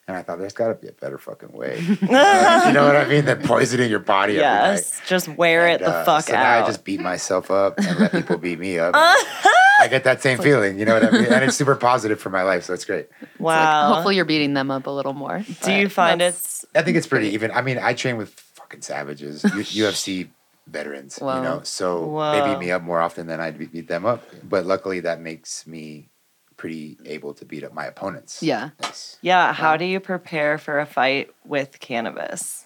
And 0.07 0.15
I 0.15 0.21
thought 0.21 0.37
there's 0.37 0.53
got 0.53 0.67
to 0.67 0.75
be 0.75 0.87
a 0.87 0.91
better 0.91 1.17
fucking 1.17 1.51
way. 1.51 1.79
you 2.01 2.07
know 2.11 2.85
what 2.85 2.95
I 2.95 3.05
mean? 3.09 3.25
Than 3.25 3.41
poisoning 3.41 3.89
your 3.89 3.99
body 3.99 4.33
every 4.33 4.43
night. 4.43 4.71
Yes, 4.73 5.01
just 5.07 5.27
wear 5.29 5.67
it 5.69 5.79
the 5.79 5.87
uh, 5.89 6.05
fuck 6.05 6.25
so 6.25 6.33
now 6.33 6.43
out. 6.43 6.63
I 6.63 6.67
just 6.67 6.83
beat 6.83 6.99
myself 6.99 7.49
up 7.49 7.79
and 7.79 7.99
let 7.99 8.11
people 8.11 8.37
beat 8.37 8.59
me 8.59 8.77
up. 8.77 8.93
I 8.95 9.87
get 9.89 10.03
that 10.03 10.21
same 10.21 10.37
feeling, 10.41 10.77
you 10.77 10.85
know 10.85 10.93
what 10.93 11.03
I 11.05 11.09
mean? 11.09 11.25
And 11.25 11.43
it's 11.43 11.55
super 11.57 11.75
positive 11.75 12.19
for 12.19 12.29
my 12.29 12.43
life, 12.43 12.65
so 12.65 12.73
it's 12.75 12.85
great. 12.85 13.09
wow. 13.39 13.87
Like, 13.87 13.95
hopefully, 13.95 14.15
you're 14.15 14.25
beating 14.25 14.53
them 14.53 14.69
up 14.69 14.85
a 14.85 14.91
little 14.91 15.13
more. 15.13 15.43
Do 15.63 15.71
you 15.73 15.89
find 15.89 16.21
it's 16.21 16.65
I 16.75 16.83
think 16.83 16.97
it's 16.97 17.07
pretty 17.07 17.29
even. 17.29 17.49
I 17.51 17.61
mean, 17.63 17.79
I 17.79 17.93
train 17.95 18.17
with 18.17 18.29
fucking 18.29 18.81
savages. 18.81 19.43
U- 19.43 19.49
UFC 19.89 20.29
veterans, 20.67 21.17
Wow. 21.19 21.37
you 21.37 21.43
know. 21.43 21.61
So 21.63 22.19
they 22.31 22.47
beat 22.53 22.59
me 22.59 22.69
up 22.71 22.83
more 22.83 22.99
often 23.01 23.25
than 23.27 23.39
I 23.41 23.49
would 23.49 23.71
beat 23.71 23.87
them 23.87 24.05
up. 24.05 24.23
But 24.47 24.65
luckily, 24.67 24.99
that 25.01 25.19
makes 25.19 25.65
me 25.65 26.09
pretty 26.57 26.97
able 27.05 27.33
to 27.35 27.45
beat 27.45 27.63
up 27.63 27.73
my 27.73 27.85
opponents. 27.85 28.41
Yeah. 28.43 28.69
Yes. 28.81 29.17
Yeah. 29.21 29.53
How 29.53 29.77
do 29.77 29.85
you 29.85 29.99
prepare 29.99 30.57
for 30.57 30.79
a 30.79 30.85
fight 30.85 31.31
with 31.45 31.79
cannabis? 31.79 32.65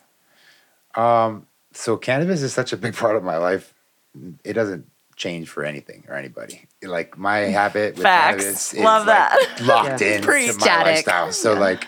Um, 0.96 1.46
so 1.74 1.98
cannabis 1.98 2.42
is 2.42 2.54
such 2.54 2.74
a 2.74 2.78
big 2.78 2.96
part 2.96 3.16
of 3.16 3.24
my 3.24 3.38
life. 3.38 3.74
It 4.44 4.54
doesn't 4.54 4.90
change 5.16 5.50
for 5.50 5.64
anything 5.64 6.06
or 6.08 6.16
anybody. 6.16 6.68
Like 6.82 7.18
my 7.18 7.38
habit 7.40 7.96
with 7.96 8.04
Facts. 8.04 8.42
cannabis 8.44 8.74
is 8.74 8.80
Love 8.84 9.06
like 9.06 9.18
that. 9.18 9.62
locked 9.64 10.02
Yeah. 10.02 10.08
in 10.18 10.22
Preach. 10.24 10.48
to 10.52 10.54
my 10.54 10.60
Static. 10.62 10.86
lifestyle. 10.96 11.32
So 11.32 11.54
like 11.54 11.86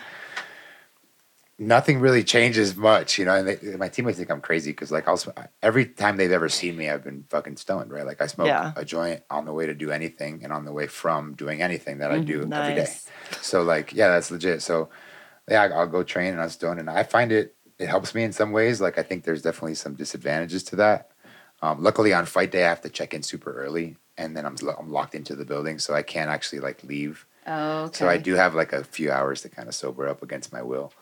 nothing 1.62 2.00
really 2.00 2.24
changes 2.24 2.76
much, 2.76 3.18
you 3.18 3.24
know. 3.24 3.34
And 3.34 3.48
they, 3.48 3.76
my 3.76 3.88
teammates 3.88 4.18
think 4.18 4.30
I'm 4.30 4.40
crazy 4.40 4.72
because 4.72 4.90
like 4.90 5.08
I'll 5.08 5.20
every 5.62 5.86
time 5.86 6.16
they've 6.16 6.32
ever 6.32 6.48
seen 6.48 6.76
me, 6.76 6.90
I've 6.90 7.04
been 7.04 7.24
fucking 7.28 7.56
stoned, 7.56 7.90
right? 7.92 8.06
Like 8.06 8.20
I 8.20 8.26
smoke 8.26 8.48
Yeah. 8.48 8.72
a 8.76 8.84
joint 8.84 9.22
on 9.30 9.44
the 9.44 9.52
way 9.52 9.66
to 9.66 9.74
do 9.74 9.90
anything 9.90 10.40
and 10.42 10.52
on 10.52 10.64
the 10.64 10.72
way 10.72 10.86
from 10.86 11.34
doing 11.34 11.62
anything 11.62 11.98
that 11.98 12.10
I 12.10 12.18
do 12.18 12.42
every 12.42 12.74
day. 12.74 12.82
Nice. 12.82 13.08
So 13.40 13.62
like, 13.62 13.92
yeah, 13.92 14.08
that's 14.08 14.30
legit. 14.30 14.62
So 14.62 14.88
yeah, 15.48 15.62
I'll 15.74 15.86
go 15.86 16.02
train 16.02 16.32
and 16.32 16.42
I'm 16.42 16.50
stoned, 16.50 16.80
and 16.80 16.90
I 16.90 17.02
find 17.02 17.32
it 17.32 17.54
it 17.78 17.88
helps 17.88 18.14
me 18.14 18.22
in 18.22 18.32
some 18.32 18.52
ways. 18.52 18.80
Like 18.80 18.98
I 18.98 19.02
think 19.02 19.24
there's 19.24 19.42
definitely 19.42 19.74
some 19.74 19.94
disadvantages 19.94 20.62
to 20.64 20.76
that. 20.76 21.10
Um, 21.62 21.82
luckily, 21.82 22.12
on 22.12 22.26
fight 22.26 22.50
day, 22.50 22.64
I 22.64 22.68
have 22.68 22.80
to 22.82 22.88
check 22.90 23.14
in 23.14 23.22
super 23.22 23.52
early, 23.52 23.96
and 24.18 24.36
then 24.36 24.44
I'm 24.46 24.56
I'm 24.78 24.90
locked 24.90 25.14
into 25.14 25.34
the 25.36 25.44
building, 25.44 25.78
so 25.78 25.94
I 25.94 26.02
can't 26.02 26.30
actually 26.30 26.60
like 26.60 26.82
leave. 26.84 27.26
Oh, 27.46 27.84
okay. 27.84 27.98
So 27.98 28.08
I 28.08 28.18
do 28.18 28.34
have 28.34 28.54
like 28.54 28.72
a 28.72 28.84
few 28.84 29.10
hours 29.10 29.42
to 29.42 29.48
kind 29.48 29.68
of 29.68 29.74
sober 29.74 30.08
up 30.08 30.22
against 30.22 30.52
my 30.52 30.62
will, 30.62 30.92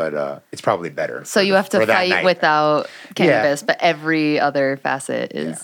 but 0.00 0.14
uh, 0.14 0.38
it's 0.52 0.62
probably 0.62 0.88
better. 0.88 1.24
So 1.26 1.40
you 1.40 1.54
have 1.54 1.68
to 1.70 1.84
fight 1.86 2.08
night. 2.08 2.24
without 2.24 2.86
Yeah. 3.08 3.12
cannabis, 3.14 3.62
but 3.62 3.76
every 3.80 4.40
other 4.40 4.78
facet 4.78 5.32
is 5.34 5.62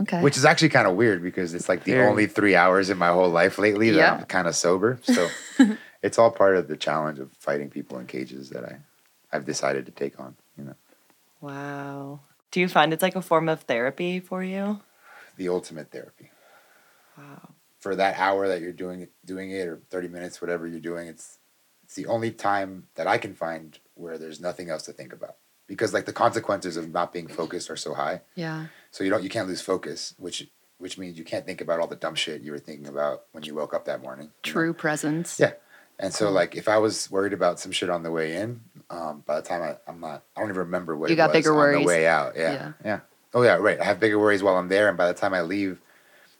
okay. 0.00 0.20
which 0.22 0.36
is 0.36 0.44
actually 0.44 0.70
kind 0.70 0.88
of 0.88 0.96
weird 0.96 1.22
because 1.22 1.54
it's 1.54 1.68
like 1.68 1.84
the 1.84 1.92
Very. 1.92 2.08
only 2.08 2.26
three 2.26 2.56
hours 2.56 2.90
in 2.90 2.98
my 2.98 3.10
whole 3.16 3.28
life 3.30 3.58
lately 3.58 3.90
that 3.90 3.96
Yeah. 3.96 4.14
I'm 4.14 4.24
kind 4.24 4.48
of 4.48 4.56
sober. 4.56 4.98
So 5.16 5.28
it's 6.02 6.18
all 6.18 6.32
part 6.32 6.56
of 6.56 6.66
the 6.66 6.76
challenge 6.76 7.18
of 7.20 7.30
fighting 7.38 7.70
people 7.70 7.98
in 8.00 8.06
cages 8.06 8.50
that 8.50 8.64
I 8.64 8.78
I've 9.32 9.46
decided 9.46 9.86
to 9.86 9.92
take 9.92 10.18
on. 10.18 10.34
You 10.58 10.64
know, 10.64 10.74
Wow. 11.40 12.20
Do 12.50 12.58
you 12.58 12.66
find 12.68 12.92
it's 12.92 13.02
like 13.02 13.14
a 13.14 13.22
form 13.22 13.48
of 13.48 13.60
therapy 13.62 14.18
for 14.20 14.42
you? 14.42 14.80
the 15.36 15.48
ultimate 15.48 15.90
therapy. 15.92 16.30
Wow. 17.16 17.50
for 17.78 17.94
that 17.96 18.18
hour 18.18 18.48
that 18.48 18.60
you're 18.60 18.72
doing 18.84 19.08
doing 19.24 19.50
it, 19.52 19.66
or 19.68 19.76
thirty 19.90 20.08
minutes, 20.08 20.40
whatever 20.42 20.66
you're 20.66 20.80
doing, 20.92 21.06
it's 21.08 21.38
it's 21.90 21.96
the 21.96 22.06
only 22.06 22.30
time 22.30 22.84
that 22.94 23.08
I 23.08 23.18
can 23.18 23.34
find 23.34 23.76
where 23.94 24.16
there's 24.16 24.38
nothing 24.40 24.70
else 24.70 24.84
to 24.84 24.92
think 24.92 25.12
about 25.12 25.34
because 25.66 25.92
like 25.92 26.04
the 26.06 26.12
consequences 26.12 26.76
of 26.76 26.92
not 26.92 27.12
being 27.12 27.26
focused 27.26 27.68
are 27.68 27.74
so 27.76 27.94
high. 27.94 28.20
yeah. 28.36 28.66
So 28.92 29.02
you 29.02 29.10
don't 29.10 29.24
you 29.24 29.28
can't 29.28 29.48
lose 29.48 29.60
focus, 29.60 30.14
which 30.16 30.48
which 30.78 30.98
means 30.98 31.18
you 31.18 31.24
can't 31.24 31.44
think 31.44 31.60
about 31.60 31.80
all 31.80 31.88
the 31.88 31.96
dumb 31.96 32.14
shit 32.14 32.42
you 32.42 32.52
were 32.52 32.60
thinking 32.60 32.86
about 32.86 33.22
when 33.32 33.42
you 33.42 33.56
woke 33.56 33.74
up 33.74 33.86
that 33.86 34.00
morning. 34.02 34.26
you 34.44 34.52
know? 34.52 34.52
True 34.54 34.72
presence. 34.72 35.40
Yeah. 35.40 35.54
And 35.98 36.14
so 36.14 36.30
like 36.30 36.54
if 36.54 36.68
I 36.68 36.78
was 36.78 37.10
worried 37.10 37.32
about 37.32 37.58
some 37.58 37.72
shit 37.72 37.90
on 37.90 38.04
the 38.04 38.12
way 38.12 38.36
in, 38.36 38.60
um, 38.88 39.24
by 39.26 39.34
the 39.40 39.42
time 39.42 39.60
I, 39.60 39.76
I'm 39.90 39.98
not 39.98 40.22
I 40.36 40.40
don't 40.42 40.48
even 40.50 40.60
remember 40.60 40.96
what 40.96 41.10
You 41.10 41.14
it 41.14 41.16
got 41.16 41.30
was 41.30 41.38
bigger 41.38 41.50
on 41.54 41.56
worries. 41.58 41.78
the 41.80 41.86
way 41.86 42.06
out. 42.06 42.36
Yeah. 42.36 42.52
Yeah. 42.52 42.72
yeah. 42.84 43.00
Oh 43.34 43.42
yeah, 43.42 43.56
right. 43.56 43.80
I 43.80 43.84
have 43.84 43.98
bigger 43.98 44.20
worries 44.20 44.44
while 44.44 44.56
I'm 44.56 44.68
there 44.68 44.88
and 44.88 44.96
by 44.96 45.08
the 45.08 45.14
time 45.14 45.34
I 45.34 45.40
leave, 45.40 45.80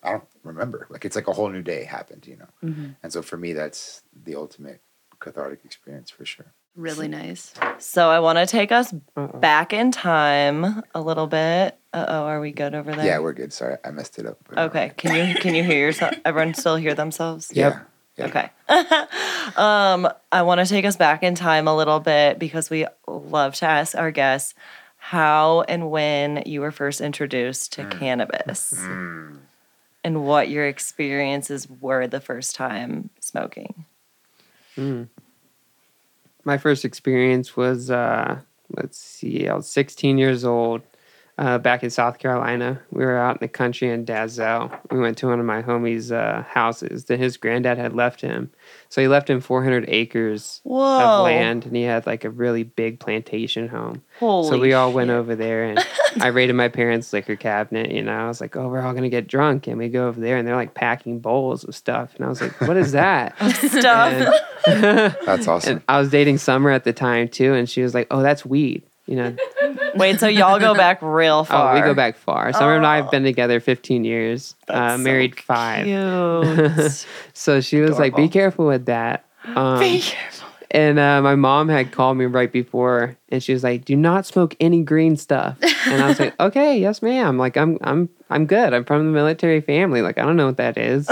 I 0.05 0.13
don't 0.13 0.25
remember. 0.45 0.87
Like 0.91 1.05
it's 1.05 1.17
like 1.17 1.27
a 1.27 1.33
whole 1.33 1.49
new 1.49 1.63
day 1.63 1.83
happened, 1.83 2.29
you 2.29 2.37
know. 2.37 2.49
Mhm. 2.63 2.95
And 3.03 3.13
so 3.13 3.21
for 3.21 3.37
me 3.37 3.53
that's 3.53 4.03
the 4.25 4.37
ultimate 4.37 4.81
cathartic 5.21 5.61
experience 5.65 6.11
for 6.11 6.25
sure. 6.25 6.47
Really 6.77 7.09
nice. 7.09 7.53
So 7.79 8.09
I 8.09 8.21
want 8.21 8.39
to 8.39 8.47
take 8.47 8.71
us 8.73 8.93
Uh-oh. 9.17 9.27
back 9.39 9.73
in 9.73 9.91
time 9.91 10.83
a 10.95 11.01
little 11.01 11.27
bit. 11.27 11.77
Uh 11.93 12.05
oh, 12.09 12.23
are 12.25 12.41
we 12.41 12.53
good 12.53 12.75
over 12.75 12.95
there? 12.95 13.05
Yeah, 13.05 13.19
we're 13.19 13.33
good. 13.33 13.53
Sorry, 13.53 13.77
I 13.85 13.91
messed 13.91 14.19
it 14.19 14.27
up. 14.27 14.39
but- 14.49 14.59
Okay. 14.71 14.93
Can 14.97 15.15
you 15.29 15.35
can 15.35 15.55
you 15.55 15.65
hear 15.65 15.79
yourself? 15.87 16.15
Everyone 16.25 16.55
still 16.55 16.77
hear 16.77 16.95
themselves? 16.95 17.51
Yeah. 17.53 17.81
yeah. 18.17 18.27
Okay. 18.27 18.51
um, 19.57 20.09
I 20.31 20.43
want 20.43 20.61
to 20.61 20.67
take 20.67 20.85
us 20.85 20.97
back 20.97 21.23
in 21.23 21.35
time 21.35 21.67
a 21.69 21.77
little 21.77 22.01
bit 22.01 22.39
because 22.39 22.71
we 22.71 22.87
love 23.09 23.55
to 23.57 23.67
ask 23.67 23.97
our 23.97 24.11
guests 24.13 24.55
how 24.97 25.63
and 25.63 25.91
when 25.91 26.43
you 26.47 26.61
were 26.61 26.71
first 26.71 27.01
introduced 27.01 27.73
to 27.75 27.85
cannabis 27.87 28.73
Mm. 28.77 29.39
and 30.05 30.25
what 30.25 30.49
your 30.49 30.67
experiences 30.67 31.67
were 31.69 32.07
the 32.07 32.21
first 32.21 32.55
time 32.55 33.11
smoking. 33.19 33.87
Mm. 34.81 35.09
My 36.45 36.57
first 36.57 36.85
experience 36.87 37.55
was, 37.55 37.91
uh, 37.91 38.41
let's 38.75 38.99
see, 38.99 39.47
I 39.47 39.55
was 39.55 39.69
16 39.69 40.17
years 40.17 40.45
old 40.45 40.83
uh, 41.39 41.59
back 41.59 41.83
in 41.83 41.91
South 41.91 42.19
Carolina. 42.19 42.81
We 42.91 43.05
were 43.05 43.17
out 43.17 43.37
in 43.37 43.39
the 43.41 43.49
country 43.49 43.89
in 43.91 44.05
Dalzell. 44.05 44.79
We 44.91 44.99
went 44.99 45.17
to 45.19 45.27
one 45.29 45.41
of 45.41 45.47
my 45.47 45.63
homies' 45.63 46.13
uh, 46.13 46.43
houses 46.43 47.05
that 47.07 47.19
his 47.19 47.37
granddad 47.37 47.79
had 47.79 47.95
left 47.95 48.21
him. 48.21 48.51
So 48.91 49.01
he 49.01 49.09
left 49.09 49.31
him 49.31 49.41
400 49.41 49.87
acres 49.89 50.61
Whoa. 50.65 51.01
of 51.01 51.25
land 51.25 51.65
and 51.65 51.75
he 51.75 51.83
had 51.85 52.07
like 52.07 52.25
a 52.25 52.31
really 52.31 52.63
big 52.65 53.01
plantation 53.01 53.69
home. 53.69 54.03
Holy 54.19 54.49
so 54.49 54.59
we 54.59 54.73
all 54.75 54.93
went 54.93 55.11
over 55.11 55.35
there 55.35 55.65
and 55.65 55.79
I 56.21 56.27
raided 56.27 56.57
my 56.57 56.69
parents' 56.69 57.13
liquor 57.13 57.37
cabinet. 57.37 57.91
You 57.91 58.03
know, 58.03 58.13
I 58.13 58.27
was 58.29 58.41
like, 58.41 58.57
oh, 58.57 58.69
we're 58.69 58.83
all 58.83 58.93
going 58.93 59.05
to 59.05 59.09
get 59.09 59.27
drunk. 59.29 59.67
And 59.67 59.79
we 59.79 59.89
go 59.89 60.09
over 60.09 60.21
there 60.21 60.37
and 60.37 60.47
they're 60.47 60.57
like 60.57 60.75
packing 60.75 61.21
bowls 61.21 61.65
of 61.65 61.75
stuff. 61.75 62.15
And 62.17 62.25
I 62.27 62.29
was 62.29 62.41
like, 62.43 62.61
what 62.61 62.77
is 62.77 62.93
that? 62.93 63.37
stuff. 63.55 64.13
And- 64.67 65.15
That's 65.25 65.49
awesome. 65.49 65.73
and 65.77 65.83
I 65.89 65.99
was 65.99 66.11
dating 66.11 66.39
Summer 66.39 66.71
at 66.71 66.85
the 66.85 66.93
time 66.93 67.29
too, 67.29 67.55
and 67.55 67.69
she 67.69 67.83
was 67.83 67.95
like, 67.95 68.07
"Oh, 68.11 68.21
that's 68.23 68.45
weed." 68.45 68.83
You 69.11 69.17
know, 69.17 69.37
Wait, 69.97 70.21
so 70.21 70.29
y'all 70.29 70.61
go 70.61 70.73
back 70.73 71.01
real 71.03 71.43
far. 71.43 71.73
oh, 71.73 71.75
we 71.75 71.81
go 71.81 71.95
back 71.95 72.17
far. 72.17 72.53
Summer 72.53 72.77
and 72.77 72.87
I 72.87 72.95
have 72.99 73.11
been 73.11 73.25
together 73.25 73.59
15 73.59 74.05
years, 74.05 74.55
uh, 74.69 74.75
That's 74.75 74.95
so 74.95 74.99
married 74.99 75.41
five. 75.41 75.85
Cute. 75.85 77.07
So 77.33 77.61
she 77.61 77.81
was 77.81 77.99
like, 77.99 78.15
"Be 78.15 78.29
careful 78.29 78.67
with 78.67 78.87
that." 78.87 79.25
Um, 79.57 79.81
Be 79.81 80.01
careful. 80.01 80.49
and 80.71 80.99
uh, 80.99 81.23
my 81.23 81.35
mom 81.35 81.71
had 81.71 81.91
called 81.93 82.19
me 82.19 82.27
right 82.27 82.53
before, 82.53 83.17
and 83.31 83.43
she 83.43 83.53
was 83.55 83.65
like, 83.65 83.85
"Do 83.87 83.97
not 83.97 84.27
smoke 84.27 84.55
any 84.61 84.83
green 84.83 85.17
stuff." 85.17 85.57
And 85.89 86.03
I 86.03 86.09
was 86.09 86.21
like, 86.21 86.39
"Okay, 86.39 86.79
yes, 86.79 87.01
ma'am." 87.03 87.39
Like, 87.39 87.57
I'm, 87.57 87.79
I'm, 87.81 88.11
I'm 88.29 88.45
good. 88.47 88.75
I'm 88.75 88.85
from 88.85 89.07
the 89.07 89.13
military 89.13 89.63
family. 89.63 90.03
Like, 90.03 90.19
I 90.19 90.23
don't 90.27 90.37
know 90.37 90.47
what 90.47 90.59
that 90.59 90.77
is. 90.77 91.09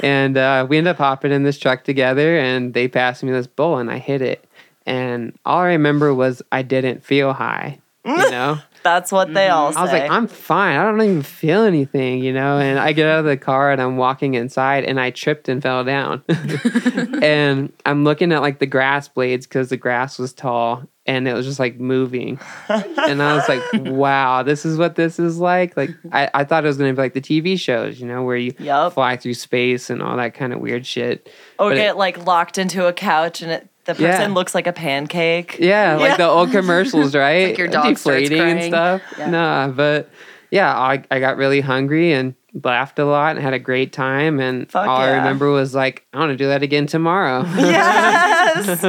and 0.00 0.36
uh, 0.36 0.66
we 0.68 0.76
ended 0.76 0.90
up 0.90 0.98
hopping 0.98 1.30
in 1.30 1.44
this 1.44 1.56
truck 1.58 1.84
together, 1.84 2.36
and 2.36 2.74
they 2.74 2.88
passed 2.88 3.22
me 3.22 3.30
this 3.30 3.46
bowl, 3.46 3.78
and 3.78 3.90
I 3.90 3.98
hit 3.98 4.20
it. 4.20 4.44
And 4.88 5.38
all 5.44 5.58
I 5.60 5.66
remember 5.68 6.14
was 6.14 6.42
I 6.50 6.62
didn't 6.62 7.04
feel 7.04 7.32
high. 7.34 7.78
You 8.04 8.16
know, 8.30 8.58
That's 8.82 9.12
what 9.12 9.34
they 9.34 9.48
all 9.48 9.70
say. 9.70 9.76
Mm-hmm. 9.76 9.78
I 9.78 9.82
was 9.82 9.92
like, 9.92 10.10
I'm 10.10 10.26
fine. 10.28 10.78
I 10.78 10.84
don't 10.84 11.02
even 11.02 11.22
feel 11.22 11.64
anything, 11.64 12.24
you 12.24 12.32
know. 12.32 12.58
And 12.58 12.78
I 12.78 12.92
get 12.92 13.06
out 13.06 13.18
of 13.18 13.24
the 13.26 13.36
car 13.36 13.70
and 13.70 13.82
I'm 13.82 13.98
walking 13.98 14.32
inside 14.32 14.84
and 14.84 14.98
I 14.98 15.10
tripped 15.10 15.48
and 15.50 15.60
fell 15.62 15.84
down. 15.84 16.22
and 17.22 17.72
I'm 17.84 18.04
looking 18.04 18.32
at 18.32 18.40
like 18.40 18.58
the 18.60 18.66
grass 18.66 19.08
blades 19.08 19.46
because 19.46 19.68
the 19.68 19.76
grass 19.76 20.18
was 20.18 20.32
tall 20.32 20.84
and 21.06 21.26
it 21.28 21.34
was 21.34 21.44
just 21.46 21.58
like 21.58 21.78
moving. 21.80 22.38
and 22.68 23.22
I 23.22 23.34
was 23.34 23.48
like, 23.48 23.62
wow, 23.74 24.42
this 24.42 24.64
is 24.64 24.78
what 24.78 24.94
this 24.94 25.18
is 25.18 25.38
like. 25.38 25.76
Like, 25.76 25.90
I, 26.12 26.30
I 26.32 26.44
thought 26.44 26.64
it 26.64 26.68
was 26.68 26.78
going 26.78 26.90
to 26.90 26.96
be 26.96 27.02
like 27.02 27.14
the 27.14 27.20
TV 27.20 27.58
shows, 27.58 28.00
you 28.00 28.06
know, 28.06 28.22
where 28.22 28.36
you 28.36 28.54
Yup. 28.58 28.94
fly 28.94 29.16
through 29.16 29.34
space 29.34 29.90
and 29.90 30.02
all 30.02 30.16
that 30.16 30.34
kind 30.34 30.52
of 30.52 30.60
weird 30.60 30.86
shit. 30.86 31.28
or 31.58 31.70
but 31.70 31.76
it- 31.78 31.80
get 31.80 31.96
like 31.98 32.24
locked 32.26 32.56
into 32.58 32.86
a 32.86 32.92
couch 32.92 33.42
and 33.42 33.50
it, 33.50 33.67
the 33.88 33.94
person 33.94 34.04
Yeah. 34.30 34.34
looks 34.34 34.54
like 34.54 34.66
a 34.66 34.72
pancake. 34.72 35.56
Yeah, 35.58 35.96
like 35.96 36.18
the 36.18 36.28
old 36.28 36.50
commercials, 36.50 37.14
right? 37.26 37.48
like 37.48 37.58
your 37.58 37.68
dog 37.68 37.96
starts 37.96 38.28
deflating 38.28 38.40
and 38.40 38.62
stuff. 38.64 39.02
Yeah. 39.16 39.30
Nah, 39.30 39.68
but 39.68 40.10
yeah, 40.50 40.78
I, 40.78 41.02
I 41.10 41.20
got 41.20 41.38
really 41.38 41.60
hungry 41.62 42.12
and 42.12 42.34
laughed 42.64 42.98
a 42.98 43.04
lot 43.04 43.36
and 43.36 43.44
had 43.44 43.54
a 43.54 43.58
great 43.58 43.92
time. 43.92 44.40
And 44.40 44.70
Fuck 44.70 44.86
all 44.88 44.96
I 44.98 45.10
remember 45.16 45.50
was 45.50 45.74
like, 45.74 46.06
I 46.12 46.18
want 46.18 46.30
to 46.30 46.36
do 46.36 46.48
that 46.48 46.62
again 46.62 46.86
tomorrow. 46.86 47.44
Yes. 47.58 48.82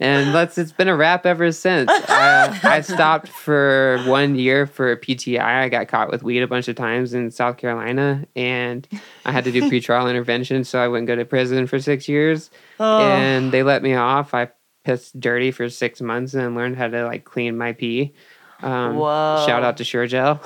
and 0.00 0.34
that's 0.34 0.56
it's 0.56 0.70
been 0.72 0.88
a 0.88 0.94
wrap 0.96 1.26
ever 1.26 1.50
since. 1.52 1.90
I, 1.90 2.58
I 2.62 2.80
stopped 2.80 3.28
for 3.28 4.00
one 4.06 4.36
year 4.36 4.66
for 4.66 4.92
a 4.92 4.96
PTI. 4.96 5.40
I 5.40 5.68
got 5.68 5.88
caught 5.88 6.10
with 6.10 6.22
weed 6.22 6.42
a 6.42 6.46
bunch 6.46 6.68
of 6.68 6.76
times 6.76 7.12
in 7.12 7.30
South 7.30 7.56
Carolina, 7.56 8.24
and 8.36 8.86
I 9.24 9.32
had 9.32 9.44
to 9.44 9.52
do 9.52 9.62
pretrial 9.70 10.08
intervention, 10.08 10.62
so 10.64 10.78
I 10.78 10.86
wouldn't 10.88 11.08
go 11.08 11.16
to 11.16 11.24
prison 11.24 11.66
for 11.66 11.78
six 11.80 12.08
years 12.08 12.50
Oh. 12.78 13.00
and 13.00 13.50
they 13.52 13.62
let 13.62 13.82
me 13.82 13.94
off. 13.94 14.32
I 14.32 14.50
pissed 14.84 15.18
dirty 15.18 15.50
for 15.50 15.68
six 15.68 16.00
months 16.00 16.34
and 16.34 16.54
learned 16.54 16.76
how 16.76 16.86
to 16.88 17.04
like 17.04 17.24
clean 17.24 17.58
my 17.58 17.72
pee. 17.72 18.14
Um, 18.62 18.96
Whoa. 18.96 19.44
Shout 19.46 19.62
out 19.64 19.76
to 19.78 19.84
Sure-Jell. 19.84 20.40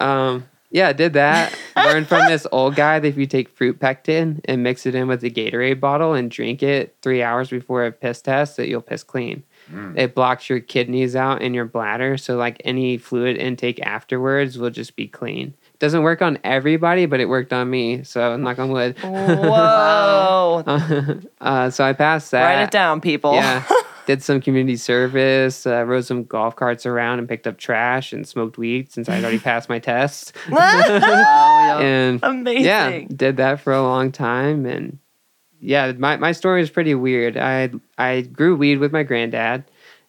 um, 0.00 0.46
yeah, 0.70 0.92
did 0.92 1.14
that. 1.14 1.56
Learned 1.76 2.06
from 2.06 2.26
this 2.26 2.46
old 2.52 2.74
guy 2.74 2.98
that 2.98 3.08
if 3.08 3.16
you 3.16 3.26
take 3.26 3.48
fruit 3.48 3.78
pectin 3.80 4.40
and 4.44 4.62
mix 4.62 4.84
it 4.84 4.94
in 4.94 5.08
with 5.08 5.24
a 5.24 5.30
Gatorade 5.30 5.80
bottle 5.80 6.14
and 6.14 6.30
drink 6.30 6.62
it 6.62 6.96
three 7.02 7.22
hours 7.22 7.48
before 7.48 7.86
a 7.86 7.92
piss 7.92 8.20
test, 8.20 8.56
that 8.56 8.68
you'll 8.68 8.82
piss 8.82 9.02
clean. 9.02 9.44
Mm. 9.72 9.98
It 9.98 10.14
blocks 10.14 10.48
your 10.48 10.60
kidneys 10.60 11.16
out 11.16 11.42
and 11.42 11.54
your 11.54 11.64
bladder, 11.64 12.16
so 12.16 12.36
like 12.36 12.60
any 12.64 12.98
fluid 12.98 13.36
intake 13.36 13.80
afterwards 13.80 14.58
will 14.58 14.70
just 14.70 14.96
be 14.96 15.06
clean. 15.06 15.54
Doesn't 15.78 16.02
work 16.02 16.22
on 16.22 16.38
everybody, 16.42 17.06
but 17.06 17.20
it 17.20 17.28
worked 17.28 17.52
on 17.52 17.70
me. 17.70 18.02
So 18.02 18.36
knock 18.36 18.58
on 18.58 18.70
wood. 18.70 18.98
Whoa. 18.98 20.64
uh, 21.40 21.70
so 21.70 21.84
I 21.84 21.92
passed 21.92 22.32
that. 22.32 22.44
Write 22.44 22.64
it 22.64 22.70
down, 22.70 23.00
people. 23.00 23.34
Yeah. 23.34 23.66
did 24.08 24.22
some 24.22 24.40
community 24.40 24.76
service, 24.76 25.66
uh, 25.66 25.84
rode 25.84 26.02
some 26.02 26.24
golf 26.24 26.56
carts 26.56 26.86
around 26.86 27.18
and 27.18 27.28
picked 27.28 27.46
up 27.46 27.58
trash 27.58 28.10
and 28.10 28.26
smoked 28.26 28.56
weed 28.56 28.90
since 28.90 29.06
I'd 29.06 29.22
already 29.22 29.38
passed 29.50 29.68
my 29.68 29.78
test. 29.78 30.32
Wow, 30.50 31.78
and 31.82 32.18
Amazing. 32.22 32.64
yeah, 32.64 33.00
did 33.14 33.36
that 33.36 33.60
for 33.60 33.74
a 33.74 33.82
long 33.82 34.10
time. 34.10 34.64
And 34.64 34.98
yeah, 35.60 35.92
my, 35.92 36.16
my 36.16 36.32
story 36.32 36.62
is 36.62 36.70
pretty 36.70 36.94
weird. 36.94 37.36
I 37.36 37.70
I 37.98 38.22
grew 38.22 38.56
weed 38.56 38.78
with 38.78 38.92
my 38.92 39.02
granddad, 39.02 39.64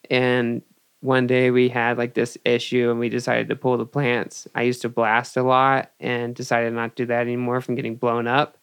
and 0.10 0.62
one 1.02 1.28
day 1.28 1.52
we 1.52 1.68
had 1.68 1.98
like 1.98 2.14
this 2.14 2.38
issue 2.46 2.90
and 2.90 3.02
we 3.02 3.10
decided 3.10 3.50
to 3.50 3.56
pull 3.58 3.78
the 3.78 3.86
plants. 3.86 4.48
I 4.56 4.62
used 4.62 4.82
to 4.84 4.90
blast 4.90 5.36
a 5.36 5.44
lot 5.44 5.92
and 6.00 6.34
decided 6.34 6.72
not 6.72 6.96
to 6.96 7.04
do 7.04 7.08
that 7.08 7.22
anymore 7.22 7.60
from 7.60 7.76
getting 7.76 7.96
blown 7.96 8.28
up. 8.28 8.58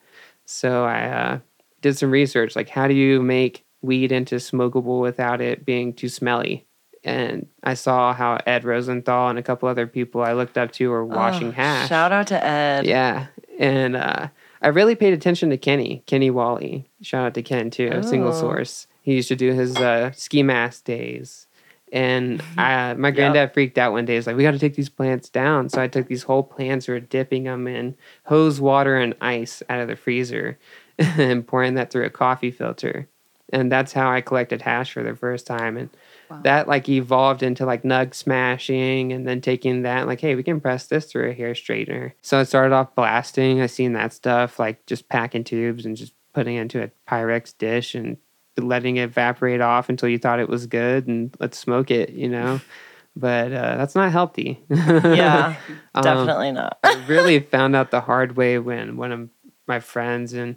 So 0.46 0.86
I 0.86 1.02
uh, 1.08 1.38
did 1.82 1.98
some 1.98 2.10
research 2.10 2.56
like 2.56 2.70
how 2.70 2.88
do 2.88 2.94
you 2.94 3.20
make 3.20 3.65
weed 3.86 4.12
into 4.12 4.36
smokable 4.36 5.00
without 5.00 5.40
it 5.40 5.64
being 5.64 5.92
too 5.94 6.08
smelly? 6.08 6.66
And 7.04 7.46
I 7.62 7.74
saw 7.74 8.12
how 8.12 8.38
Ed 8.46 8.64
Rosenthal 8.64 9.28
and 9.28 9.38
a 9.38 9.42
couple 9.42 9.68
other 9.68 9.86
people 9.86 10.22
I 10.22 10.32
looked 10.32 10.58
up 10.58 10.72
to 10.72 10.90
were 10.90 11.04
washing 11.04 11.48
Oh, 11.48 11.52
hash. 11.52 11.88
Shout 11.88 12.10
out 12.12 12.26
to 12.28 12.44
Ed. 12.44 12.84
Yeah. 12.84 13.26
And 13.60 13.94
uh, 13.94 14.28
I 14.60 14.68
really 14.68 14.96
paid 14.96 15.12
attention 15.14 15.50
to 15.50 15.56
Kenny, 15.56 16.02
Kenny 16.06 16.30
Wally. 16.30 16.90
Shout 17.02 17.24
out 17.26 17.34
to 17.34 17.42
Ken 17.42 17.70
too, 17.70 17.88
of 17.88 18.04
Single 18.04 18.30
Oh. 18.32 18.40
Source. 18.40 18.88
He 19.02 19.14
used 19.14 19.28
to 19.28 19.36
do 19.36 19.52
his 19.52 19.76
uh, 19.76 20.10
ski 20.12 20.42
mask 20.42 20.82
days. 20.84 21.46
And 21.92 22.42
I, 22.58 22.94
my 22.98 23.12
granddad 23.12 23.54
freaked 23.54 23.78
out 23.78 23.92
one 23.92 24.04
day. 24.04 24.16
He's 24.16 24.26
like, 24.26 24.34
we 24.36 24.42
got 24.42 24.50
to 24.50 24.58
take 24.58 24.74
these 24.74 24.88
plants 24.88 25.28
down. 25.28 25.68
So 25.68 25.80
I 25.80 25.86
took 25.86 26.08
these 26.08 26.24
whole 26.24 26.42
plants, 26.42 26.88
we 26.88 26.94
were 26.94 27.00
dipping 27.00 27.44
them 27.44 27.68
in 27.68 27.96
hose 28.24 28.60
water 28.60 28.96
and 28.96 29.14
ice 29.20 29.62
out 29.68 29.78
of 29.78 29.86
the 29.86 29.94
freezer 29.94 30.58
and 30.98 31.46
pouring 31.46 31.74
that 31.74 31.92
through 31.92 32.04
a 32.04 32.10
coffee 32.10 32.50
filter. 32.50 33.08
And 33.52 33.70
that's 33.70 33.92
how 33.92 34.10
I 34.10 34.20
collected 34.20 34.62
hash 34.62 34.92
for 34.92 35.02
the 35.02 35.14
first 35.14 35.46
time. 35.46 35.76
And 35.76 35.90
Wow. 36.28 36.40
that 36.42 36.66
like 36.66 36.88
evolved 36.88 37.44
into 37.44 37.64
like 37.64 37.84
nug 37.84 38.12
smashing 38.12 39.12
and 39.12 39.28
then 39.28 39.40
taking 39.40 39.82
that 39.82 40.08
like 40.08 40.20
hey 40.20 40.34
we 40.34 40.42
can 40.42 40.60
press 40.60 40.88
this 40.88 41.04
through 41.06 41.30
a 41.30 41.32
hair 41.32 41.52
straightener 41.52 42.14
so 42.20 42.40
it 42.40 42.46
started 42.46 42.74
off 42.74 42.96
blasting 42.96 43.60
i 43.60 43.66
seen 43.66 43.92
that 43.92 44.12
stuff 44.12 44.58
like 44.58 44.84
just 44.86 45.08
packing 45.08 45.44
tubes 45.44 45.86
and 45.86 45.96
just 45.96 46.14
putting 46.34 46.56
it 46.56 46.62
into 46.62 46.82
a 46.82 46.90
pyrex 47.08 47.56
dish 47.56 47.94
and 47.94 48.16
letting 48.58 48.96
it 48.96 49.04
evaporate 49.04 49.60
off 49.60 49.88
until 49.88 50.08
you 50.08 50.18
thought 50.18 50.40
it 50.40 50.48
was 50.48 50.66
good 50.66 51.06
and 51.06 51.32
let's 51.38 51.56
smoke 51.58 51.92
it 51.92 52.10
you 52.10 52.28
know 52.28 52.60
but 53.16 53.52
uh, 53.52 53.76
that's 53.76 53.94
not 53.94 54.10
healthy 54.10 54.60
Yeah, 54.68 55.54
Um, 55.94 56.02
definitely 56.02 56.50
not. 56.50 56.78
I 56.82 56.92
really 57.06 57.38
found 57.54 57.76
out 57.76 57.92
the 57.92 58.00
hard 58.00 58.36
way 58.36 58.58
when 58.58 58.96
one 58.96 59.12
of 59.12 59.28
my 59.68 59.78
friends 59.78 60.32
and 60.32 60.56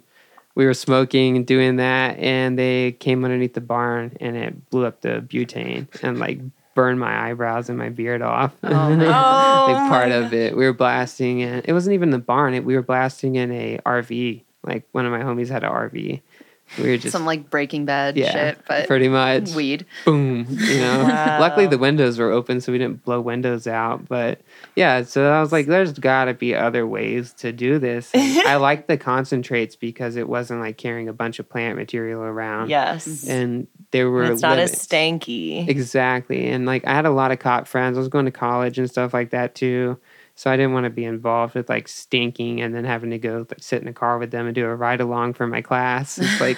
we 0.54 0.66
were 0.66 0.74
smoking 0.74 1.36
and 1.36 1.46
doing 1.46 1.76
that 1.76 2.18
and 2.18 2.58
they 2.58 2.92
came 2.92 3.24
underneath 3.24 3.54
the 3.54 3.60
barn 3.60 4.16
and 4.20 4.36
it 4.36 4.70
blew 4.70 4.84
up 4.84 5.00
the 5.00 5.24
butane 5.26 5.86
and 6.02 6.18
like 6.18 6.40
burned 6.74 7.00
my 7.00 7.28
eyebrows 7.30 7.68
and 7.68 7.78
my 7.78 7.88
beard 7.88 8.22
off. 8.22 8.54
Oh. 8.62 8.70
Oh, 9.60 9.72
like 9.72 9.90
part 9.90 10.10
of 10.10 10.32
it. 10.32 10.56
We 10.56 10.64
were 10.64 10.72
blasting 10.72 11.42
and 11.42 11.62
it 11.66 11.72
wasn't 11.72 11.94
even 11.94 12.10
the 12.10 12.18
barn. 12.18 12.54
It, 12.54 12.64
we 12.64 12.74
were 12.74 12.82
blasting 12.82 13.36
in 13.36 13.52
a 13.52 13.78
RV. 13.84 14.42
Like 14.62 14.86
one 14.92 15.06
of 15.06 15.12
my 15.12 15.20
homies 15.20 15.48
had 15.48 15.64
an 15.64 15.70
RV. 15.70 16.20
We 16.78 16.88
were 16.90 16.96
just 16.98 17.12
Some 17.12 17.24
like 17.26 17.50
Breaking 17.50 17.84
Bad 17.84 18.16
yeah, 18.16 18.30
shit, 18.32 18.58
but 18.68 18.86
pretty 18.86 19.08
much 19.08 19.54
weed. 19.54 19.86
boom 20.04 20.46
you 20.48 20.78
know 20.78 21.02
Wow. 21.04 21.38
luckily 21.40 21.66
the 21.66 21.78
windows 21.78 22.18
were 22.18 22.30
open 22.30 22.60
so 22.60 22.70
we 22.72 22.78
didn't 22.78 23.04
blow 23.04 23.20
windows 23.20 23.66
out 23.66 24.06
but 24.08 24.40
yeah 24.76 25.02
so 25.02 25.30
i 25.32 25.40
was 25.40 25.50
like 25.52 25.66
there's 25.66 25.92
gotta 25.92 26.32
be 26.34 26.54
other 26.54 26.86
ways 26.86 27.32
to 27.34 27.50
do 27.52 27.78
this 27.78 28.10
i 28.14 28.56
liked 28.56 28.86
the 28.88 28.96
concentrates 28.96 29.74
because 29.76 30.16
it 30.16 30.28
wasn't 30.28 30.60
like 30.60 30.76
carrying 30.76 31.08
a 31.08 31.12
bunch 31.12 31.38
of 31.40 31.48
plant 31.48 31.76
material 31.76 32.22
around 32.22 32.68
Yes. 32.70 33.26
and 33.28 33.66
there 33.90 34.08
were 34.08 34.22
And 34.22 34.32
it's 34.34 34.42
not 34.42 34.58
as 34.58 34.72
stanky. 34.72 35.66
exactly 35.68 36.48
and 36.48 36.66
like 36.66 36.86
i 36.86 36.94
had 36.94 37.06
a 37.06 37.10
lot 37.10 37.32
of 37.32 37.38
cop 37.40 37.66
friends 37.66 37.96
i 37.96 38.00
was 38.00 38.08
going 38.08 38.26
to 38.26 38.30
college 38.30 38.78
and 38.78 38.88
stuff 38.88 39.12
like 39.12 39.30
that 39.30 39.54
too 39.54 39.98
so 40.40 40.50
i 40.50 40.56
didn't 40.56 40.72
want 40.72 40.84
to 40.84 40.90
be 40.90 41.04
involved 41.04 41.54
with 41.54 41.68
like 41.68 41.86
stinking 41.86 42.62
and 42.62 42.74
then 42.74 42.84
having 42.84 43.10
to 43.10 43.18
go 43.18 43.44
like 43.50 43.62
sit 43.62 43.82
in 43.82 43.88
a 43.88 43.92
car 43.92 44.16
with 44.18 44.30
them 44.30 44.46
and 44.46 44.54
do 44.54 44.64
a 44.64 44.74
ride 44.74 45.00
along 45.02 45.34
for 45.34 45.46
my 45.46 45.60
class 45.60 46.16
it's 46.18 46.40
like 46.46 46.56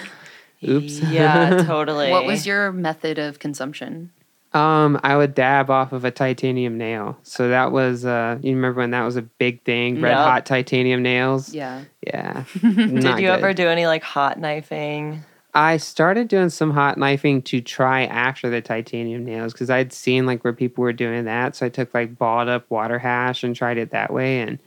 oops 0.63 1.01
Yeah, 1.01 1.63
totally. 1.67 2.09
What 2.11 2.25
was 2.25 2.47
your 2.47 2.71
method 2.71 3.19
of 3.19 3.39
consumption? 3.39 4.11
Um, 4.53 4.99
I 5.03 5.17
would 5.17 5.33
dab 5.35 5.69
off 5.69 5.91
of 5.91 6.05
a 6.05 6.11
titanium 6.11 6.77
nail. 6.77 7.17
So 7.23 7.49
that 7.49 7.71
was 7.73 8.05
uh 8.05 8.37
you 8.41 8.55
remember 8.55 8.79
when 8.79 8.91
that 8.91 9.03
was 9.03 9.17
a 9.17 9.23
big 9.23 9.63
thing? 9.65 9.99
Red 9.99 10.11
Yep. 10.11 10.25
hot 10.25 10.45
titanium 10.45 11.01
nails? 11.01 11.53
Yeah. 11.53 11.83
Yeah. 12.05 12.45
Did 12.61 13.19
you 13.19 13.27
ever 13.29 13.53
do 13.53 13.67
any 13.67 13.85
like 13.87 14.03
hot 14.03 14.39
knifing? 14.39 15.23
I 15.55 15.77
started 15.77 16.27
doing 16.29 16.49
some 16.49 16.71
hot 16.71 16.97
knifing 16.97 17.41
to 17.43 17.61
try 17.61 18.05
after 18.05 18.49
the 18.49 18.61
titanium 18.61 19.23
nails 19.23 19.53
because 19.53 19.69
I'd 19.69 19.93
seen 19.93 20.25
like 20.25 20.43
where 20.43 20.53
people 20.53 20.81
were 20.83 20.93
doing 20.93 21.25
that. 21.25 21.55
So 21.55 21.65
I 21.65 21.69
took 21.69 21.93
like 21.93 22.17
balled 22.17 22.49
up 22.49 22.69
water 22.71 22.97
hash 22.97 23.43
and 23.43 23.55
tried 23.55 23.77
it 23.77 23.91
that 23.91 24.11
way 24.11 24.41
and 24.41 24.57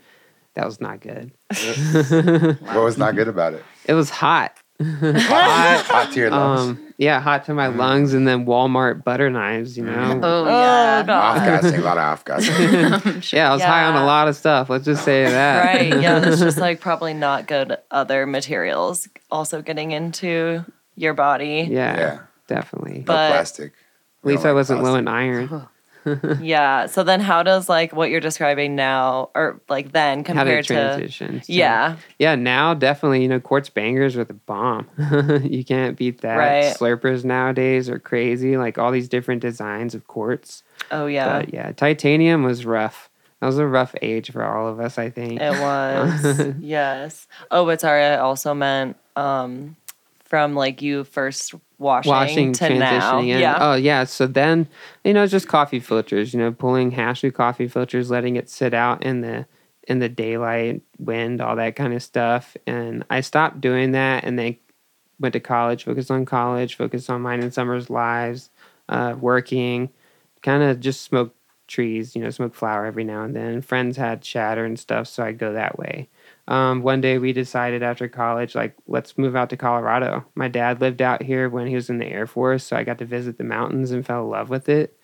that 0.54 0.64
was 0.64 0.80
not 0.80 1.00
good. 1.00 1.32
What 2.72 2.84
was 2.84 2.96
not 2.98 3.14
good 3.16 3.28
about 3.28 3.54
it? 3.54 3.64
It 3.86 3.94
was 3.94 4.10
hot. 4.10 4.56
Hot, 4.80 5.82
hot 5.86 6.12
to 6.12 6.20
your 6.20 6.30
lungs. 6.30 6.60
Um 6.78 6.82
yeah, 6.98 7.20
hot 7.20 7.44
to 7.46 7.52
my 7.54 7.66
lungs 7.66 8.14
and 8.14 8.26
then 8.26 8.46
Walmart 8.46 9.04
butter 9.04 9.28
knives, 9.28 9.76
you 9.76 9.84
know. 9.84 10.18
Oh, 10.22 10.44
Oh, 10.44 10.46
yeah. 10.46 11.02
God. 11.02 11.10
off-gassing, 11.36 11.80
a 11.80 11.82
lot 11.82 11.98
of 11.98 12.04
off-gassing. 12.04 13.36
Yeah, 13.36 13.50
I 13.50 13.54
was 13.54 13.62
high 13.62 13.84
on 13.84 13.96
a 13.96 14.06
lot 14.06 14.28
of 14.28 14.36
stuff. 14.36 14.70
Let's 14.70 14.86
just 14.86 15.04
say 15.04 15.24
that. 15.24 15.64
Right. 15.74 16.00
Yeah, 16.00 16.20
that's 16.20 16.40
just 16.40 16.56
like 16.56 16.80
probably 16.80 17.12
not 17.12 17.46
good 17.46 17.76
other 17.90 18.24
materials 18.26 19.08
also 19.30 19.60
getting 19.60 19.90
into 19.90 20.64
your 20.96 21.14
body. 21.14 21.66
yeah, 21.70 21.96
Yeah, 21.98 22.18
definitely. 22.48 22.98
no 23.00 23.04
But- 23.04 23.30
plastic. 23.30 23.72
At 24.24 24.28
least 24.30 24.44
I 24.44 24.48
like 24.48 24.54
wasn't 24.56 24.82
low 24.82 24.96
in 24.96 25.06
iron. 25.08 25.68
Yeah. 26.40 26.86
So 26.86 27.02
then 27.02 27.18
how 27.20 27.42
does 27.42 27.68
like 27.68 27.92
what 27.92 28.10
you're 28.10 28.20
describing 28.20 28.76
now 28.76 29.30
or 29.34 29.60
like 29.68 29.90
then 29.90 30.18
How 30.18 30.34
compared 30.34 30.64
to 30.66 30.74
transition? 30.74 31.42
So, 31.42 31.52
Yeah. 31.52 31.96
yeah. 32.20 32.36
Now 32.36 32.74
definitely, 32.74 33.22
you 33.22 33.28
know, 33.28 33.40
quartz 33.40 33.70
bangers 33.70 34.16
are 34.16 34.22
the 34.22 34.34
bomb. 34.34 34.86
you 35.44 35.64
can't 35.64 35.96
beat 35.96 36.20
that. 36.20 36.36
Right. 36.36 36.76
Slurpers 36.76 37.24
nowadays 37.24 37.90
are 37.90 37.98
crazy. 37.98 38.56
Like 38.56 38.78
all 38.78 38.92
these 38.92 39.08
different 39.08 39.42
designs 39.42 39.96
of 39.96 40.06
quartz. 40.06 40.62
Oh 40.92 41.06
yeah. 41.06 41.40
But 41.40 41.52
yeah, 41.52 41.72
titanium 41.72 42.44
was 42.44 42.64
rough. 42.64 43.10
That 43.40 43.46
was 43.48 43.58
a 43.58 43.66
rough 43.66 43.92
age 44.00 44.30
for 44.30 44.44
all 44.44 44.68
of 44.68 44.78
us. 44.78 44.98
I 44.98 45.10
think. 45.10 45.40
It 45.40 45.60
was. 45.60 46.54
yes. 46.60 47.26
Oh, 47.50 47.64
but 47.66 47.80
sorry, 47.80 48.04
I 48.04 48.18
also 48.18 48.54
meant 48.54 48.96
um 49.16 49.74
from 50.26 50.54
like 50.54 50.82
you 50.82 51.04
first 51.04 51.54
washing, 51.78 52.10
washing 52.10 52.52
to 52.52 52.74
now. 52.74 53.20
in. 53.20 53.26
Yeah. 53.26 53.56
Oh 53.60 53.74
yeah. 53.74 54.04
So 54.04 54.26
then 54.26 54.68
you 55.04 55.14
know 55.14 55.26
just 55.26 55.48
coffee 55.48 55.80
filters. 55.80 56.34
You 56.34 56.40
know, 56.40 56.52
pulling 56.52 56.90
hash 56.90 57.20
through 57.20 57.32
coffee 57.32 57.68
filters, 57.68 58.10
letting 58.10 58.36
it 58.36 58.50
sit 58.50 58.74
out 58.74 59.02
in 59.04 59.20
the 59.20 59.46
in 59.88 60.00
the 60.00 60.08
daylight, 60.08 60.82
wind, 60.98 61.40
all 61.40 61.56
that 61.56 61.76
kind 61.76 61.94
of 61.94 62.02
stuff. 62.02 62.56
And 62.66 63.04
I 63.08 63.20
stopped 63.20 63.60
doing 63.60 63.92
that, 63.92 64.24
and 64.24 64.38
then 64.38 64.56
went 65.18 65.32
to 65.32 65.40
college, 65.40 65.84
focused 65.84 66.10
on 66.10 66.26
college, 66.26 66.76
focused 66.76 67.08
on 67.08 67.22
mine 67.22 67.42
and 67.42 67.54
Summer's 67.54 67.88
lives, 67.88 68.50
uh, 68.88 69.14
working, 69.18 69.88
kind 70.42 70.62
of 70.62 70.80
just 70.80 71.02
smoke 71.02 71.34
trees. 71.68 72.16
You 72.16 72.22
know, 72.22 72.30
smoke 72.30 72.54
flower 72.54 72.84
every 72.84 73.04
now 73.04 73.22
and 73.22 73.34
then. 73.34 73.62
Friends 73.62 73.96
had 73.96 74.24
shatter 74.24 74.64
and 74.64 74.78
stuff, 74.78 75.06
so 75.06 75.22
I'd 75.22 75.38
go 75.38 75.52
that 75.52 75.78
way 75.78 76.08
um, 76.48 76.82
one 76.82 77.00
day 77.00 77.18
we 77.18 77.32
decided 77.32 77.82
after 77.82 78.08
college, 78.08 78.54
like, 78.54 78.76
let's 78.86 79.18
move 79.18 79.34
out 79.34 79.50
to 79.50 79.56
Colorado. 79.56 80.24
My 80.34 80.48
dad 80.48 80.80
lived 80.80 81.02
out 81.02 81.22
here 81.22 81.48
when 81.48 81.66
he 81.66 81.74
was 81.74 81.90
in 81.90 81.98
the 81.98 82.06
Air 82.06 82.26
Force, 82.26 82.64
so 82.64 82.76
I 82.76 82.84
got 82.84 82.98
to 82.98 83.04
visit 83.04 83.38
the 83.38 83.44
mountains 83.44 83.90
and 83.90 84.06
fell 84.06 84.22
in 84.24 84.30
love 84.30 84.48
with 84.48 84.68
it. 84.68 84.96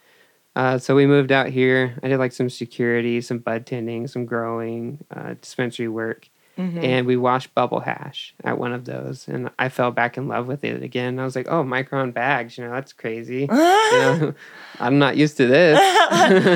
Uh, 0.55 0.79
so 0.79 0.95
we 0.95 1.07
moved 1.07 1.33
out 1.33 1.49
here. 1.49 1.99
I 2.03 2.09
did 2.09 2.19
like 2.19 2.33
some 2.33 2.51
security, 2.51 3.21
some 3.21 3.39
bud 3.39 3.67
tending, 3.67 4.07
some 4.07 4.27
growing, 4.27 5.05
uh, 5.11 5.35
dispensary 5.41 5.89
work, 5.89 6.29
Mhm. 6.59 6.85
and 6.85 7.07
we 7.07 7.17
washed 7.17 7.55
bubble 7.55 7.81
hash 7.81 8.35
at 8.45 8.59
one 8.59 8.73
of 8.75 8.85
those. 8.85 9.27
And 9.27 9.51
I 9.59 9.69
fell 9.71 9.91
back 9.91 10.19
in 10.19 10.29
love 10.29 10.47
with 10.47 10.65
it 10.65 10.83
again. 10.83 11.19
I 11.19 11.25
was 11.25 11.35
like, 11.35 11.49
oh, 11.49 11.65
micron 11.65 12.13
bags, 12.13 12.59
you 12.59 12.65
know, 12.65 12.71
that's 12.73 12.93
crazy. 12.93 13.41
you 13.51 13.57
know, 13.57 14.35
I'm 14.81 14.99
not 14.99 15.17
used 15.17 15.39
to 15.39 15.47
this. 15.47 15.81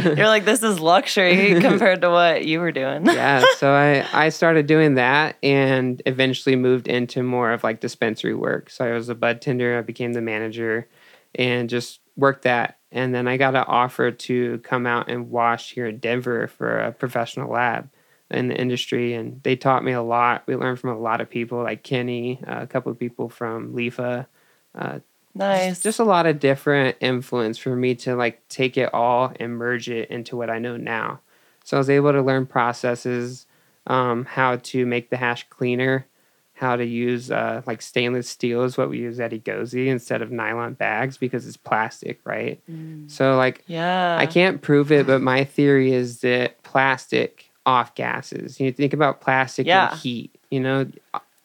You're 0.18 0.26
like, 0.28 0.44
this 0.44 0.62
is 0.62 0.80
luxury 0.80 1.60
compared 1.60 2.02
to 2.02 2.10
what 2.10 2.44
you 2.44 2.60
were 2.60 2.72
doing. 2.72 3.06
yeah 3.06 3.42
so 3.56 3.72
i 3.72 4.04
i 4.12 4.28
started 4.28 4.66
doing 4.66 4.94
that 4.96 5.36
and 5.42 6.02
eventually 6.06 6.56
moved 6.56 6.88
into 6.88 7.22
more 7.22 7.52
of 7.52 7.64
like 7.64 7.80
dispensary 7.80 8.34
work 8.34 8.68
so 8.70 8.84
i 8.84 8.92
was 8.92 9.08
a 9.08 9.14
bud 9.14 9.40
tender 9.40 9.78
i 9.78 9.80
became 9.82 10.12
the 10.12 10.20
manager 10.20 10.86
and 11.34 11.70
just 11.70 12.00
worked 12.16 12.42
that 12.42 12.78
and 12.92 13.14
then 13.14 13.26
i 13.28 13.36
got 13.36 13.54
an 13.54 13.64
offer 13.66 14.10
to 14.10 14.58
come 14.58 14.86
out 14.86 15.08
and 15.08 15.30
wash 15.30 15.72
here 15.72 15.86
in 15.86 15.98
denver 15.98 16.46
for 16.46 16.78
a 16.78 16.92
professional 16.92 17.50
lab 17.50 17.88
in 18.30 18.48
the 18.48 18.60
industry 18.60 19.14
and 19.14 19.42
they 19.44 19.54
taught 19.54 19.84
me 19.84 19.92
a 19.92 20.02
lot 20.02 20.42
we 20.46 20.56
learned 20.56 20.80
from 20.80 20.90
a 20.90 20.98
lot 20.98 21.20
of 21.20 21.30
people 21.30 21.62
like 21.62 21.82
kenny 21.82 22.40
uh, 22.46 22.62
a 22.62 22.66
couple 22.66 22.90
of 22.90 22.98
people 22.98 23.28
from 23.28 23.72
lifa 23.72 24.26
uh, 24.74 24.98
Nice. 25.36 25.82
just 25.82 25.98
a 25.98 26.04
lot 26.04 26.24
of 26.26 26.40
different 26.40 26.96
influence 27.00 27.58
for 27.58 27.76
me 27.76 27.94
to 27.96 28.16
like 28.16 28.46
take 28.48 28.78
it 28.78 28.92
all 28.94 29.32
and 29.38 29.56
merge 29.56 29.90
it 29.90 30.10
into 30.10 30.34
what 30.34 30.48
I 30.48 30.58
know 30.58 30.78
now. 30.78 31.20
So 31.62 31.76
I 31.76 31.78
was 31.78 31.90
able 31.90 32.12
to 32.12 32.22
learn 32.22 32.46
processes, 32.46 33.46
um, 33.86 34.24
how 34.24 34.56
to 34.56 34.86
make 34.86 35.10
the 35.10 35.18
hash 35.18 35.46
cleaner, 35.50 36.06
how 36.54 36.76
to 36.76 36.84
use 36.86 37.30
uh, 37.30 37.60
like 37.66 37.82
stainless 37.82 38.30
steel 38.30 38.62
is 38.62 38.78
what 38.78 38.88
we 38.88 38.98
use 38.98 39.20
at 39.20 39.32
Egozi 39.32 39.88
instead 39.88 40.22
of 40.22 40.30
nylon 40.30 40.72
bags 40.72 41.18
because 41.18 41.46
it's 41.46 41.58
plastic, 41.58 42.20
right? 42.24 42.62
So 43.08 43.36
like 43.36 43.62
Yeah. 43.66 44.16
I 44.18 44.24
can't 44.24 44.62
prove 44.62 44.90
it, 44.90 45.06
but 45.06 45.20
my 45.20 45.44
theory 45.44 45.92
is 45.92 46.20
that 46.20 46.62
plastic 46.62 47.45
off 47.66 47.94
gases. 47.94 48.58
You 48.60 48.72
think 48.72 48.92
about 48.94 49.20
plastic 49.20 49.66
Yeah. 49.66 49.90
and 49.90 50.00
heat. 50.00 50.34
You 50.50 50.60
know, 50.60 50.86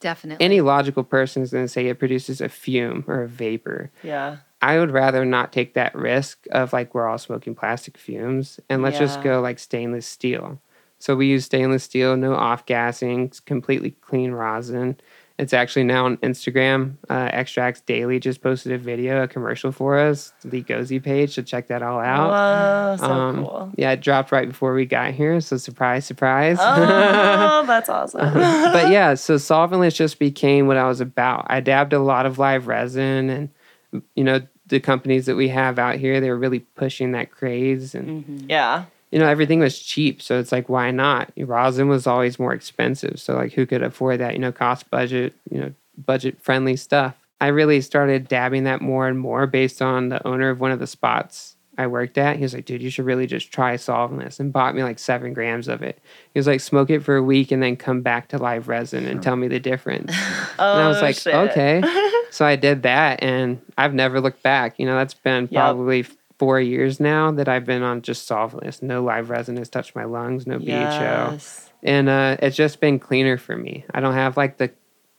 Definitely. 0.00 0.44
any 0.44 0.60
logical 0.60 1.04
person 1.04 1.42
is 1.42 1.50
going 1.52 1.64
to 1.64 1.68
say 1.68 1.88
it 1.88 1.98
produces 1.98 2.40
a 2.40 2.48
fume 2.48 3.04
or 3.06 3.22
a 3.22 3.28
vapor. 3.28 3.90
Yeah. 4.02 4.38
I 4.62 4.78
would 4.78 4.92
rather 4.92 5.24
not 5.24 5.52
take 5.52 5.74
that 5.74 5.94
risk 5.94 6.46
of 6.52 6.72
like 6.72 6.94
we're 6.94 7.08
all 7.08 7.18
smoking 7.18 7.54
plastic 7.56 7.98
fumes 7.98 8.60
and 8.68 8.80
let's 8.80 8.98
just 8.98 9.20
go 9.22 9.40
like 9.40 9.58
stainless 9.58 10.06
steel. 10.06 10.60
So 11.00 11.16
we 11.16 11.26
use 11.26 11.44
stainless 11.44 11.82
steel, 11.82 12.16
no 12.16 12.34
off 12.36 12.64
gassing, 12.64 13.32
completely 13.44 13.90
clean 14.02 14.30
rosin. 14.30 14.98
It's 15.38 15.52
actually 15.52 15.84
now 15.84 16.04
on 16.04 16.18
Instagram. 16.18 16.96
Uh, 17.10 17.28
Extracts 17.32 17.80
Daily 17.80 18.20
just 18.20 18.42
posted 18.42 18.72
a 18.72 18.78
video, 18.78 19.22
a 19.22 19.28
commercial 19.28 19.72
for 19.72 19.98
us, 19.98 20.32
the 20.44 20.62
Gozy 20.62 21.02
page. 21.02 21.34
So 21.34 21.42
check 21.42 21.68
that 21.68 21.82
all 21.82 21.98
out. 22.00 22.30
Whoa, 22.30 22.96
so 23.06 23.12
Um, 23.12 23.36
cool. 23.44 23.72
Yeah, 23.76 23.92
it 23.92 24.00
dropped 24.00 24.30
right 24.30 24.46
before 24.46 24.74
we 24.74 24.84
got 24.86 25.12
here. 25.12 25.40
So 25.40 25.56
surprise, 25.56 26.04
surprise. 26.04 26.58
Oh, 26.60 27.64
that's 27.66 27.88
awesome. 27.88 28.20
but 28.34 28.90
yeah, 28.90 29.14
so 29.14 29.36
solventless 29.36 29.94
just 29.94 30.18
became 30.18 30.66
what 30.66 30.76
I 30.76 30.86
was 30.86 31.00
about. 31.00 31.46
I 31.48 31.60
dabbed 31.60 31.92
a 31.92 31.98
lot 31.98 32.26
of 32.26 32.38
live 32.38 32.66
resin, 32.68 33.30
and 33.30 34.02
you 34.14 34.24
know 34.24 34.40
the 34.68 34.80
companies 34.80 35.26
that 35.26 35.34
we 35.36 35.48
have 35.48 35.78
out 35.78 35.96
here, 35.96 36.20
they're 36.20 36.36
really 36.36 36.60
pushing 36.60 37.12
that 37.12 37.30
craze, 37.30 37.94
and 37.94 38.24
Mhm. 38.24 38.44
yeah. 38.48 38.84
You 39.12 39.18
know 39.18 39.28
everything 39.28 39.60
was 39.60 39.78
cheap. 39.78 40.20
So 40.20 40.38
it's 40.40 40.50
like, 40.50 40.68
why 40.68 40.90
not? 40.90 41.30
Rosin 41.36 41.88
was 41.88 42.06
always 42.06 42.38
more 42.38 42.52
expensive, 42.52 43.20
so 43.20 43.34
like 43.34 43.52
who 43.52 43.66
could 43.66 43.82
afford 43.82 44.20
that? 44.20 44.32
You 44.32 44.40
know, 44.40 44.52
cost 44.52 44.90
budget, 44.90 45.34
you 45.50 45.60
know, 45.60 45.72
budget 45.96 46.40
friendly 46.40 46.76
stuff. 46.76 47.14
I 47.40 47.48
really 47.48 47.80
started 47.80 48.28
dabbing 48.28 48.64
that 48.64 48.80
more 48.80 49.08
and 49.08 49.18
more 49.18 49.46
based 49.46 49.82
on 49.82 50.08
the 50.08 50.26
owner 50.26 50.48
of 50.50 50.60
one 50.60 50.70
of 50.70 50.78
the 50.78 50.86
spots 50.86 51.56
I 51.76 51.86
worked 51.86 52.16
at. 52.18 52.36
He 52.36 52.42
was 52.42 52.54
like, 52.54 52.66
dude, 52.66 52.82
you 52.82 52.90
should 52.90 53.06
really 53.06 53.26
just 53.26 53.50
try 53.50 53.74
solventless 53.74 54.38
and 54.38 54.52
bought 54.52 54.74
me 54.74 54.82
like 54.82 54.98
seven 54.98 55.32
grams 55.32 55.68
of 55.68 55.82
it. 55.82 55.98
He 56.32 56.38
was 56.38 56.46
like, 56.46 56.60
smoke 56.60 56.90
it 56.90 57.00
for 57.00 57.16
a 57.16 57.22
week 57.22 57.50
and 57.50 57.62
then 57.62 57.76
come 57.76 58.02
back 58.02 58.28
to 58.28 58.38
live 58.38 58.68
resin 58.68 59.06
and 59.06 59.22
tell 59.22 59.36
me 59.36 59.48
the 59.48 59.58
difference. 59.58 60.12
Oh, 60.58 60.72
and 60.72 60.80
I 60.82 60.88
was 60.88 60.98
oh, 60.98 61.02
like, 61.02 61.16
shit. 61.16 61.34
okay. 61.34 61.82
so 62.30 62.44
I 62.44 62.56
did 62.56 62.82
that 62.82 63.22
and 63.22 63.60
I've 63.76 63.94
never 63.94 64.20
looked 64.20 64.42
back. 64.42 64.78
You 64.78 64.86
know, 64.86 64.96
that's 64.96 65.14
been 65.14 65.48
Yep. 65.50 65.60
probably 65.60 66.06
four 66.42 66.60
years 66.60 66.98
now 66.98 67.30
that 67.30 67.48
I've 67.48 67.64
been 67.64 67.84
on 67.84 68.02
just 68.02 68.28
solventless. 68.28 68.82
No 68.82 69.00
live 69.04 69.30
resin 69.30 69.56
has 69.58 69.68
touched 69.68 69.94
my 69.94 70.02
lungs, 70.02 70.44
no 70.44 70.58
BHO. 70.58 71.38
And 71.84 72.08
uh, 72.08 72.36
it's 72.40 72.56
just 72.56 72.80
been 72.80 72.98
cleaner 72.98 73.38
for 73.38 73.56
me. 73.56 73.84
I 73.94 74.00
don't 74.00 74.14
have 74.14 74.36
like 74.36 74.56
the 74.56 74.72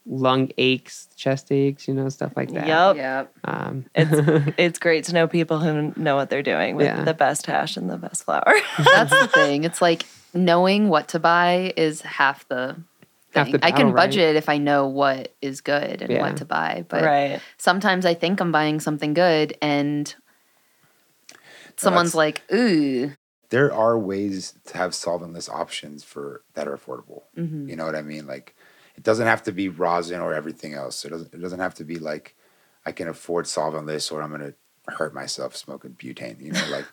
lung 0.05 0.49
aches, 0.57 1.07
chest 1.15 1.49
aches, 1.49 1.87
you 1.87 1.93
know, 1.93 2.09
stuff 2.09 2.33
like 2.35 2.51
that. 2.51 2.67
Yep. 2.67 2.95
Yep. 2.97 3.33
Um, 3.45 3.85
It's 3.95 4.53
it's 4.57 4.79
great 4.79 5.05
to 5.05 5.13
know 5.13 5.29
people 5.29 5.59
who 5.59 5.93
know 5.95 6.17
what 6.17 6.29
they're 6.29 6.43
doing 6.43 6.75
with 6.75 6.87
Yeah. 6.87 7.05
the 7.05 7.13
best 7.13 7.45
hash 7.45 7.77
and 7.77 7.89
the 7.89 7.97
best 7.97 8.25
flour. 8.25 8.43
That's 8.77 9.11
the 9.17 9.27
thing. 9.27 9.63
It's 9.63 9.81
like 9.81 10.03
knowing 10.33 10.89
what 10.89 11.07
to 11.09 11.19
buy 11.19 11.71
is 11.77 12.01
half 12.01 12.45
the 12.49 12.75
Half 13.33 13.45
thing. 13.47 13.61
the 13.61 13.65
I 13.65 13.71
can 13.71 13.77
battle, 13.77 13.93
right? 13.93 13.95
budget 14.07 14.35
if 14.35 14.49
I 14.49 14.57
know 14.57 14.87
what 14.87 15.33
is 15.41 15.61
good 15.61 16.01
and 16.01 16.11
Yeah. 16.11 16.19
what 16.21 16.35
to 16.37 16.45
buy. 16.45 16.83
But 16.89 17.03
right. 17.05 17.39
sometimes 17.57 18.05
I 18.05 18.13
think 18.13 18.41
I'm 18.41 18.51
buying 18.51 18.81
something 18.81 19.13
good 19.13 19.57
and 19.61 20.13
someone's 21.77 22.15
like, 22.15 22.41
ooh. 22.53 23.11
there 23.49 23.71
are 23.73 23.97
ways 23.99 24.53
to 24.65 24.77
have 24.77 24.91
solventless 24.91 25.49
options 25.49 26.03
for 26.03 26.41
that 26.55 26.67
are 26.67 26.75
affordable. 26.77 27.23
Mhm. 27.37 27.69
You 27.69 27.75
know 27.75 27.85
what 27.85 27.95
I 27.95 28.01
mean? 28.01 28.25
Like 28.27 28.55
it 28.95 29.03
doesn't 29.03 29.27
have 29.27 29.43
to 29.43 29.51
be 29.51 29.69
rosin 29.69 30.21
or 30.21 30.33
everything 30.33 30.73
else. 30.73 31.05
It 31.05 31.09
doesn't 31.09 31.33
it 31.33 31.41
doesn't 31.41 31.59
have 31.59 31.75
to 31.75 31.83
be 31.83 31.97
like 31.99 32.35
I 32.85 32.91
can 32.91 33.07
afford 33.07 33.45
solventless 33.45 34.11
or 34.11 34.21
I'm 34.21 34.31
gonna 34.31 34.53
hurt 34.87 35.13
myself 35.13 35.55
smoking 35.55 35.91
butane. 35.99 36.41
You 36.41 36.51
know, 36.53 36.65
like 36.69 36.85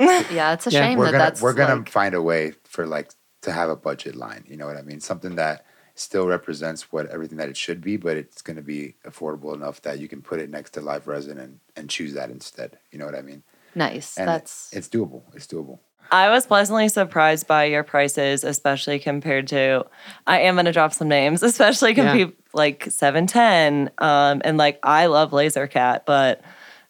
Yeah, 0.30 0.52
it's 0.52 0.66
a 0.66 0.70
Yeah. 0.70 0.80
shame 0.82 0.98
we're 0.98 1.06
that 1.06 1.12
gonna 1.12 1.24
that's 1.24 1.42
we're 1.42 1.52
gonna 1.54 1.76
like, 1.76 1.88
find 1.90 2.14
a 2.14 2.22
way 2.22 2.54
for 2.64 2.86
like 2.86 3.10
to 3.42 3.52
have 3.52 3.68
a 3.70 3.76
budget 3.76 4.16
line. 4.16 4.44
You 4.48 4.56
know 4.56 4.66
what 4.66 4.76
I 4.76 4.82
mean? 4.82 5.00
Something 5.00 5.36
that 5.36 5.64
still 5.94 6.26
represents 6.26 6.92
what 6.92 7.06
everything 7.06 7.38
that 7.38 7.48
it 7.48 7.56
should 7.56 7.80
be, 7.80 7.96
but 7.96 8.16
it's 8.16 8.40
gonna 8.42 8.62
be 8.62 8.94
affordable 9.04 9.54
enough 9.54 9.82
that 9.82 9.98
you 9.98 10.08
can 10.08 10.22
put 10.22 10.40
it 10.40 10.48
next 10.48 10.70
to 10.70 10.80
live 10.80 11.06
resin 11.08 11.38
and, 11.38 11.58
and 11.76 11.90
choose 11.90 12.14
that 12.14 12.30
instead. 12.30 12.78
You 12.92 12.98
know 12.98 13.04
what 13.04 13.14
I 13.16 13.22
mean? 13.22 13.42
Nice. 13.74 14.16
And 14.16 14.28
that's 14.28 14.70
it's 14.72 14.88
doable. 14.88 15.22
It's 15.34 15.46
doable. 15.46 15.80
I 16.10 16.30
was 16.30 16.46
pleasantly 16.46 16.88
surprised 16.88 17.46
by 17.46 17.64
your 17.64 17.84
prices, 17.84 18.42
especially 18.42 18.98
compared 18.98 19.46
to. 19.48 19.84
I 20.26 20.40
am 20.40 20.54
going 20.54 20.64
to 20.64 20.72
drop 20.72 20.94
some 20.94 21.08
names, 21.08 21.42
especially 21.52 21.90
Yeah. 21.90 22.12
compared 22.12 22.32
like 22.54 22.86
seven 22.90 23.26
ten, 23.26 23.90
um, 23.98 24.40
and 24.44 24.56
like 24.56 24.78
I 24.82 25.06
love 25.06 25.32
Lazercat, 25.32 26.06
but 26.06 26.40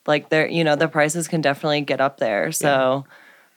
like 0.06 0.28
they're 0.30 0.46
you 0.48 0.62
know 0.64 0.76
the 0.76 0.86
prices 0.88 1.26
can 1.26 1.40
definitely 1.40 1.80
get 1.80 2.00
up 2.00 2.18
there. 2.18 2.52
So, 2.52 3.06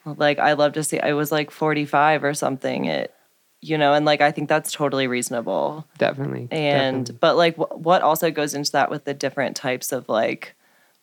like 0.06 0.40
I 0.40 0.54
love 0.54 0.74
to 0.74 0.84
see. 0.84 1.00
I 1.00 1.14
was 1.14 1.32
like 1.32 1.52
forty 1.52 1.86
five 1.86 2.24
or 2.24 2.34
something. 2.34 2.86
It, 2.86 3.14
you 3.62 3.78
know, 3.78 3.94
and 3.94 4.04
like 4.04 4.22
I 4.22 4.32
think 4.32 4.50
that's 4.50 4.72
totally 4.72 5.06
reasonable. 5.06 5.86
definitely. 6.00 6.48
And 6.50 7.06
definitely. 7.06 7.18
but 7.22 7.38
like 7.38 7.56
wh- 7.58 7.78
what 7.80 8.02
also 8.02 8.32
goes 8.32 8.56
into 8.56 8.72
that 8.72 8.90
with 8.90 9.06
the 9.06 9.14
different 9.14 9.56
types 9.56 9.92
of 9.92 10.10
like. 10.10 10.56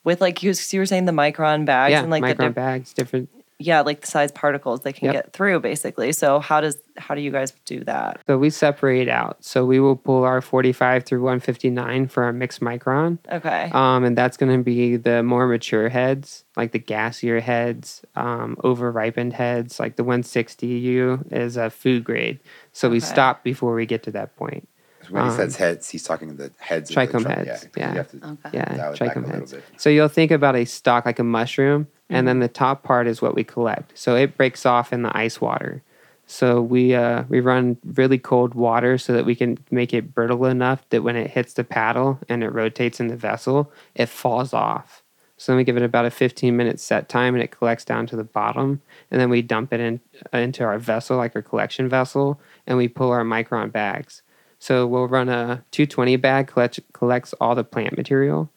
With 0.09 0.23
like 0.23 0.43
you, 0.43 0.55
you 0.71 0.81
were 0.81 0.87
saying 0.87 1.05
the 1.05 1.13
micron 1.13 1.67
bags 1.67 1.93
yeah, 1.93 2.01
and 2.01 2.11
like 2.11 2.23
the 2.23 2.43
micron 2.43 2.47
diff- 2.47 2.55
bags, 2.55 2.93
different 2.95 3.29
yeah, 3.61 3.81
like 3.81 4.03
the 4.03 4.07
size 4.07 4.31
particles 4.31 4.81
they 4.81 4.93
can 4.93 5.07
Yep. 5.07 5.15
get 5.15 5.33
through 5.33 5.61
basically. 5.61 6.13
So 6.13 6.39
how 6.39 6.61
does 6.61 6.79
how 6.97 7.15
do 7.15 7.21
you 7.21 7.31
guys 7.31 7.53
do 7.65 7.83
that? 7.85 8.21
So 8.27 8.39
we 8.39 8.51
separate 8.51 9.09
out. 9.09 9.45
So 9.45 9.67
we 9.67 9.81
will 9.81 9.97
pull 9.97 10.25
our 10.25 10.41
45 10.41 11.05
through 11.05 11.23
159 11.23 12.07
for 12.09 12.23
our 12.23 12.33
mixed 12.33 12.61
micron. 12.61 13.19
Okay. 13.31 13.71
Um, 13.73 14.05
and 14.05 14.17
that's 14.17 14.37
going 14.37 14.57
to 14.57 14.63
be 14.63 14.97
the 14.97 15.23
more 15.23 15.47
mature 15.47 15.89
heads, 15.89 16.45
like 16.57 16.73
the 16.73 16.79
gassier 16.79 17.43
heads, 17.43 18.03
um, 18.15 18.57
over 18.63 18.91
ripened 18.93 19.33
heads, 19.35 19.81
like 19.81 19.97
the 19.97 20.05
160U 20.05 21.33
is 21.33 21.57
a 21.57 21.69
food 21.69 22.05
grade. 22.05 22.39
So 22.73 22.89
we 22.89 23.01
stop 23.01 23.43
before 23.43 23.75
we 23.75 23.87
get 23.87 24.05
to 24.05 24.13
that 24.13 24.37
point. 24.37 24.69
When 25.11 25.25
he 25.25 25.31
Um, 25.31 25.37
says 25.37 25.57
heads, 25.57 25.89
he's 25.91 26.03
talking 26.03 26.37
the 26.37 26.51
heads. 26.59 26.91
of 26.91 26.95
the 26.97 27.01
trichome 27.07 27.27
heads, 27.27 27.47
Yeah, 27.47 27.53
'cause 27.55 27.69
yeah. 27.77 27.91
You 27.93 27.97
have 27.99 28.11
to 28.11 28.17
okay. 28.17 28.51
Yeah, 28.53 28.77
dial 28.77 28.93
it 28.93 28.99
back 28.99 29.17
a 29.17 29.19
trichome 29.21 29.23
little 29.25 29.39
heads. 29.41 29.53
bit. 29.53 29.65
So 29.77 29.91
you'll 29.91 30.09
think 30.09 30.31
about 30.31 30.57
a 30.57 30.65
stalk 30.65 31.07
like 31.07 31.19
a 31.19 31.25
mushroom, 31.25 31.87
and 32.11 32.27
then 32.29 32.41
the 32.41 32.49
top 32.49 32.83
part 32.83 33.07
is 33.07 33.21
what 33.23 33.35
we 33.35 33.45
collect. 33.45 33.97
So 33.99 34.17
it 34.17 34.37
breaks 34.37 34.65
off 34.67 34.93
in 34.93 35.03
the 35.03 35.17
ice 35.17 35.41
water. 35.41 35.83
So 36.27 36.61
we 36.61 36.95
uh, 36.95 37.25
we 37.29 37.41
run 37.41 37.79
really 37.95 38.19
cold 38.19 38.55
water 38.55 38.99
so 38.99 39.15
that 39.15 39.25
we 39.25 39.35
can 39.35 39.59
make 39.71 39.95
it 39.95 40.15
brittle 40.15 40.45
enough 40.45 40.87
that 40.91 41.03
when 41.03 41.17
it 41.17 41.31
hits 41.31 41.55
the 41.55 41.65
paddle 41.65 42.19
and 42.29 42.43
it 42.45 42.51
rotates 42.51 43.01
in 43.01 43.07
the 43.07 43.17
vessel, 43.17 43.73
it 43.95 44.11
falls 44.11 44.53
off. 44.53 45.03
So 45.39 45.53
then 45.53 45.57
we 45.57 45.65
give 45.65 45.77
it 45.79 45.83
about 45.85 46.05
a 46.05 46.11
15 46.11 46.55
minute 46.57 46.81
set 46.81 47.09
time 47.09 47.35
and 47.35 47.43
it 47.43 47.51
collects 47.53 47.85
down 47.85 48.07
to 48.09 48.17
the 48.17 48.25
bottom. 48.25 48.83
And 49.11 49.19
then 49.21 49.31
we 49.31 49.41
dump 49.41 49.73
it 49.73 49.79
in, 49.81 50.01
uh, 50.35 50.39
into 50.39 50.65
our 50.65 50.79
vessel, 50.79 51.17
like 51.17 51.35
our 51.37 51.43
collection 51.43 51.89
vessel, 51.89 52.41
and 52.67 52.77
we 52.77 52.89
pull 52.89 53.11
our 53.13 53.23
micron 53.25 53.71
bags. 53.73 54.21
So 54.59 54.87
we'll 54.87 55.07
run 55.09 55.29
a 55.29 55.65
220 55.71 56.17
bag, 56.17 56.49
collect, 56.49 56.81
collects 56.93 57.33
all 57.41 57.55
the 57.55 57.65
plant 57.65 57.97
material. 57.97 58.51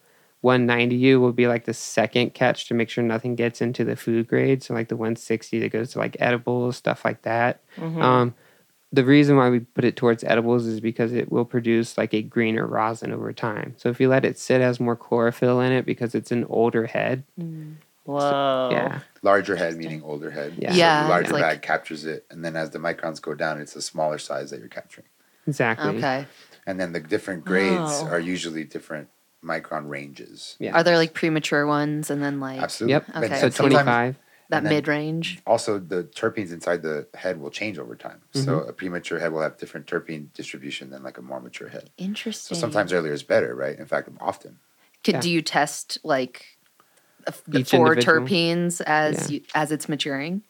190U 0.43 1.20
will 1.20 1.34
be 1.34 1.47
like 1.47 1.66
the 1.66 1.74
second 1.74 2.34
catch 2.34 2.68
to 2.68 2.74
make 2.74 2.89
sure 2.89 3.04
nothing 3.04 3.36
gets 3.36 3.62
into 3.62 3.84
the 3.84 3.95
food 3.95 4.28
grade. 4.28 4.64
So 4.64 4.74
like 4.74 4.88
the 4.88 4.95
160 4.95 5.60
that 5.60 5.70
goes 5.72 5.91
to 5.91 5.99
like 5.99 6.18
edibles, 6.20 6.78
stuff 6.78 7.06
like 7.06 7.22
that. 7.22 7.62
Um, 7.80 8.34
the 8.91 9.06
reason 9.06 9.38
why 9.38 9.49
we 9.49 9.60
put 9.60 9.86
it 9.86 9.95
towards 9.95 10.24
edibles 10.24 10.66
is 10.66 10.80
because 10.80 11.14
it 11.14 11.32
will 11.32 11.45
produce 11.45 11.97
like 11.97 12.14
a 12.14 12.22
greener 12.24 12.66
rosin 12.66 13.14
over 13.14 13.32
time. 13.32 13.76
So 13.78 13.89
if 13.89 14.02
you 14.02 14.10
let 14.10 14.26
it 14.26 14.39
sit, 14.39 14.62
it 14.62 14.64
has 14.64 14.80
more 14.80 14.95
chlorophyll 14.95 15.62
in 15.62 15.72
it 15.72 15.86
because 15.86 16.16
it's 16.16 16.32
an 16.32 16.45
older 16.49 16.88
head. 16.88 17.24
Whoa. 18.04 18.70
Yeah. 18.72 18.99
Larger 19.22 19.56
head 19.56 19.78
meaning 19.78 20.02
older 20.04 20.32
head. 20.32 20.56
Yeah. 20.58 20.74
Yeah, 20.74 21.04
the 21.04 21.10
larger 21.10 21.24
it's 21.26 21.32
like- 21.34 21.41
bag 21.43 21.62
captures 21.62 22.04
it, 22.06 22.26
and 22.32 22.43
then 22.43 22.56
as 22.56 22.72
the 22.72 22.80
microns 22.80 23.22
go 23.22 23.36
down, 23.36 23.62
it's 23.62 23.76
a 23.76 23.82
smaller 23.82 24.18
size 24.18 24.49
that 24.49 24.60
you're 24.60 24.68
capturing. 24.68 25.06
Exactly. 25.52 25.97
Okay. 25.97 26.26
And 26.66 26.80
then 26.80 26.93
the 26.93 26.99
different 26.99 27.43
grades 27.45 27.91
Oh. 28.02 28.08
are 28.08 28.20
usually 28.20 28.64
different 28.64 29.10
micron 29.43 29.89
ranges. 29.89 30.56
Yeah. 30.60 30.74
Are 30.76 30.84
there 30.84 30.97
like 30.97 31.14
premature 31.14 31.66
ones 31.66 32.10
and 32.10 32.24
then 32.24 32.39
like 32.39 32.62
Absolutely. 32.62 32.93
Yep. 32.93 33.06
And- 33.14 33.26
Okay. 33.26 33.36
So 33.41 33.49
sometimes- 33.49 33.74
25. 33.84 34.16
that 34.49 34.58
and 34.58 34.66
then- 34.68 34.74
mid 34.74 34.88
range? 34.88 35.41
Also, 35.47 35.80
the 35.80 36.04
terpenes 36.04 36.52
inside 36.54 36.82
the 36.84 37.08
head 37.16 37.39
will 37.41 37.49
change 37.49 37.78
over 37.80 37.95
time. 37.95 38.22
So 38.34 38.60
Mm-hmm. 38.60 38.70
a 38.70 38.74
premature 38.74 39.20
head 39.20 39.32
will 39.34 39.41
have 39.41 39.58
different 39.58 39.88
terpene 39.88 40.32
distribution 40.34 40.89
than 40.91 41.04
like 41.04 41.18
a 41.18 41.22
more 41.22 41.39
mature 41.41 41.70
head. 41.70 41.89
Interesting. 41.97 42.56
So 42.56 42.56
Interesting. 42.56 42.58
sometimes 42.60 42.93
earlier 42.93 43.14
is 43.14 43.24
better, 43.24 43.56
right? 43.56 43.78
In 43.78 43.86
fact, 43.88 44.08
often. 44.22 44.60
Could, 45.04 45.16
Yeah. 45.16 45.22
do 45.22 45.30
you 45.32 45.41
test 45.41 45.97
like 46.04 46.58
the 47.47 47.60
Each 47.60 47.72
four 47.72 47.88
individual? 47.93 48.20
terpenes 48.28 48.82
as 48.86 49.32
Yeah. 49.32 49.38
you, 49.39 49.43
as 49.56 49.72
it's 49.72 49.89
maturing? 49.89 50.43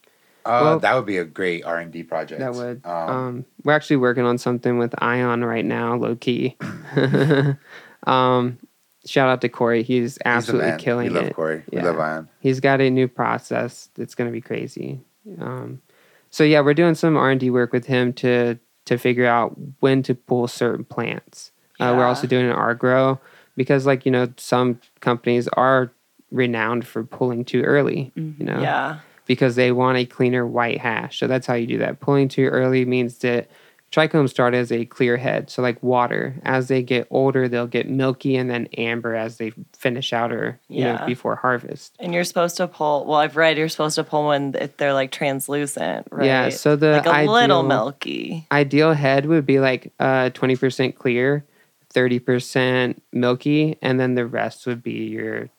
Uh, 0.45 0.59
Well- 0.63 0.79
that 0.79 0.95
would 0.95 1.05
be 1.05 1.17
a 1.17 1.25
great 1.25 1.63
R 1.63 1.77
and 1.79 1.91
D 1.91 2.03
project. 2.03 2.39
That 2.39 2.53
would. 2.53 2.81
Um, 2.85 3.09
Um, 3.09 3.45
we're 3.63 3.73
actually 3.73 3.97
working 3.97 4.25
on 4.25 4.37
something 4.37 4.77
with 4.77 4.93
Ion 5.01 5.43
right 5.45 5.65
now, 5.65 5.95
low 5.95 6.15
key. 6.15 6.57
um, 8.07 8.57
shout 9.05 9.29
out 9.29 9.41
to 9.41 9.49
Corey. 9.49 9.83
He's 9.83 10.13
he's 10.13 10.17
absolutely 10.25 10.69
man. 10.71 10.79
killing 10.79 11.07
we 11.09 11.13
love 11.13 11.25
it. 11.27 11.35
Corey. 11.35 11.63
Yeah. 11.71 11.81
We 11.81 11.87
love 11.87 11.99
Ion. 11.99 12.29
He's 12.39 12.59
got 12.59 12.81
a 12.81 12.89
new 12.89 13.07
process 13.07 13.89
that's 13.95 14.15
going 14.15 14.27
to 14.29 14.31
be 14.31 14.41
crazy. 14.41 15.01
Um, 15.39 15.81
so 16.29 16.43
yeah, 16.43 16.61
we're 16.61 16.73
doing 16.73 16.95
some 16.95 17.17
R 17.17 17.29
and 17.31 17.39
D 17.39 17.49
work 17.49 17.73
with 17.73 17.85
him 17.85 18.13
to 18.13 18.57
to 18.85 18.97
figure 18.97 19.27
out 19.27 19.55
when 19.79 20.01
to 20.03 20.15
pull 20.15 20.47
certain 20.47 20.83
plants. 20.85 21.51
Uh, 21.79 21.93
we're 21.97 22.05
also 22.05 22.27
doing 22.27 22.45
an 22.45 22.51
R 22.51 22.75
grow 22.75 23.19
because, 23.55 23.87
like 23.87 24.05
you 24.05 24.11
know, 24.11 24.27
some 24.37 24.79
companies 24.99 25.47
are 25.49 25.91
renowned 26.29 26.85
for 26.85 27.03
pulling 27.03 27.43
too 27.43 27.63
early. 27.63 28.11
You 28.15 28.35
know, 28.45 28.59
Yeah. 28.61 28.99
Because 29.31 29.55
they 29.55 29.71
want 29.71 29.97
a 29.97 30.05
cleaner 30.05 30.45
white 30.45 30.79
hash. 30.81 31.17
So 31.19 31.25
that's 31.25 31.47
how 31.47 31.53
you 31.53 31.65
do 31.65 31.77
that. 31.77 32.01
Pulling 32.01 32.27
too 32.27 32.47
early 32.47 32.83
means 32.83 33.19
that 33.19 33.49
trichomes 33.89 34.29
start 34.29 34.53
as 34.53 34.73
a 34.73 34.83
clear 34.85 35.15
head, 35.15 35.49
so 35.49 35.61
like 35.61 35.81
water. 35.81 36.35
As 36.43 36.67
they 36.67 36.83
get 36.83 37.07
older, 37.09 37.47
they'll 37.47 37.65
get 37.65 37.87
milky 37.89 38.35
and 38.35 38.49
then 38.49 38.67
amber 38.77 39.15
as 39.15 39.37
they 39.37 39.53
finish 39.73 40.11
out 40.11 40.33
or 40.33 40.59
you 40.67 40.83
Yeah. 40.83 40.97
know 40.97 41.05
before 41.05 41.37
harvest. 41.37 41.95
And 42.01 42.13
you're 42.13 42.25
supposed 42.25 42.57
to 42.57 42.67
pull. 42.67 43.05
Well, 43.05 43.19
I've 43.19 43.37
read 43.37 43.57
you're 43.57 43.69
supposed 43.69 43.95
to 43.95 44.03
pull 44.03 44.27
when 44.27 44.51
they're 44.77 44.93
like 44.93 45.11
translucent, 45.11 46.07
right? 46.11 46.25
Yeah, 46.25 46.49
so 46.49 46.75
the 46.75 46.91
like 46.91 47.05
a 47.05 47.31
little 47.31 47.59
ideal- 47.59 47.63
milky. 47.63 48.47
Ideal 48.51 48.91
head 48.93 49.27
would 49.27 49.45
be 49.45 49.59
like 49.61 49.93
uh, 49.97 50.29
20% 50.31 50.95
clear, 50.95 51.45
30% 51.93 52.97
milky, 53.13 53.77
and 53.81 53.97
then 53.97 54.15
the 54.15 54.25
rest 54.25 54.65
would 54.67 54.83
be 54.83 55.05
your 55.07 55.49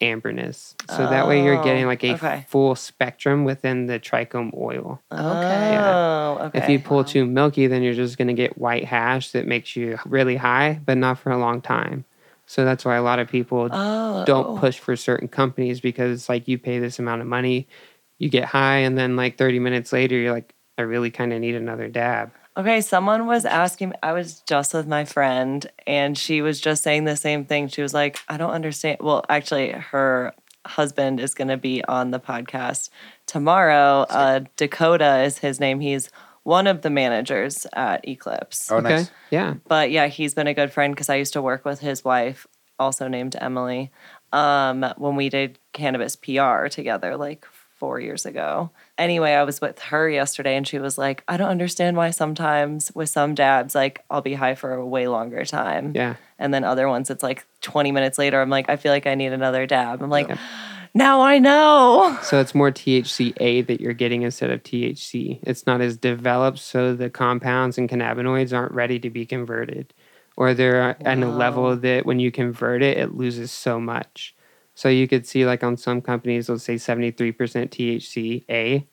amberness. 0.00 0.74
So 0.88 1.08
that 1.08 1.28
way 1.28 1.44
you're 1.44 1.62
getting 1.62 1.84
Oh, 1.84 1.88
like 1.88 2.04
a 2.04 2.10
oh, 2.10 2.14
okay. 2.14 2.46
full 2.48 2.74
spectrum 2.74 3.44
within 3.44 3.86
the 3.86 3.98
trichome 3.98 4.52
oil. 4.56 5.00
Okay. 5.12 5.78
Oh, 5.78 6.38
okay. 6.46 6.58
If 6.58 6.68
you 6.68 6.78
pull 6.78 7.04
too 7.04 7.26
milky, 7.26 7.66
then 7.66 7.82
you're 7.82 7.94
just 7.94 8.18
going 8.18 8.28
to 8.28 8.34
get 8.34 8.58
white 8.58 8.84
hash 8.84 9.32
that 9.32 9.46
makes 9.46 9.76
you 9.76 9.98
really 10.06 10.36
high, 10.36 10.80
but 10.84 10.96
not 10.96 11.18
for 11.18 11.30
a 11.30 11.38
long 11.38 11.60
time. 11.60 12.04
So 12.46 12.64
that's 12.64 12.84
why 12.84 12.96
a 12.96 13.02
lot 13.02 13.20
of 13.20 13.28
people 13.28 13.68
oh, 13.70 14.24
don't 14.24 14.46
oh. 14.46 14.58
push 14.58 14.78
for 14.78 14.96
certain 14.96 15.28
companies 15.28 15.80
because 15.80 16.28
like 16.28 16.48
you 16.48 16.58
pay 16.58 16.78
this 16.78 16.98
amount 16.98 17.20
of 17.20 17.28
money, 17.28 17.68
you 18.18 18.28
get 18.28 18.44
high, 18.44 18.78
and 18.78 18.98
then 18.98 19.14
like 19.14 19.38
30 19.38 19.60
minutes 19.60 19.92
later, 19.92 20.16
you're 20.16 20.32
like, 20.32 20.54
I 20.76 20.82
really 20.82 21.10
kind 21.10 21.32
of 21.32 21.40
need 21.40 21.54
another 21.54 21.88
dab. 21.88 22.32
Okay, 22.56 22.80
someone 22.80 23.26
was 23.26 23.44
asking. 23.44 23.92
I 24.02 24.12
was 24.12 24.40
just 24.40 24.74
with 24.74 24.86
my 24.86 25.04
friend, 25.04 25.70
and 25.86 26.18
she 26.18 26.42
was 26.42 26.60
just 26.60 26.82
saying 26.82 27.04
the 27.04 27.16
same 27.16 27.44
thing. 27.44 27.68
She 27.68 27.80
was 27.82 27.94
like, 27.94 28.18
"I 28.28 28.36
don't 28.36 28.50
understand." 28.50 28.98
Well, 29.00 29.24
actually, 29.28 29.70
her 29.70 30.34
husband 30.66 31.20
is 31.20 31.34
going 31.34 31.48
to 31.48 31.56
be 31.56 31.84
on 31.84 32.10
the 32.10 32.20
podcast 32.20 32.90
tomorrow. 33.26 34.04
Uh, 34.08 34.40
Dakota 34.56 35.22
is 35.22 35.38
his 35.38 35.60
name. 35.60 35.80
He's 35.80 36.10
one 36.42 36.66
of 36.66 36.82
the 36.82 36.90
managers 36.90 37.66
at 37.72 38.06
Eclipse. 38.06 38.70
Oh, 38.70 38.80
nice. 38.80 39.10
Yeah. 39.30 39.54
But 39.68 39.90
yeah, 39.90 40.06
he's 40.06 40.34
been 40.34 40.46
a 40.46 40.54
good 40.54 40.72
friend 40.72 40.94
because 40.94 41.08
I 41.08 41.16
used 41.16 41.34
to 41.34 41.42
work 41.42 41.64
with 41.64 41.80
his 41.80 42.04
wife, 42.04 42.46
also 42.78 43.08
named 43.08 43.36
Emily, 43.38 43.90
um, 44.32 44.84
when 44.96 45.16
we 45.16 45.28
did 45.28 45.58
cannabis 45.72 46.16
PR 46.16 46.66
together 46.68 47.16
like 47.16 47.46
four 47.80 47.98
years 47.98 48.26
ago. 48.26 48.70
Anyway, 48.98 49.32
I 49.32 49.42
was 49.42 49.60
with 49.60 49.78
her 49.80 50.08
yesterday 50.08 50.54
and 50.54 50.68
she 50.68 50.78
was 50.78 50.98
like, 50.98 51.24
I 51.26 51.38
don't 51.38 51.48
understand 51.48 51.96
why 51.96 52.10
sometimes 52.10 52.92
with 52.94 53.08
some 53.08 53.34
dabs, 53.34 53.74
like 53.74 54.04
I'll 54.10 54.20
be 54.20 54.34
high 54.34 54.54
for 54.54 54.74
a 54.74 54.86
way 54.86 55.08
longer 55.08 55.46
time. 55.46 55.92
Yeah. 55.96 56.16
And 56.38 56.52
then 56.52 56.62
other 56.62 56.88
ones, 56.88 57.08
it's 57.10 57.22
like 57.22 57.46
20 57.62 57.90
minutes 57.90 58.18
later, 58.18 58.40
I'm 58.40 58.50
like, 58.50 58.68
I 58.68 58.76
feel 58.76 58.92
like 58.92 59.06
I 59.06 59.14
need 59.14 59.32
another 59.32 59.66
dab. 59.66 60.02
I'm 60.02 60.10
like, 60.10 60.30
now 60.92 61.22
I 61.22 61.38
know. 61.38 62.18
So 62.22 62.38
it's 62.38 62.54
more 62.54 62.70
THCA 62.70 63.66
that 63.66 63.80
you're 63.80 63.94
getting 63.94 64.22
instead 64.22 64.50
of 64.50 64.62
THC. 64.62 65.38
It's 65.42 65.66
not 65.66 65.80
as 65.80 65.96
developed, 65.96 66.58
so 66.58 66.94
the 66.94 67.08
compounds 67.08 67.78
and 67.78 67.88
cannabinoids 67.88 68.56
aren't 68.56 68.72
ready 68.72 68.98
to 68.98 69.08
be 69.08 69.24
converted, 69.24 69.94
or 70.36 70.52
they're 70.52 70.96
at 71.00 71.18
a 71.18 71.26
level 71.26 71.76
that 71.76 72.04
when 72.04 72.20
you 72.20 72.30
convert 72.30 72.82
it, 72.82 72.98
it 72.98 73.14
loses 73.14 73.50
so 73.50 73.80
much. 73.80 74.34
So 74.80 74.88
you 74.88 75.06
could 75.06 75.26
see, 75.26 75.44
like 75.44 75.62
on 75.62 75.76
some 75.76 76.00
companies, 76.00 76.48
let's 76.48 76.64
say 76.64 76.76
73% 76.76 77.34
THCA, 77.34 78.86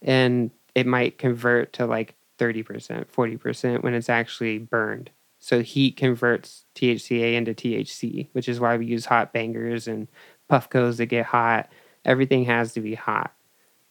and 0.00 0.52
it 0.76 0.86
might 0.86 1.18
convert 1.18 1.72
to 1.72 1.84
like 1.84 2.14
30%, 2.38 3.06
40% 3.06 3.82
when 3.82 3.92
it's 3.92 4.08
actually 4.08 4.58
burned. 4.58 5.10
So 5.40 5.62
heat 5.62 5.96
converts 5.96 6.64
THCA 6.76 7.34
into 7.34 7.54
THC, 7.54 8.28
which 8.30 8.48
is 8.48 8.60
why 8.60 8.76
we 8.76 8.86
use 8.86 9.06
hot 9.06 9.32
bangers 9.32 9.88
and 9.88 10.06
puffcos 10.48 10.98
that 10.98 11.06
get 11.06 11.26
hot. 11.26 11.68
Everything 12.04 12.44
has 12.44 12.72
to 12.74 12.80
be 12.80 12.94
hot. 12.94 13.32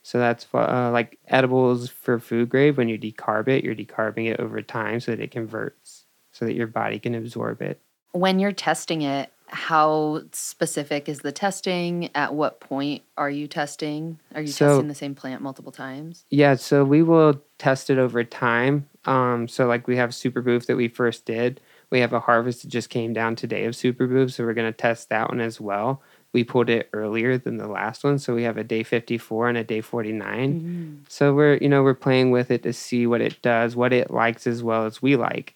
So 0.04 0.20
that's 0.20 0.48
uh, 0.54 0.90
like 0.94 1.20
edibles 1.28 1.90
for 1.90 2.18
food 2.18 2.48
grade. 2.48 2.78
When 2.78 2.88
you 2.88 2.98
decarb 2.98 3.50
it, 3.50 3.66
you're 3.66 3.76
decarbing 3.76 4.32
it 4.32 4.40
over 4.40 4.62
time 4.62 5.02
so 5.02 5.12
that 5.12 5.20
it 5.20 5.32
converts, 5.32 6.06
so 6.32 6.46
that 6.46 6.56
your 6.56 6.68
body 6.68 6.98
can 6.98 7.14
absorb 7.14 7.62
it. 7.62 7.82
When 8.14 8.40
you're 8.40 8.54
testing 8.54 9.02
it, 9.02 9.34
how 9.52 10.22
specific 10.32 11.10
is 11.10 11.20
the 11.20 11.32
testing? 11.32 12.10
At 12.16 12.34
what 12.34 12.60
point 12.60 13.04
are 13.18 13.30
you 13.30 13.48
testing? 13.48 14.20
Are 14.34 14.42
you 14.42 14.48
So- 14.48 14.68
testing 14.68 14.88
the 14.88 14.96
same 14.96 15.14
plant 15.16 15.42
multiple 15.42 15.72
times? 15.72 16.26
Yeah, 16.30 16.56
so 16.56 16.84
we 16.86 17.04
will 17.04 17.42
test 17.58 17.90
it 17.90 17.98
over 17.98 18.24
time. 18.24 18.88
Um, 19.06 19.48
so 19.48 19.68
like 19.68 19.88
we 19.88 19.98
have 19.98 20.16
Super 20.16 20.42
Boof 20.42 20.68
that 20.68 20.78
we 20.78 20.88
first 20.88 21.26
did. 21.26 21.60
We 21.90 22.00
have 22.00 22.14
a 22.14 22.20
harvest 22.22 22.62
that 22.62 22.70
just 22.70 22.90
came 22.90 23.12
down 23.14 23.36
today 23.36 23.66
of 23.66 23.76
Super 23.76 24.08
Boof, 24.08 24.32
so 24.32 24.46
we're 24.46 24.54
gonna 24.54 24.72
test 24.72 25.10
that 25.10 25.30
one 25.30 25.42
as 25.42 25.60
well. 25.60 26.02
We 26.34 26.46
pulled 26.46 26.70
it 26.70 26.88
earlier 26.94 27.38
than 27.38 27.58
the 27.58 27.68
last 27.68 28.06
one, 28.06 28.18
so 28.18 28.34
we 28.34 28.44
have 28.44 28.56
a 28.58 28.64
day 28.64 28.84
54 28.84 29.50
and 29.50 29.58
a 29.58 29.66
day 29.66 29.82
49. 29.82 31.04
So 31.10 31.34
we're 31.34 31.56
you 31.58 31.68
know 31.68 31.84
we're 31.84 31.94
playing 31.94 32.32
with 32.32 32.52
it 32.52 32.64
to 32.64 32.72
see 32.72 33.06
what 33.06 33.20
it 33.20 33.42
does, 33.42 33.76
what 33.76 33.92
it 33.92 34.12
likes 34.12 34.48
as 34.48 34.64
well 34.64 34.86
as 34.86 35.02
we 35.02 35.18
like. 35.18 35.56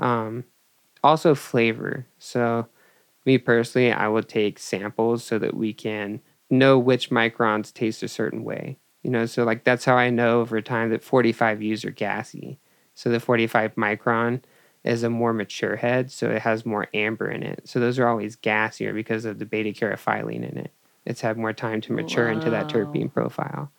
Um, 0.00 0.42
also 1.04 1.36
flavor. 1.36 2.06
So 2.18 2.66
me 3.26 3.38
personally, 3.38 3.92
I 3.92 4.08
would 4.08 4.28
take 4.28 4.58
samples 4.58 5.24
so 5.24 5.38
that 5.38 5.54
we 5.54 5.72
can 5.72 6.20
know 6.48 6.78
which 6.78 7.10
microns 7.10 7.72
taste 7.72 8.02
a 8.02 8.08
certain 8.08 8.44
way. 8.44 8.78
You 9.02 9.10
know, 9.10 9.26
so 9.26 9.44
like 9.44 9.64
that's 9.64 9.84
how 9.84 9.96
I 9.96 10.10
know 10.10 10.40
over 10.40 10.60
time 10.60 10.90
that 10.90 11.04
45 11.04 11.62
U's 11.62 11.84
are 11.84 11.90
gassy. 11.90 12.58
So 12.94 13.10
the 13.10 13.20
45 13.20 13.74
micron 13.74 14.42
is 14.84 15.02
a 15.02 15.10
more 15.10 15.32
mature 15.32 15.76
head, 15.76 16.10
so 16.10 16.30
it 16.30 16.42
has 16.42 16.64
more 16.64 16.88
amber 16.94 17.30
in 17.30 17.42
it. 17.42 17.68
So 17.68 17.78
those 17.78 17.98
are 17.98 18.08
always 18.08 18.36
gassier 18.36 18.94
because 18.94 19.24
of 19.24 19.38
the 19.38 19.46
beta 19.46 19.70
caryophyllene 19.70 20.48
in 20.50 20.58
it. 20.58 20.72
It's 21.04 21.20
had 21.20 21.36
more 21.36 21.52
time 21.52 21.80
to 21.82 21.92
mature 21.92 22.28
into 22.28 22.50
that 22.50 22.68
terpene 22.68 23.12
profile. 23.12 23.70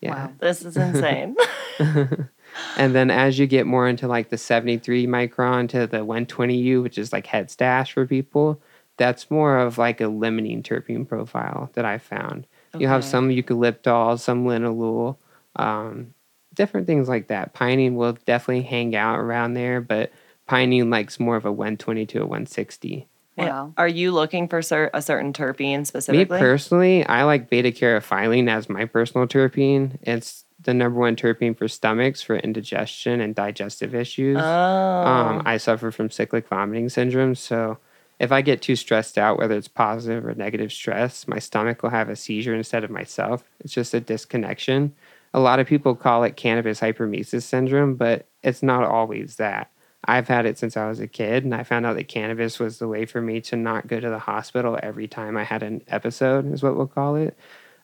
Yeah. 0.00 0.10
Wow. 0.10 0.32
This 0.38 0.64
is 0.64 0.76
insane. 0.76 1.36
And 2.76 2.94
then 2.94 3.10
as 3.10 3.38
you 3.38 3.46
get 3.46 3.66
more 3.66 3.88
into 3.88 4.08
like 4.08 4.30
the 4.30 4.38
73 4.38 5.06
micron 5.06 5.68
to 5.70 5.86
the 5.86 5.98
120U, 5.98 6.82
which 6.82 6.98
is 6.98 7.12
like 7.12 7.26
head 7.26 7.50
stash 7.50 7.92
for 7.92 8.06
people, 8.06 8.60
that's 9.00 9.30
more 9.30 9.56
of 9.56 9.78
like 9.78 10.02
a 10.02 10.08
limiting 10.08 10.62
terpene 10.62 11.08
profile 11.08 11.70
that 11.72 11.86
I 11.86 11.96
found. 11.96 12.46
You 12.78 12.86
have 12.86 13.02
some 13.02 13.30
eucalyptol, 13.30 14.20
some 14.20 14.44
linalool, 14.44 15.16
um, 15.56 16.12
different 16.52 16.86
things 16.86 17.08
like 17.08 17.28
that. 17.28 17.54
Pinene 17.54 17.94
will 17.94 18.12
definitely 18.26 18.62
hang 18.62 18.94
out 18.94 19.18
around 19.18 19.54
there, 19.54 19.80
but 19.80 20.12
pinene 20.46 20.92
likes 20.92 21.18
more 21.18 21.36
of 21.36 21.46
a 21.46 21.50
120 21.50 22.04
to 22.06 22.18
a 22.18 22.26
160. 22.26 23.08
Yeah. 23.38 23.44
Wow. 23.46 23.72
Are 23.78 23.88
you 23.88 24.12
looking 24.12 24.48
for 24.48 24.60
cer- 24.60 24.90
a 24.92 25.00
certain 25.00 25.32
terpene 25.32 25.86
specifically? 25.86 26.36
Me 26.36 26.38
personally, 26.38 27.06
I 27.06 27.24
like 27.24 27.48
beta 27.48 27.70
caryophyllene 27.70 28.50
as 28.50 28.68
my 28.68 28.84
personal 28.84 29.26
terpene. 29.26 29.96
It's 30.02 30.44
the 30.60 30.74
number 30.74 31.00
one 31.00 31.16
terpene 31.16 31.56
for 31.56 31.68
stomachs 31.68 32.20
for 32.20 32.36
indigestion 32.36 33.22
and 33.22 33.34
digestive 33.34 33.94
issues. 33.94 34.36
Oh. 34.38 34.42
Um, 34.42 35.40
I 35.46 35.56
suffer 35.56 35.90
from 35.90 36.10
cyclic 36.10 36.46
vomiting 36.48 36.90
syndrome. 36.90 37.34
So 37.34 37.78
if 38.20 38.30
I 38.30 38.42
get 38.42 38.60
too 38.60 38.76
stressed 38.76 39.16
out, 39.16 39.38
whether 39.38 39.56
it's 39.56 39.66
positive 39.66 40.26
or 40.26 40.34
negative 40.34 40.70
stress, 40.72 41.26
my 41.26 41.38
stomach 41.38 41.82
will 41.82 41.90
have 41.90 42.10
a 42.10 42.14
seizure 42.14 42.54
instead 42.54 42.84
of 42.84 42.90
myself. 42.90 43.42
It's 43.60 43.72
just 43.72 43.94
a 43.94 44.00
disconnection. 44.00 44.94
A 45.32 45.40
lot 45.40 45.58
of 45.58 45.66
people 45.66 45.94
call 45.94 46.22
it 46.24 46.36
cannabis 46.36 46.80
hyperemesis 46.80 47.42
syndrome, 47.42 47.94
but 47.94 48.26
it's 48.42 48.62
not 48.62 48.84
always 48.84 49.36
that. 49.36 49.70
I've 50.04 50.28
had 50.28 50.44
it 50.44 50.58
since 50.58 50.76
I 50.76 50.86
was 50.86 51.00
a 51.00 51.06
kid, 51.06 51.44
and 51.44 51.54
I 51.54 51.62
found 51.62 51.86
out 51.86 51.96
that 51.96 52.08
cannabis 52.08 52.58
was 52.58 52.78
the 52.78 52.88
way 52.88 53.06
for 53.06 53.22
me 53.22 53.40
to 53.42 53.56
not 53.56 53.86
go 53.86 53.98
to 53.98 54.10
the 54.10 54.18
hospital 54.18 54.78
every 54.82 55.08
time 55.08 55.38
I 55.38 55.44
had 55.44 55.62
an 55.62 55.82
episode, 55.88 56.52
is 56.52 56.62
what 56.62 56.76
we'll 56.76 56.86
call 56.86 57.16
it. 57.16 57.38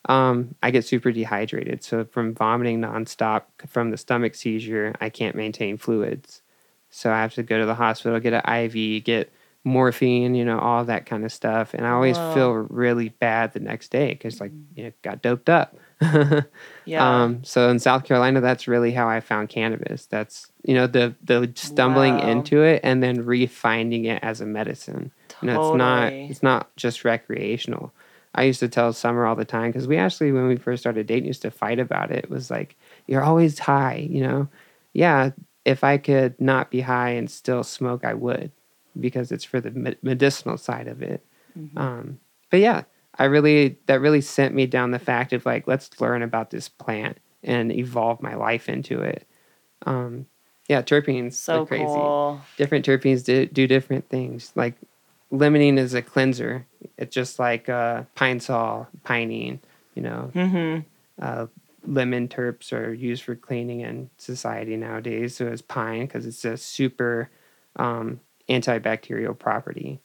Um, 0.06 0.54
I 0.62 0.70
get 0.70 0.84
super 0.84 1.12
dehydrated. 1.12 1.82
So 1.82 2.04
from 2.04 2.34
vomiting 2.34 2.82
nonstop 2.82 3.44
from 3.66 3.90
the 3.90 3.96
stomach 3.96 4.34
seizure, 4.34 4.94
I 5.00 5.08
can't 5.08 5.34
maintain 5.34 5.78
fluids. 5.78 6.42
So 6.90 7.10
I 7.10 7.22
have 7.22 7.34
to 7.34 7.42
go 7.42 7.58
to 7.58 7.66
the 7.66 7.74
hospital, 7.74 8.20
get 8.20 8.34
an 8.34 8.64
IV, 8.64 9.02
get 9.04 9.32
morphine, 9.66 10.34
you 10.36 10.46
know, 10.46 10.58
all 10.60 10.84
that 10.86 11.06
kind 11.06 11.24
of 11.26 11.32
stuff. 11.32 11.74
And 11.74 11.86
I 11.86 11.92
always 11.92 12.18
Wow. 12.18 12.24
feel 12.32 12.52
really 12.52 13.10
bad 13.10 13.52
the 13.52 13.60
next 13.60 13.90
day 13.92 14.10
because, 14.14 14.40
like, 14.40 14.54
you 14.76 14.84
know, 14.84 14.92
got 15.02 15.22
doped 15.22 15.50
up. 15.50 15.76
yeah. 16.84 17.24
Um, 17.24 17.44
so 17.44 17.68
in 17.70 17.78
South 17.78 18.04
Carolina, 18.04 18.40
that's 18.40 18.68
really 18.68 18.92
how 18.92 19.08
I 19.08 19.20
found 19.20 19.48
cannabis. 19.50 20.06
That's 20.06 20.50
you 20.64 20.74
know 20.74 20.86
the 20.86 21.14
the 21.22 21.52
stumbling 21.56 22.18
Wow. 22.18 22.20
into 22.20 22.62
it 22.62 22.80
and 22.84 23.02
then 23.02 23.24
refinding 23.24 24.06
it 24.06 24.22
as 24.22 24.40
a 24.40 24.46
medicine. 24.46 25.12
You 25.40 25.48
know, 25.48 25.54
it's 25.56 25.74
not 25.74 26.14
it's 26.28 26.42
not 26.42 26.74
just 26.76 27.04
recreational. 27.04 27.92
I 28.34 28.44
used 28.44 28.60
to 28.60 28.68
tell 28.68 28.92
Summer 28.92 29.26
all 29.26 29.36
the 29.36 29.44
time 29.46 29.70
because 29.70 29.86
we 29.88 29.96
actually, 29.96 30.32
when 30.32 30.46
we 30.48 30.56
first 30.56 30.82
started 30.82 31.06
dating, 31.06 31.26
used 31.26 31.42
to 31.42 31.50
fight 31.50 31.78
about 31.78 32.10
it. 32.10 32.24
It 32.24 32.30
was 32.30 32.50
like, 32.50 32.76
you're 33.06 33.22
always 33.22 33.58
high, 33.58 34.06
you 34.10 34.20
know? 34.22 34.48
Yeah, 34.92 35.30
if 35.64 35.82
I 35.84 35.96
could 35.98 36.38
not 36.40 36.70
be 36.70 36.80
high 36.82 37.10
and 37.10 37.30
still 37.30 37.62
smoke, 37.64 38.04
I 38.04 38.14
would 38.14 38.52
because 39.00 39.32
it's 39.32 39.44
for 39.44 39.60
the 39.60 39.96
medicinal 40.02 40.56
side 40.58 40.88
of 40.88 41.02
it. 41.02 41.24
Um, 41.76 42.18
but 42.50 42.60
yeah, 42.60 42.82
I 43.18 43.24
really, 43.24 43.78
that 43.86 44.00
really 44.00 44.20
sent 44.20 44.54
me 44.54 44.66
down 44.66 44.90
the 44.90 44.98
fact 44.98 45.32
of 45.32 45.46
like, 45.46 45.66
let's 45.66 46.00
learn 46.00 46.22
about 46.22 46.50
this 46.50 46.68
plant 46.68 47.18
and 47.42 47.72
evolve 47.72 48.20
my 48.22 48.34
life 48.34 48.68
into 48.68 49.00
it. 49.00 49.26
Um, 49.84 50.26
Yeah, 50.68 50.82
terpenes 50.82 51.34
So 51.34 51.62
are 51.62 51.66
crazy. 51.66 51.84
cool. 51.84 52.40
Different 52.56 52.84
terpenes 52.86 53.24
do, 53.24 53.46
do 53.46 53.66
different 53.66 54.08
things. 54.08 54.52
Like 54.54 54.74
limonene 55.32 55.78
is 55.78 55.94
a 55.94 56.02
cleanser. 56.02 56.66
It's 56.98 57.14
just 57.14 57.38
like 57.38 57.68
uh, 57.68 58.02
Pine-Sol, 58.14 58.88
pinene. 59.04 59.60
You 59.94 60.02
know, 60.02 60.30
Mm-hmm. 60.34 60.80
uh, 61.24 61.46
lemon 61.86 62.28
terps 62.28 62.72
are 62.72 62.92
used 62.92 63.22
for 63.22 63.34
cleaning 63.34 63.80
in 63.80 64.10
society 64.18 64.76
nowadays. 64.76 65.36
So 65.36 65.46
is 65.46 65.62
pine 65.62 66.06
because 66.06 66.26
it's 66.26 66.44
a 66.44 66.56
super 66.56 67.30
um, 67.76 68.20
antibacterial 68.48 69.38
property. 69.38 70.00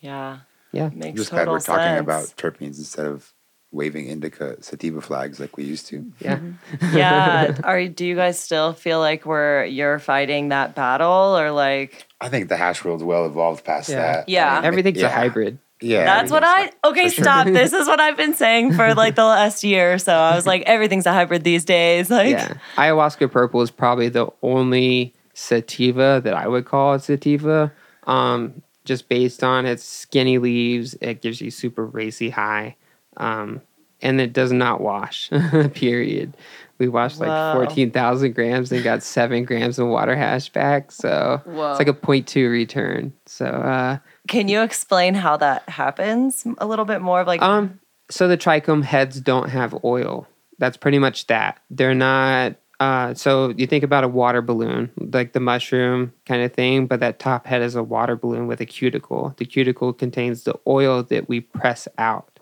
Yeah. 0.00 0.40
Yeah. 0.72 0.90
Makes 0.92 1.18
Just 1.20 1.30
glad 1.30 1.48
we're 1.48 1.60
talking 1.60 1.98
about 1.98 2.24
terpenes 2.36 2.78
instead 2.78 3.06
of 3.06 3.32
waving 3.72 4.06
indica 4.06 4.62
sativa 4.62 5.00
flags 5.00 5.38
like 5.40 5.56
we 5.56 5.64
used 5.64 5.86
to. 5.88 6.10
Yeah. 6.20 6.36
Mm-hmm. 6.38 6.96
yeah. 6.96 7.56
Are 7.64 7.86
do 7.88 8.06
you 8.06 8.14
guys 8.16 8.38
still 8.38 8.72
feel 8.72 9.00
like 9.00 9.26
we're 9.26 9.64
you're 9.64 9.98
fighting 9.98 10.48
that 10.50 10.74
battle 10.74 11.36
or 11.36 11.50
like 11.50 12.06
I 12.20 12.28
think 12.28 12.48
the 12.48 12.56
hash 12.56 12.84
world's 12.84 13.04
well 13.04 13.26
evolved 13.26 13.64
past 13.64 13.88
Yeah. 13.88 13.96
that. 13.96 14.28
Yeah. 14.28 14.50
I 14.52 14.56
mean, 14.56 14.64
Everything's 14.66 14.98
yeah. 14.98 15.06
a 15.08 15.10
hybrid. 15.10 15.58
Yeah. 15.82 16.04
that's 16.04 16.30
what 16.32 16.42
I 16.42 16.70
okay 16.84 17.08
for 17.08 17.14
sure. 17.16 17.24
stop 17.24 17.46
this 17.46 17.74
is 17.74 17.86
what 17.86 18.00
I've 18.00 18.16
been 18.16 18.32
saying 18.34 18.72
for 18.72 18.94
like 18.94 19.14
the 19.14 19.26
last 19.26 19.62
year 19.62 19.92
or 19.94 19.98
so 19.98 20.14
I 20.14 20.34
was 20.34 20.46
like 20.46 20.62
everything's 20.62 21.04
a 21.04 21.12
hybrid 21.12 21.44
these 21.44 21.66
days 21.66 22.10
like 22.10 22.30
yeah. 22.30 22.54
Ayahuasca 22.76 23.30
purple 23.30 23.60
is 23.60 23.70
probably 23.70 24.08
the 24.08 24.28
only 24.42 25.12
sativa 25.36 26.20
that 26.24 26.34
I 26.34 26.48
would 26.48 26.64
call 26.64 26.94
a 26.94 26.98
sativa. 27.00 27.70
Um, 28.04 28.62
just 28.84 29.08
based 29.08 29.42
on 29.44 29.66
its 29.66 29.84
skinny 29.84 30.38
leaves, 30.38 30.96
it 31.00 31.20
gives 31.20 31.40
you 31.40 31.50
super 31.50 31.84
racy 31.84 32.30
high. 32.30 32.76
Um, 33.16 33.60
and 34.00 34.20
it 34.20 34.32
does 34.32 34.52
not 34.52 34.80
wash. 34.80 35.30
period. 35.74 36.36
We 36.78 36.88
washed 36.88 37.18
like 37.18 37.28
Wow. 37.30 37.54
fourteen 37.54 37.90
thousand 37.90 38.34
grams 38.34 38.70
and 38.70 38.84
got 38.84 39.02
seven 39.02 39.44
grams 39.44 39.78
of 39.78 39.88
water 39.88 40.14
hash 40.14 40.50
back. 40.50 40.92
So 40.92 41.40
Whoa. 41.46 41.70
it's 41.70 41.78
like 41.78 41.88
a 41.88 41.94
0.2 41.94 42.50
return. 42.50 43.12
So 43.24 43.46
uh 43.46 43.98
Can 44.28 44.48
you 44.48 44.62
explain 44.62 45.14
how 45.14 45.36
that 45.38 45.66
happens 45.68 46.46
a 46.58 46.66
little 46.66 46.84
bit 46.84 47.00
more 47.00 47.20
of 47.22 47.26
like 47.26 47.40
Um, 47.42 47.80
so 48.10 48.28
the 48.28 48.36
trichome 48.36 48.84
heads 48.84 49.20
don't 49.20 49.48
have 49.48 49.74
oil. 49.84 50.28
That's 50.58 50.76
pretty 50.76 50.98
much 50.98 51.26
that. 51.28 51.60
They're 51.70 51.94
not. 51.94 52.56
Uh, 52.78 53.14
so 53.14 53.54
you 53.56 53.66
think 53.66 53.84
about 53.84 54.04
a 54.04 54.08
water 54.08 54.42
balloon, 54.42 54.90
like 54.98 55.32
the 55.32 55.40
mushroom 55.40 56.12
kind 56.26 56.42
of 56.42 56.52
thing, 56.52 56.86
but 56.86 57.00
that 57.00 57.18
top 57.18 57.46
head 57.46 57.62
is 57.62 57.74
a 57.74 57.82
water 57.82 58.16
balloon 58.16 58.46
with 58.46 58.60
a 58.60 58.66
cuticle. 58.66 59.34
The 59.38 59.46
cuticle 59.46 59.92
contains 59.92 60.44
the 60.44 60.58
oil 60.66 61.02
that 61.04 61.28
we 61.28 61.40
press 61.40 61.88
out. 61.96 62.36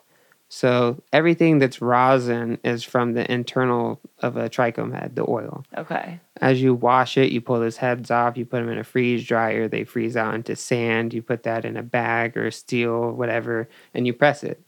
So 0.49 1.03
everything 1.12 1.59
that's 1.59 1.80
rosin 1.80 2.59
is 2.62 2.85
from 2.85 3.14
the 3.14 3.30
internal 3.30 4.01
of 4.20 4.37
a 4.37 4.49
trichome 4.49 4.95
head, 4.95 5.16
the 5.16 5.28
oil. 5.28 5.64
okay. 5.76 6.20
As 6.41 6.61
you 6.61 6.74
wash 6.74 7.16
it, 7.16 7.32
you 7.32 7.41
pull 7.41 7.61
those 7.61 7.78
heads 7.78 8.11
off, 8.11 8.37
you 8.37 8.45
put 8.45 8.61
them 8.61 8.68
in 8.68 8.78
a 8.78 8.85
freeze 8.85 9.24
dryer, 9.24 9.68
they 9.68 9.85
freeze 9.85 10.16
out 10.16 10.35
into 10.35 10.55
sand, 10.57 11.14
you 11.14 11.22
put 11.22 11.45
that 11.45 11.64
in 11.64 11.76
a 11.76 11.82
bag 11.82 12.37
or 12.37 12.51
steel, 12.51 13.12
whatever, 13.12 13.68
and 13.95 14.07
you 14.07 14.12
press 14.12 14.45
it. 14.45 14.61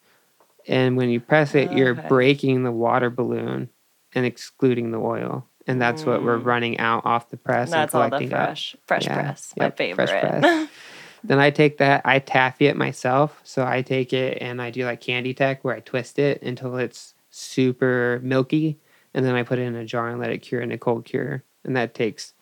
And 0.69 0.97
when 0.97 1.11
you 1.11 1.21
press 1.21 1.55
it, 1.55 1.71
you're 1.73 1.95
breaking 1.95 2.65
the 2.65 2.73
water 2.73 3.11
balloon 3.11 3.69
and 4.15 4.27
excluding 4.27 4.91
the 4.91 4.99
oil. 4.99 5.47
And 5.67 5.83
that's 5.83 6.05
what 6.05 6.23
we're 6.23 6.39
mm. 6.39 6.45
running 6.45 6.79
out 6.79 7.05
off 7.05 7.29
the 7.29 7.37
press 7.37 7.71
That's 7.71 7.93
and 7.93 8.03
all 8.03 8.09
the 8.09 8.17
collecting 8.17 8.33
up. 8.33 8.47
fresh 8.47 8.77
fresh 8.87 9.05
Yeah, 9.05 9.15
press. 9.15 9.53
My 9.57 9.71
favorite. 9.71 10.09
fresh 10.09 10.21
press. 10.21 10.69
then 11.25 11.39
I 11.41 11.51
take 11.51 11.79
that, 11.79 12.03
I 12.05 12.21
taffy 12.21 12.67
it 12.67 12.77
myself. 12.77 13.41
So 13.43 13.67
I 13.67 13.83
take 13.83 14.13
it 14.13 14.39
and 14.41 14.63
I 14.63 14.71
do 14.71 14.85
like 14.85 15.01
candy 15.01 15.35
tech 15.35 15.65
where 15.65 15.75
I 15.75 15.81
twist 15.81 16.19
it 16.19 16.41
until 16.43 16.77
it's 16.77 17.15
super 17.31 18.21
milky. 18.23 18.79
And 19.13 19.25
then 19.25 19.35
I 19.35 19.43
put 19.43 19.59
it 19.59 19.63
in 19.63 19.75
a 19.75 19.85
jar 19.85 20.09
and 20.09 20.21
let 20.21 20.31
it 20.31 20.39
cure 20.39 20.61
in 20.61 20.71
a 20.71 20.79
cold 20.79 21.05
cure. 21.05 21.43
And 21.65 21.77
that 21.77 21.95
takes, 21.95 22.35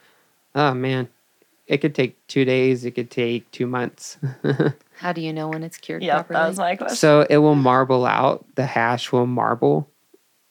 oh 0.54 0.74
man, 0.74 1.08
it 1.66 1.78
could 1.78 1.94
take 1.94 2.26
two 2.26 2.44
days, 2.44 2.84
it 2.84 2.90
could 2.90 3.10
take 3.10 3.50
two 3.50 3.66
months. 3.66 4.18
How 4.98 5.12
do 5.12 5.20
you 5.20 5.32
know 5.32 5.48
when 5.48 5.62
it's 5.62 5.78
cured 5.78 6.02
yeah, 6.02 6.16
properly? 6.16 6.40
that 6.40 6.48
was 6.48 6.58
my 6.58 6.76
question. 6.76 6.96
so 6.96 7.26
it 7.28 7.38
will 7.38 7.54
marble 7.54 8.04
out. 8.04 8.44
The 8.54 8.66
hash 8.66 9.12
will 9.12 9.26
marble. 9.26 9.88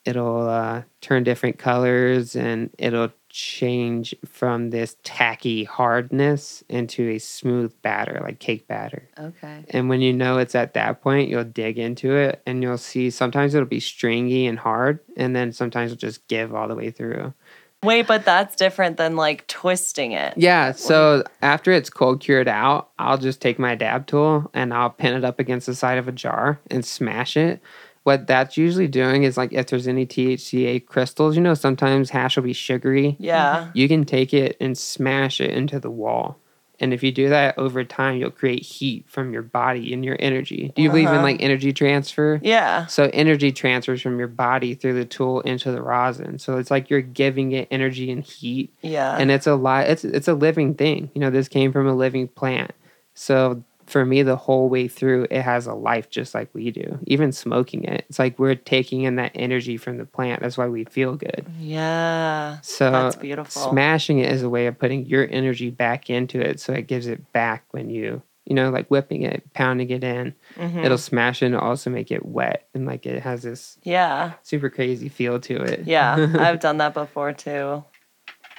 It'll 0.04 0.48
uh, 0.48 0.82
turn 1.00 1.24
different 1.24 1.58
colors 1.58 2.36
and 2.36 2.70
it'll 2.78 3.10
change 3.30 4.14
from 4.24 4.70
this 4.70 4.96
tacky 5.02 5.64
hardness 5.64 6.62
into 6.68 7.08
a 7.08 7.18
smooth 7.18 7.74
batter, 7.82 8.20
like 8.22 8.38
cake 8.38 8.68
batter. 8.68 9.08
okay. 9.18 9.64
And 9.70 9.88
when 9.88 10.00
you 10.00 10.12
know 10.12 10.38
it's 10.38 10.54
at 10.54 10.74
that 10.74 11.02
point, 11.02 11.28
you'll 11.28 11.42
dig 11.42 11.78
into 11.78 12.14
it 12.14 12.42
and 12.46 12.62
you'll 12.62 12.78
see 12.78 13.10
sometimes 13.10 13.54
it'll 13.54 13.66
be 13.66 13.80
stringy 13.80 14.46
and 14.46 14.58
hard, 14.58 15.00
and 15.16 15.34
then 15.34 15.52
sometimes 15.52 15.90
it'll 15.90 16.00
just 16.00 16.26
give 16.28 16.54
all 16.54 16.68
the 16.68 16.76
way 16.76 16.90
through. 16.90 17.34
Wait, 17.82 18.06
but 18.06 18.24
that's 18.24 18.56
different 18.56 18.96
than 18.96 19.14
like 19.14 19.46
twisting 19.46 20.12
it. 20.12 20.34
Yeah. 20.36 20.72
So 20.72 21.22
after 21.42 21.70
it's 21.70 21.90
cold 21.90 22.20
cured 22.20 22.48
out, 22.48 22.88
I'll 22.98 23.18
just 23.18 23.42
take 23.42 23.58
my 23.58 23.74
dab 23.74 24.06
tool 24.06 24.50
and 24.54 24.72
I'll 24.72 24.90
pin 24.90 25.14
it 25.14 25.24
up 25.24 25.38
against 25.38 25.66
the 25.66 25.74
side 25.74 25.98
of 25.98 26.08
a 26.08 26.12
jar 26.12 26.60
and 26.70 26.84
smash 26.84 27.36
it. 27.36 27.60
What 28.04 28.26
that's 28.26 28.56
usually 28.56 28.86
doing 28.88 29.24
is 29.24 29.36
like 29.36 29.52
if 29.52 29.66
there's 29.66 29.88
any 29.88 30.06
THCA 30.06 30.86
crystals, 30.86 31.36
you 31.36 31.42
know, 31.42 31.54
sometimes 31.54 32.10
hash 32.10 32.36
will 32.36 32.44
be 32.44 32.52
sugary. 32.52 33.16
Yeah. 33.18 33.70
You 33.74 33.88
can 33.88 34.04
take 34.04 34.32
it 34.32 34.56
and 34.60 34.76
smash 34.78 35.40
it 35.40 35.50
into 35.50 35.80
the 35.80 35.90
wall. 35.90 36.38
And 36.80 36.92
if 36.92 37.02
you 37.04 37.12
do 37.12 37.28
that 37.28 37.56
over 37.56 37.84
time, 37.84 38.16
you'll 38.16 38.30
create 38.32 38.62
heat 38.62 39.04
from 39.08 39.32
your 39.32 39.42
body 39.42 39.94
and 39.94 40.04
your 40.04 40.16
energy. 40.18 40.72
Do 40.74 40.82
you 40.82 40.90
believe 40.90 41.06
in 41.08 41.14
Uh-huh. 41.14 41.22
like 41.22 41.40
energy 41.40 41.72
transfer? 41.72 42.40
Yeah. 42.42 42.86
So 42.86 43.08
energy 43.12 43.52
transfers 43.52 44.02
from 44.02 44.18
your 44.18 44.26
body 44.28 44.74
through 44.74 44.94
the 44.94 45.04
tool 45.04 45.40
into 45.42 45.70
the 45.70 45.80
rosin. 45.80 46.38
So 46.40 46.58
it's 46.58 46.70
like 46.72 46.90
you're 46.90 47.00
giving 47.00 47.52
it 47.52 47.68
energy 47.70 48.10
and 48.10 48.24
heat 48.24 48.70
Yeah. 48.82 49.16
and 49.16 49.30
it's 49.30 49.46
a 49.46 49.54
li- 49.54 49.86
it's 49.86 50.04
it's 50.04 50.28
a 50.28 50.34
living 50.34 50.74
thing. 50.74 51.10
You 51.14 51.20
know, 51.20 51.30
this 51.30 51.48
came 51.48 51.72
from 51.72 51.86
a 51.86 51.94
living 51.94 52.26
plant. 52.28 52.72
So 53.14 53.62
for 53.86 54.04
me, 54.04 54.22
the 54.22 54.36
whole 54.36 54.68
way 54.68 54.88
through, 54.88 55.26
it 55.30 55.42
has 55.42 55.66
a 55.66 55.74
life 55.74 56.08
just 56.10 56.34
like 56.34 56.48
we 56.54 56.70
do. 56.70 56.98
Even 57.06 57.32
smoking 57.32 57.84
it, 57.84 58.04
it's 58.08 58.18
like 58.18 58.38
we're 58.38 58.54
taking 58.54 59.02
in 59.02 59.16
that 59.16 59.32
energy 59.34 59.76
from 59.76 59.98
the 59.98 60.04
plant. 60.06 60.40
That's 60.42 60.56
why 60.58 60.68
we 60.68 60.84
feel 60.84 61.16
good. 61.16 61.46
yeah. 61.58 62.58
So 62.62 62.90
That's 62.90 63.16
beautiful. 63.16 63.70
smashing 63.70 64.18
it 64.18 64.30
is 64.32 64.42
a 64.42 64.48
way 64.48 64.66
of 64.66 64.78
putting 64.78 65.06
your 65.06 65.26
energy 65.30 65.70
back 65.70 66.10
into 66.10 66.40
it, 66.40 66.60
so 66.60 66.72
it 66.72 66.86
gives 66.86 67.06
it 67.06 67.32
back 67.32 67.64
when 67.72 67.90
you 67.90 68.22
you 68.46 68.54
know 68.54 68.68
like 68.70 68.86
whipping 68.88 69.22
it, 69.22 69.42
pounding 69.54 69.88
it 69.90 70.04
in. 70.04 70.34
Mhm. 70.56 70.84
It'll 70.84 70.98
smash 70.98 71.42
it 71.42 71.46
and 71.46 71.56
also 71.56 71.88
make 71.90 72.10
it 72.10 72.26
wet, 72.26 72.68
and 72.74 72.84
like 72.86 73.06
it 73.06 73.22
has 73.22 73.42
this 73.42 73.78
Yeah. 73.82 74.32
super 74.42 74.68
crazy 74.70 75.08
feel 75.08 75.40
to 75.40 75.62
it. 75.62 75.86
Yeah. 75.86 76.28
I've 76.38 76.60
done 76.60 76.76
that 76.78 76.92
before 76.94 77.32
too. 77.32 77.84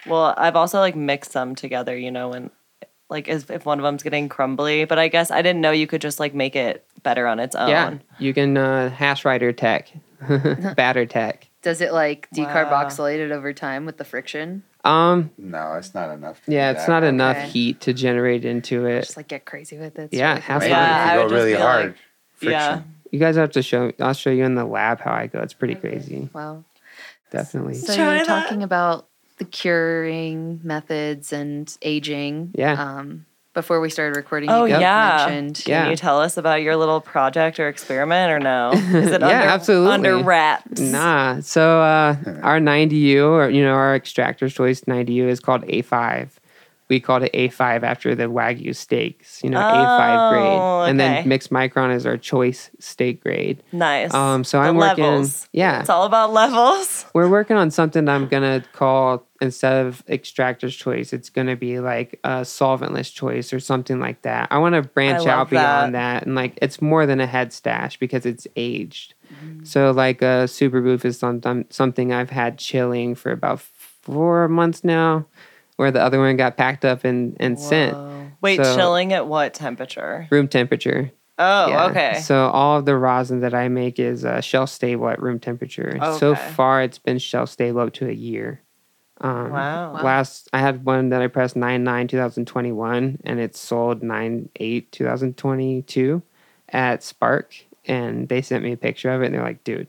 Well, 0.08 0.34
I've 0.38 0.56
also 0.56 0.80
like 0.80 0.96
mixed 0.96 1.34
them 1.34 1.56
together, 1.56 1.96
you 1.98 2.12
know, 2.12 2.30
when 2.30 2.50
like 3.16 3.30
as 3.30 3.50
if 3.50 3.66
one 3.66 3.80
of 3.80 3.84
them's 3.84 4.04
getting 4.04 4.28
crumbly, 4.30 4.84
but 4.86 5.00
I 5.00 5.08
guess 5.08 5.32
I 5.32 5.42
didn't 5.42 5.62
know 5.62 5.72
you 5.72 5.88
could 5.88 6.02
just 6.02 6.20
like 6.20 6.34
make 6.36 6.56
it 6.56 6.86
better 7.04 7.26
on 7.28 7.40
its 7.40 7.56
own. 7.56 7.70
Yeah, 7.70 7.94
you 8.20 8.34
can 8.34 8.58
uh, 8.58 8.90
hash 8.90 9.24
writer 9.24 9.54
tech, 9.54 9.90
batter 10.76 11.06
tech. 11.06 11.48
Does 11.62 11.80
it 11.82 11.94
like 11.94 12.28
Wow. 12.36 12.46
decarboxylate 12.46 13.20
it 13.20 13.32
over 13.32 13.54
time 13.54 13.86
with 13.86 13.98
the 13.98 14.04
friction? 14.04 14.64
Um, 14.84 15.32
No, 15.38 15.74
it's 15.76 15.94
not 15.96 16.12
enough. 16.12 16.44
to 16.46 16.52
yeah, 16.52 16.72
it's 16.72 16.82
that. 16.86 16.92
not 16.92 17.04
enough 17.04 17.38
Okay. 17.38 17.48
heat 17.50 17.82
to 17.82 17.94
generate 17.94 18.46
into 18.46 18.86
it. 18.86 19.02
Just 19.06 19.18
like 19.18 19.28
get 19.30 19.46
crazy 19.46 19.78
with 19.78 19.98
it. 19.98 20.10
Yeah, 20.12 20.36
so 20.36 20.42
have 20.42 20.62
it 20.62 20.66
fun. 20.66 20.72
Yeah, 20.72 21.06
I 21.10 21.16
you 21.16 21.22
would 21.22 21.30
go 21.30 21.36
really 21.36 21.54
hard. 21.56 21.86
like- 21.86 21.96
friction. 22.36 22.52
Yeah. 22.52 22.82
You 23.12 23.20
guys 23.20 23.36
have 23.38 23.52
to 23.52 23.62
show. 23.64 23.94
I'll 24.00 24.14
show 24.14 24.30
you 24.30 24.44
in 24.44 24.56
the 24.56 24.66
lab 24.66 25.00
how 25.00 25.14
I 25.14 25.28
go. 25.28 25.40
It's 25.40 25.54
pretty 25.54 25.76
crazy. 25.76 26.28
Wow. 26.34 26.66
Definitely. 27.32 27.76
So 27.76 27.96
Try 27.96 28.18
you're 28.18 28.26
that. 28.26 28.44
talking 28.44 28.62
about 28.62 29.08
the 29.38 29.46
curing 29.46 30.60
methods 30.64 31.34
and 31.34 31.76
aging. 31.82 32.52
Yeah. 32.56 32.74
Um, 32.82 33.26
before 33.54 33.80
we 33.80 33.90
started 33.90 34.18
recording, 34.18 34.50
Oh 34.50 34.66
you 34.66 34.78
yeah. 34.78 35.26
mentioned 35.28 35.64
Can 35.66 35.72
Yeah. 35.86 35.90
you 35.90 35.96
tell 35.96 36.20
us 36.20 36.36
about 36.36 36.62
your 36.62 36.76
little 36.76 37.00
project 37.00 37.58
or 37.58 37.70
experiment 37.70 38.32
or 38.32 38.40
no? 38.40 38.72
Is 38.74 39.12
it 39.12 39.22
Yeah, 39.22 39.28
under, 39.28 39.48
absolutely. 39.48 39.94
under 39.94 40.18
wraps? 40.24 40.80
Nah. 40.82 41.40
So 41.40 41.80
uh, 41.82 42.16
our 42.44 42.60
90U, 42.60 43.24
or 43.30 43.50
you 43.50 43.64
know, 43.64 43.74
our 43.74 43.96
extractor's 43.96 44.54
choice 44.54 44.82
90U 44.82 45.28
is 45.30 45.40
called 45.40 45.62
A5. 45.64 46.30
We 46.88 47.00
called 47.00 47.24
it 47.24 47.34
A5 47.34 47.82
after 47.84 48.14
the 48.14 48.26
Wagyu 48.26 48.76
steaks. 48.76 49.44
You 49.44 49.50
know, 49.50 49.60
A5 49.60 50.26
Oh, 50.26 50.30
grade, 50.30 50.90
and 50.90 51.00
then 51.00 51.28
mixed 51.28 51.50
micron 51.52 51.96
is 51.96 52.06
our 52.06 52.16
choice 52.18 52.70
steak 52.80 53.24
grade. 53.24 53.64
Nice. 53.72 54.14
Um, 54.14 54.44
so 54.44 54.60
The 54.62 54.68
I'm 54.68 54.76
working. 54.78 55.04
levels. 55.04 55.50
Yeah, 55.52 55.80
It's 55.80 55.90
all 55.90 56.04
about 56.06 56.32
levels. 56.32 57.06
we're 57.16 57.28
working 57.30 57.58
on 57.58 57.72
something 57.72 58.08
I'm 58.08 58.28
gonna 58.28 58.64
call 58.74 59.26
instead 59.42 59.86
of 59.86 60.04
extractor's 60.08 60.76
choice, 60.76 61.12
it's 61.12 61.30
gonna 61.30 61.56
be 61.56 61.80
like 61.80 62.20
a 62.24 62.42
solventless 62.42 63.14
choice 63.14 63.52
or 63.52 63.60
something 63.60 64.00
like 64.00 64.22
that. 64.22 64.48
I 64.52 64.60
want 64.60 64.76
to 64.76 64.82
branch 64.84 65.26
out 65.28 65.50
beyond 65.50 65.96
that. 65.96 66.24
and 66.24 66.36
like 66.36 66.58
it's 66.62 66.82
more 66.82 67.06
than 67.06 67.20
a 67.20 67.28
head 67.28 67.52
stash 67.52 67.98
because 67.98 68.26
it's 68.26 68.48
aged. 68.56 69.14
So 69.64 69.90
like 69.92 70.22
a 70.22 70.48
super 70.48 70.82
boof 70.82 71.04
is 71.04 71.18
something 71.18 71.66
something 71.70 72.14
I've 72.14 72.30
had 72.30 72.60
chilling 72.60 73.16
for 73.16 73.32
about 73.32 73.60
four 73.60 74.48
months 74.48 74.84
now, 74.84 75.26
where 75.78 75.92
the 75.92 76.02
other 76.02 76.20
one 76.20 76.36
got 76.38 76.58
packed 76.58 76.86
up 76.86 77.04
and 77.06 77.36
and 77.40 77.60
sent 77.60 77.96
Wait, 78.42 78.58
So- 78.64 78.76
chilling 78.76 79.14
at 79.14 79.28
what 79.28 79.54
temperature? 79.54 80.28
room 80.30 80.48
temperature. 80.48 81.12
Oh, 81.38 81.68
Yeah. 81.68 81.86
okay. 81.88 82.20
So 82.22 82.48
all 82.50 82.78
of 82.80 82.86
the 82.86 82.96
rosin 82.96 83.42
that 83.42 83.54
I 83.54 83.68
make 83.68 84.00
is 84.00 84.24
uh, 84.24 84.40
shelf 84.40 84.70
stable 84.70 85.10
at 85.10 85.22
room 85.22 85.40
temperature. 85.40 85.98
Okay. 86.02 86.18
So 86.20 86.34
far, 86.36 86.82
it's 86.84 86.98
been 87.00 87.18
shelf 87.18 87.50
stable 87.50 87.82
up 87.82 87.94
to 87.94 88.08
a 88.08 88.14
year. 88.14 88.62
Um, 89.20 89.52
Wow. 89.52 89.94
Wow. 89.94 90.04
Last, 90.04 90.48
I 90.54 90.60
had 90.60 90.86
one 90.86 91.10
that 91.10 91.22
I 91.22 91.28
pressed 91.28 91.56
9 91.56 91.84
9 91.84 92.08
2021, 92.08 93.20
and 93.26 93.40
it 93.40 93.56
sold 93.56 94.02
9 94.04 94.50
8 94.58 94.92
2022 94.92 96.22
at 96.70 97.04
Spark. 97.04 97.54
And 97.88 98.28
they 98.30 98.42
sent 98.42 98.64
me 98.64 98.72
a 98.72 98.78
picture 98.78 99.12
of 99.12 99.22
it, 99.22 99.28
and 99.28 99.36
they're 99.36 99.44
like, 99.44 99.64
dude, 99.64 99.88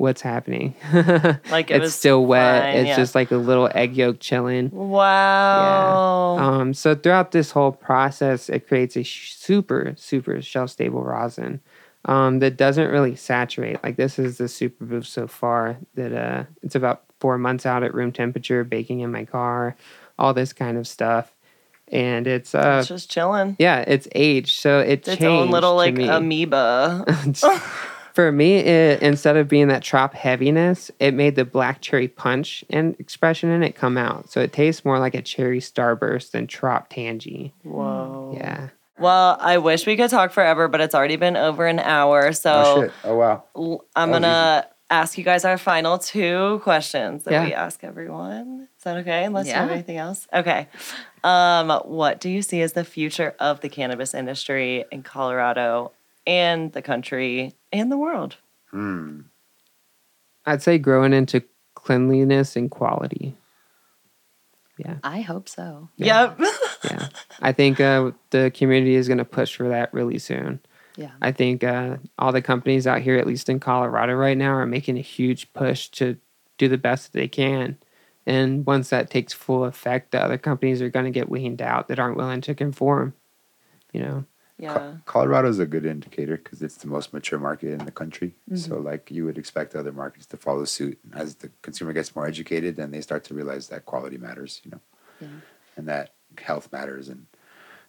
what's 0.00 0.22
happening? 0.22 0.74
Like, 1.50 1.70
it 1.70 1.76
it's 1.76 1.82
was 1.82 1.94
still 1.94 2.24
wet. 2.24 2.62
fine, 2.62 2.76
it's 2.76 2.88
yeah. 2.88 2.96
just 2.96 3.14
like 3.14 3.30
a 3.30 3.36
little 3.36 3.68
egg 3.74 3.96
yolk 3.96 4.18
chilling. 4.18 4.70
Wow. 4.70 6.36
Yeah. 6.38 6.46
Um, 6.46 6.74
so 6.74 6.94
throughout 6.94 7.32
this 7.32 7.50
whole 7.50 7.72
process, 7.72 8.48
it 8.48 8.66
creates 8.66 8.96
a 8.96 9.02
sh- 9.02 9.34
super, 9.34 9.94
super 9.96 10.40
shelf 10.40 10.70
stable 10.70 11.02
rosin 11.02 11.60
um, 12.06 12.38
that 12.38 12.56
doesn't 12.56 12.88
really 12.88 13.14
saturate. 13.14 13.82
Like 13.84 13.96
this 13.96 14.18
is 14.18 14.38
the 14.38 14.48
super 14.48 14.84
boof 14.84 15.06
so 15.06 15.26
far 15.26 15.76
that 15.94 16.12
uh, 16.12 16.44
it's 16.62 16.74
about 16.74 17.02
four 17.20 17.36
months 17.36 17.66
out 17.66 17.82
at 17.82 17.92
room 17.94 18.12
temperature, 18.12 18.64
baking 18.64 19.00
in 19.00 19.12
my 19.12 19.24
car, 19.26 19.76
all 20.18 20.32
this 20.32 20.52
kind 20.52 20.78
of 20.78 20.88
stuff, 20.88 21.34
and 21.88 22.26
it's 22.26 22.54
uh, 22.54 22.78
it's 22.80 22.88
just 22.88 23.10
chilling. 23.10 23.56
yeah, 23.58 23.84
it's 23.86 24.08
aged, 24.14 24.58
so 24.60 24.78
it 24.78 25.00
It's 25.00 25.08
its 25.08 25.22
own 25.22 25.50
little 25.50 25.74
like 25.76 25.98
amoeba. 25.98 27.04
For 28.14 28.32
me, 28.32 28.56
it, 28.56 29.02
instead 29.02 29.36
of 29.36 29.48
being 29.48 29.68
that 29.68 29.82
trop 29.82 30.14
heaviness, 30.14 30.90
it 30.98 31.14
made 31.14 31.36
the 31.36 31.44
black 31.44 31.80
cherry 31.80 32.08
punch 32.08 32.64
and 32.70 32.96
expression 32.98 33.50
in 33.50 33.62
it 33.62 33.74
come 33.74 33.96
out. 33.96 34.30
So 34.30 34.40
it 34.40 34.52
tastes 34.52 34.84
more 34.84 34.98
like 34.98 35.14
a 35.14 35.22
cherry 35.22 35.60
starburst 35.60 36.32
than 36.32 36.46
trop 36.46 36.88
tangy. 36.88 37.52
Whoa. 37.62 38.34
Yeah. 38.36 38.68
Well, 38.98 39.38
I 39.40 39.58
wish 39.58 39.86
we 39.86 39.96
could 39.96 40.10
talk 40.10 40.30
forever, 40.32 40.68
but 40.68 40.80
it's 40.80 40.94
already 40.94 41.16
been 41.16 41.36
over 41.36 41.66
an 41.66 41.78
hour. 41.78 42.26
Oh 42.28 42.32
So 42.32 42.82
shit! 42.82 42.92
Oh 43.04 43.16
wow. 43.16 43.44
l- 43.56 43.84
I'm 43.96 44.10
gonna 44.10 44.66
ask 44.90 45.16
you 45.16 45.24
guys 45.24 45.44
our 45.46 45.56
final 45.56 45.96
two 45.98 46.60
questions 46.64 47.22
that 47.24 47.30
Yeah. 47.30 47.44
we 47.46 47.54
ask 47.54 47.82
everyone. 47.84 48.68
Is 48.76 48.84
that 48.84 48.96
okay? 48.98 49.24
Unless 49.24 49.46
you 49.46 49.54
have 49.54 49.70
anything 49.70 49.96
else. 49.96 50.26
Okay. 50.34 50.66
Um, 51.24 51.70
what 51.84 52.20
do 52.20 52.28
you 52.28 52.42
see 52.42 52.60
as 52.60 52.72
the 52.74 52.84
future 52.84 53.34
of 53.38 53.60
the 53.60 53.68
cannabis 53.68 54.12
industry 54.14 54.84
in 54.90 55.02
Colorado 55.02 55.92
and 56.26 56.72
the 56.72 56.82
country 56.82 57.54
and 57.72 57.90
the 57.90 57.98
world? 57.98 58.36
Hmm. 58.70 59.20
I'd 60.46 60.62
say 60.62 60.78
growing 60.78 61.12
into 61.12 61.42
cleanliness 61.74 62.56
and 62.56 62.70
quality. 62.70 63.36
Yeah. 64.78 64.96
I 65.02 65.20
hope 65.20 65.48
so. 65.48 65.88
Yep. 65.96 66.40
Yeah. 66.82 67.08
I 67.42 67.52
think 67.52 67.78
uh, 67.78 68.12
the 68.30 68.50
community 68.54 68.94
is 68.94 69.06
going 69.06 69.18
to 69.18 69.24
push 69.26 69.54
for 69.54 69.68
that 69.68 69.92
really 69.92 70.18
soon. 70.18 70.60
Yeah. 70.96 71.10
I 71.20 71.30
think 71.30 71.62
uh, 71.62 71.98
all 72.18 72.32
the 72.32 72.40
companies 72.40 72.86
out 72.86 73.02
here, 73.02 73.18
at 73.18 73.26
least 73.26 73.50
in 73.50 73.60
Colorado 73.60 74.14
right 74.14 74.36
now, 74.36 74.52
are 74.54 74.64
making 74.64 74.96
a 74.96 75.02
huge 75.02 75.52
push 75.52 75.88
to 75.88 76.16
do 76.56 76.68
the 76.68 76.78
best 76.78 77.12
that 77.12 77.18
they 77.18 77.28
can. 77.28 77.76
And 78.24 78.64
once 78.64 78.88
that 78.88 79.10
takes 79.10 79.34
full 79.34 79.64
effect, 79.64 80.12
the 80.12 80.22
other 80.22 80.38
companies 80.38 80.80
are 80.80 80.88
going 80.88 81.04
to 81.04 81.10
get 81.10 81.28
weaned 81.28 81.60
out 81.60 81.88
that 81.88 81.98
aren't 81.98 82.16
willing 82.16 82.40
to 82.42 82.54
conform. 82.54 83.12
You 83.92 84.00
know, 84.00 84.24
yeah. 84.60 84.96
Colorado 85.06 85.48
is 85.48 85.58
a 85.58 85.66
good 85.66 85.86
indicator 85.86 86.36
because 86.36 86.60
it's 86.62 86.76
the 86.76 86.86
most 86.86 87.12
mature 87.14 87.38
market 87.38 87.72
in 87.72 87.84
the 87.86 87.90
country. 87.90 88.34
So, 88.54 88.76
like, 88.78 89.10
you 89.10 89.24
would 89.24 89.38
expect 89.38 89.74
other 89.74 89.92
markets 89.92 90.26
to 90.26 90.36
follow 90.36 90.64
suit 90.66 90.98
as 91.14 91.36
the 91.36 91.50
consumer 91.62 91.92
gets 91.94 92.14
more 92.14 92.26
educated 92.26 92.78
and 92.78 92.92
they 92.92 93.00
start 93.00 93.24
to 93.24 93.34
realize 93.34 93.68
that 93.68 93.86
quality 93.86 94.18
matters, 94.18 94.60
you 94.64 94.70
know, 94.72 94.80
Yeah. 95.20 95.28
and 95.76 95.88
that 95.88 96.12
health 96.38 96.70
matters, 96.72 97.08
and 97.08 97.26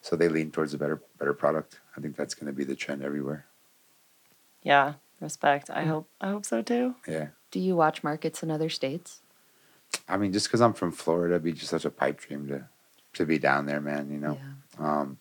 so 0.02 0.16
they 0.16 0.30
lean 0.30 0.50
towards 0.52 0.74
a 0.74 0.78
better, 0.78 1.02
better 1.20 1.34
product. 1.34 1.80
I 1.98 2.02
think 2.02 2.16
that's 2.16 2.34
going 2.34 2.48
to 2.48 2.54
be 2.54 2.64
the 2.64 2.76
trend 2.76 3.04
everywhere. 3.04 3.46
Yeah. 4.64 4.94
Respect. 5.20 5.70
I 5.70 5.84
hope 5.86 6.08
I 6.20 6.30
hope 6.30 6.46
so 6.46 6.64
too. 6.64 6.96
Yeah, 7.08 7.28
Do 7.52 7.60
you 7.60 7.76
watch 7.76 8.04
markets 8.04 8.42
in 8.42 8.50
other 8.50 8.70
states? 8.70 9.22
I 10.10 10.18
mean, 10.18 10.34
just 10.34 10.48
because 10.48 10.62
I'm 10.62 10.74
from 10.74 10.92
Florida, 10.92 11.36
it'd 11.36 11.44
be 11.44 11.52
just 11.54 11.70
such 11.70 11.86
a 11.86 11.92
pipe 11.92 12.20
dream 12.22 12.48
to 12.48 12.66
to 13.14 13.26
be 13.26 13.38
down 13.38 13.68
there, 13.68 13.82
man. 13.82 14.10
You 14.10 14.18
know, 14.18 14.38
um, 14.80 15.20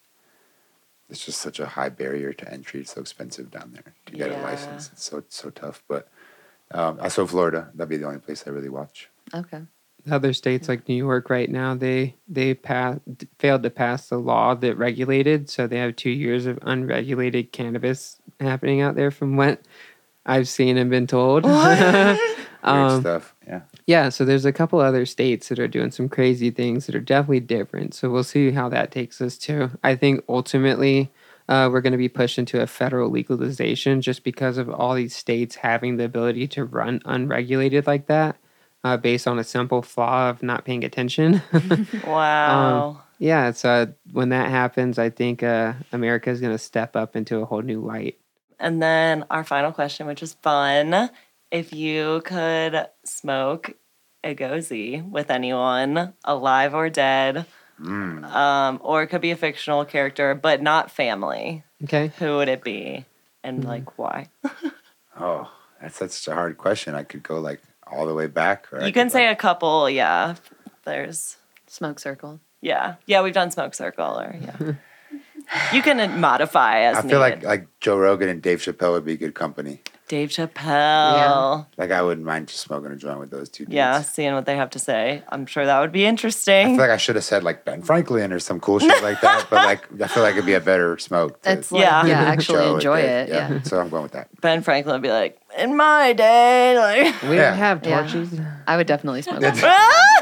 it's 1.10 1.24
just 1.24 1.40
such 1.40 1.60
a 1.60 1.66
high 1.66 1.88
barrier 1.88 2.32
to 2.32 2.52
entry. 2.52 2.80
It's 2.80 2.92
so 2.94 3.00
expensive 3.00 3.50
down 3.50 3.70
there 3.72 3.94
to 4.06 4.12
get 4.12 4.30
Yeah. 4.30 4.40
a 4.40 4.44
license. 4.44 4.90
It's 4.92 5.04
so 5.04 5.22
so 5.28 5.50
tough. 5.50 5.82
But 5.88 6.08
um, 6.72 6.98
I 7.00 7.08
so 7.08 7.26
Florida. 7.26 7.70
That'd 7.74 7.88
be 7.90 7.96
the 7.96 8.06
only 8.06 8.20
place 8.20 8.44
I 8.46 8.50
really 8.50 8.68
watch. 8.68 9.08
Okay. 9.34 9.62
other 10.10 10.32
states 10.32 10.66
like 10.68 10.88
New 10.88 10.94
York 10.96 11.28
right 11.28 11.50
now, 11.50 11.74
they 11.74 12.14
they 12.28 12.54
pass, 12.54 12.98
failed 13.38 13.62
to 13.64 13.70
pass 13.70 14.08
the 14.08 14.18
law 14.18 14.54
that 14.54 14.76
regulated, 14.76 15.50
so 15.50 15.66
they 15.66 15.78
have 15.78 15.94
two 15.96 16.10
years 16.10 16.46
of 16.46 16.58
unregulated 16.62 17.52
cannabis 17.52 18.16
happening 18.40 18.80
out 18.80 18.94
there, 18.94 19.10
from 19.10 19.36
what 19.36 19.60
I've 20.24 20.48
seen 20.48 20.76
and 20.78 20.88
been 20.90 21.06
told. 21.06 21.44
Weird 21.44 22.18
um, 22.62 23.00
stuff. 23.00 23.34
Yeah. 23.50 23.60
yeah, 23.86 24.08
so 24.10 24.24
there's 24.24 24.44
a 24.44 24.52
couple 24.52 24.78
other 24.78 25.04
states 25.04 25.48
that 25.48 25.58
are 25.58 25.66
doing 25.66 25.90
some 25.90 26.08
crazy 26.08 26.52
things 26.52 26.86
that 26.86 26.94
are 26.94 27.00
definitely 27.00 27.40
different. 27.40 27.94
So 27.94 28.08
we'll 28.08 28.22
see 28.22 28.52
how 28.52 28.68
that 28.68 28.92
takes 28.92 29.20
us 29.20 29.36
to. 29.38 29.72
I 29.82 29.96
think 29.96 30.22
ultimately. 30.28 31.10
Uh, 31.48 31.68
we're 31.68 31.80
going 31.80 31.90
to 31.90 31.98
be 31.98 32.08
pushed 32.08 32.38
into 32.38 32.62
a 32.62 32.66
federal 32.68 33.10
legalization 33.10 34.00
just 34.00 34.22
because 34.22 34.56
of 34.56 34.70
all 34.70 34.94
these 34.94 35.16
states 35.16 35.56
having 35.56 35.96
the 35.96 36.04
ability 36.04 36.46
to 36.46 36.64
run 36.64 37.02
unregulated 37.04 37.88
like 37.88 38.06
that, 38.06 38.36
uh, 38.84 38.96
based 38.96 39.26
on 39.26 39.36
a 39.36 39.42
simple 39.42 39.82
flaw 39.82 40.30
of 40.30 40.44
not 40.44 40.64
paying 40.64 40.84
attention. 40.84 41.42
Wow. 42.06 43.02
Yeah, 43.18 43.50
so 43.50 43.92
when 44.12 44.28
that 44.28 44.48
happens, 44.48 44.96
I 44.96 45.10
think 45.10 45.42
uh, 45.42 45.72
America 45.90 46.30
is 46.30 46.40
going 46.40 46.54
to 46.54 46.58
step 46.58 46.94
up 46.94 47.16
into 47.16 47.38
a 47.38 47.44
whole 47.44 47.62
new 47.62 47.80
light. 47.80 48.18
And 48.60 48.80
then 48.80 49.26
our 49.28 49.42
final 49.42 49.72
question, 49.72 50.06
which 50.06 50.22
is 50.22 50.34
fun. 50.34 51.10
If 51.50 51.72
you 51.72 52.22
could 52.24 52.86
smoke 53.04 53.74
a 54.22 54.34
gozy 54.34 55.02
with 55.08 55.30
anyone, 55.30 56.14
alive 56.24 56.74
or 56.74 56.88
dead, 56.90 57.46
Mm. 57.80 58.24
um, 58.24 58.78
or 58.82 59.02
it 59.02 59.06
could 59.06 59.22
be 59.22 59.30
a 59.30 59.36
fictional 59.36 59.86
character, 59.86 60.34
but 60.34 60.60
not 60.60 60.90
family, 60.90 61.64
Okay. 61.84 62.12
who 62.18 62.36
would 62.36 62.48
it 62.50 62.62
be? 62.62 63.06
And 63.42 63.64
like 63.64 63.98
why? 63.98 64.28
Oh, 65.18 65.50
that's 65.82 65.96
such 65.98 66.28
a 66.28 66.34
hard 66.34 66.56
question. 66.56 66.94
I 66.94 67.02
could 67.04 67.22
go 67.22 67.40
like 67.40 67.60
all 67.86 68.06
the 68.06 68.14
way 68.14 68.26
back. 68.26 68.72
Or 68.72 68.80
I 68.82 68.86
You 68.86 68.92
can 68.92 69.10
say 69.10 69.26
like- 69.28 69.36
a 69.36 69.40
couple, 69.40 69.88
yeah. 69.90 70.34
There's 70.84 71.36
Smoke 71.66 71.98
circle. 71.98 72.40
yeah. 72.62 72.94
Yeah, 73.06 73.20
we've 73.22 73.34
done 73.34 73.50
smoke 73.50 73.74
circle 73.74 74.18
or 74.18 74.34
yeah. 74.40 74.72
you 75.74 75.82
can 75.82 76.20
modify 76.20 76.80
as 76.80 76.98
I 76.98 77.02
feel 77.08 77.18
like 77.20 77.42
like 77.42 77.66
Joe 77.80 77.96
Rogan 77.98 78.28
and 78.28 78.40
Dave 78.42 78.60
Chappelle 78.60 78.92
would 78.92 79.04
be 79.04 79.16
good 79.16 79.34
company. 79.34 79.82
Dave 80.10 80.30
Chappelle. 80.30 81.66
Like 81.76 81.92
I 81.92 82.02
wouldn't 82.02 82.26
mind 82.26 82.48
just 82.48 82.62
smoking 82.62 82.90
a 82.90 82.96
joint 82.96 83.20
with 83.20 83.30
those 83.30 83.48
two 83.48 83.64
dudes. 83.64 83.74
Yeah, 83.76 84.02
seeing 84.02 84.34
what 84.34 84.44
they 84.44 84.56
have 84.56 84.70
to 84.70 84.80
say. 84.80 85.22
I'm 85.28 85.46
sure 85.46 85.64
that 85.64 85.78
would 85.78 85.92
be 85.92 86.04
interesting. 86.04 86.66
I 86.66 86.70
feel 86.70 86.78
like 86.78 86.90
I 86.90 86.96
should 86.96 87.14
have 87.14 87.24
said 87.24 87.44
like 87.44 87.64
Ben 87.64 87.80
Franklin 87.82 88.32
or 88.32 88.40
some 88.40 88.58
cool 88.58 88.80
shit 88.80 89.00
like 89.04 89.20
that, 89.20 89.46
but 89.50 89.64
like 89.64 89.86
I 90.02 90.08
feel 90.08 90.24
like 90.24 90.32
it'd 90.32 90.46
be 90.46 90.54
a 90.54 90.60
better 90.60 90.98
smoke. 90.98 91.40
to 91.42 91.52
It's 91.52 91.70
like, 91.70 91.82
Yeah. 91.82 92.04
yeah, 92.06 92.22
actually 92.22 92.68
enjoy 92.74 93.02
Dave. 93.02 93.08
it. 93.08 93.28
Yeah. 93.28 93.62
So 93.62 93.78
I'm 93.78 93.88
going 93.88 94.02
with 94.02 94.12
that. 94.12 94.28
ben 94.40 94.62
Franklin 94.62 94.94
would 94.94 95.02
be 95.02 95.10
like, 95.12 95.40
in 95.58 95.76
my 95.76 96.12
day, 96.12 96.78
like 96.78 97.22
We 97.30 97.36
Yeah. 97.36 97.50
don't 97.50 97.58
have 97.58 97.86
Yeah. 97.86 98.00
torches. 98.02 98.40
I 98.66 98.76
would 98.76 98.86
definitely 98.86 99.22
smoke. 99.22 99.42
It's- 99.42 99.58
it. 99.58 99.64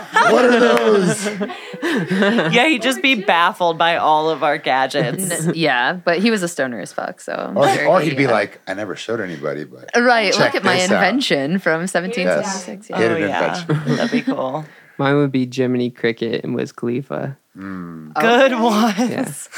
what 0.32 0.44
are 0.44 0.58
those? 0.60 1.26
yeah, 2.52 2.66
he'd 2.66 2.82
just 2.82 3.02
be 3.02 3.14
baffled 3.16 3.76
by 3.78 3.96
all 3.96 4.30
of 4.30 4.42
our 4.42 4.56
gadgets. 4.58 5.46
N- 5.46 5.52
yeah, 5.54 5.92
but 5.92 6.18
he 6.20 6.30
was 6.30 6.42
a 6.42 6.48
stoner 6.48 6.80
as 6.80 6.92
fuck. 6.92 7.20
So 7.20 7.32
I'm 7.34 7.56
Or, 7.56 7.68
sure 7.68 7.86
or 7.88 8.00
he, 8.00 8.08
he'd 8.10 8.16
be 8.16 8.26
uh, 8.26 8.30
like, 8.32 8.60
I 8.66 8.74
never 8.74 8.96
showed 8.96 9.20
anybody, 9.20 9.64
but 9.64 9.90
right. 9.96 10.32
check 10.32 10.54
Look 10.54 10.62
at 10.62 10.64
my 10.64 10.76
this 10.76 10.90
out." 10.90 10.94
invention 11.04 11.58
from 11.58 11.80
1766. 11.86 12.88
Yes. 12.88 12.90
Yeah. 12.90 12.98
Get 12.98 13.10
oh 13.10 13.14
an 13.16 13.20
yeah, 13.28 13.64
invention. 13.66 13.96
that'd 13.96 14.10
be 14.12 14.22
cool. 14.22 14.64
Mine 14.96 15.16
would 15.16 15.30
be 15.32 15.48
Jiminy 15.52 15.90
Cricket 15.90 16.42
and 16.42 16.54
Wiz 16.54 16.72
Khalifa. 16.72 17.36
mm, 17.56 18.14
Good 18.14 18.52
Okay. 18.52 19.16
ones. 19.16 19.48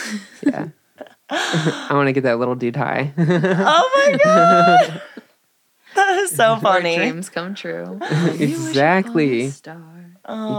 Yeah. 0.42 0.68
I 1.30 1.88
want 1.92 2.08
to 2.08 2.12
get 2.12 2.24
that 2.24 2.38
little 2.40 2.56
dude 2.56 2.74
high. 2.76 3.12
Oh 3.16 3.22
my 3.24 4.18
god, 4.24 4.24
that 4.24 4.94
is 5.16 5.22
so 6.28 6.52
Where 6.54 6.60
funny. 6.60 6.96
Dreams 6.96 7.28
come 7.28 7.54
true. 7.54 7.98
exactly. 8.38 9.42
You 9.44 9.50
Star. 9.50 9.76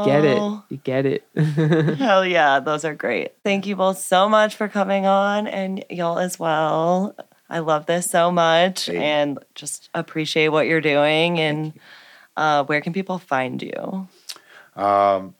get 0.05 0.25
it. 0.25 0.37
Oh, 0.39 0.63
You 0.69 0.77
get 0.77 1.05
it. 1.05 1.23
Hell 1.35 2.25
yeah, 2.25 2.59
those 2.59 2.83
are 2.85 2.95
great. 2.95 3.33
Thank 3.43 3.65
you 3.65 3.75
both 3.75 3.97
so 3.99 4.27
much 4.29 4.55
for 4.55 4.67
coming 4.67 5.05
on, 5.05 5.47
and 5.47 5.83
y'all 5.89 6.19
as 6.19 6.39
well. 6.39 7.15
I 7.49 7.59
love 7.59 7.85
this 7.85 8.09
so 8.09 8.31
much, 8.31 8.85
Hey. 8.85 8.97
and 8.97 9.37
just 9.55 9.89
appreciate 9.93 10.49
what 10.49 10.67
you're 10.67 10.81
doing. 10.81 11.39
And 11.39 11.73
uh, 12.37 12.63
where 12.63 12.79
can 12.81 12.93
people 12.93 13.17
find 13.19 13.61
you 13.61 14.07
um, 14.75 15.35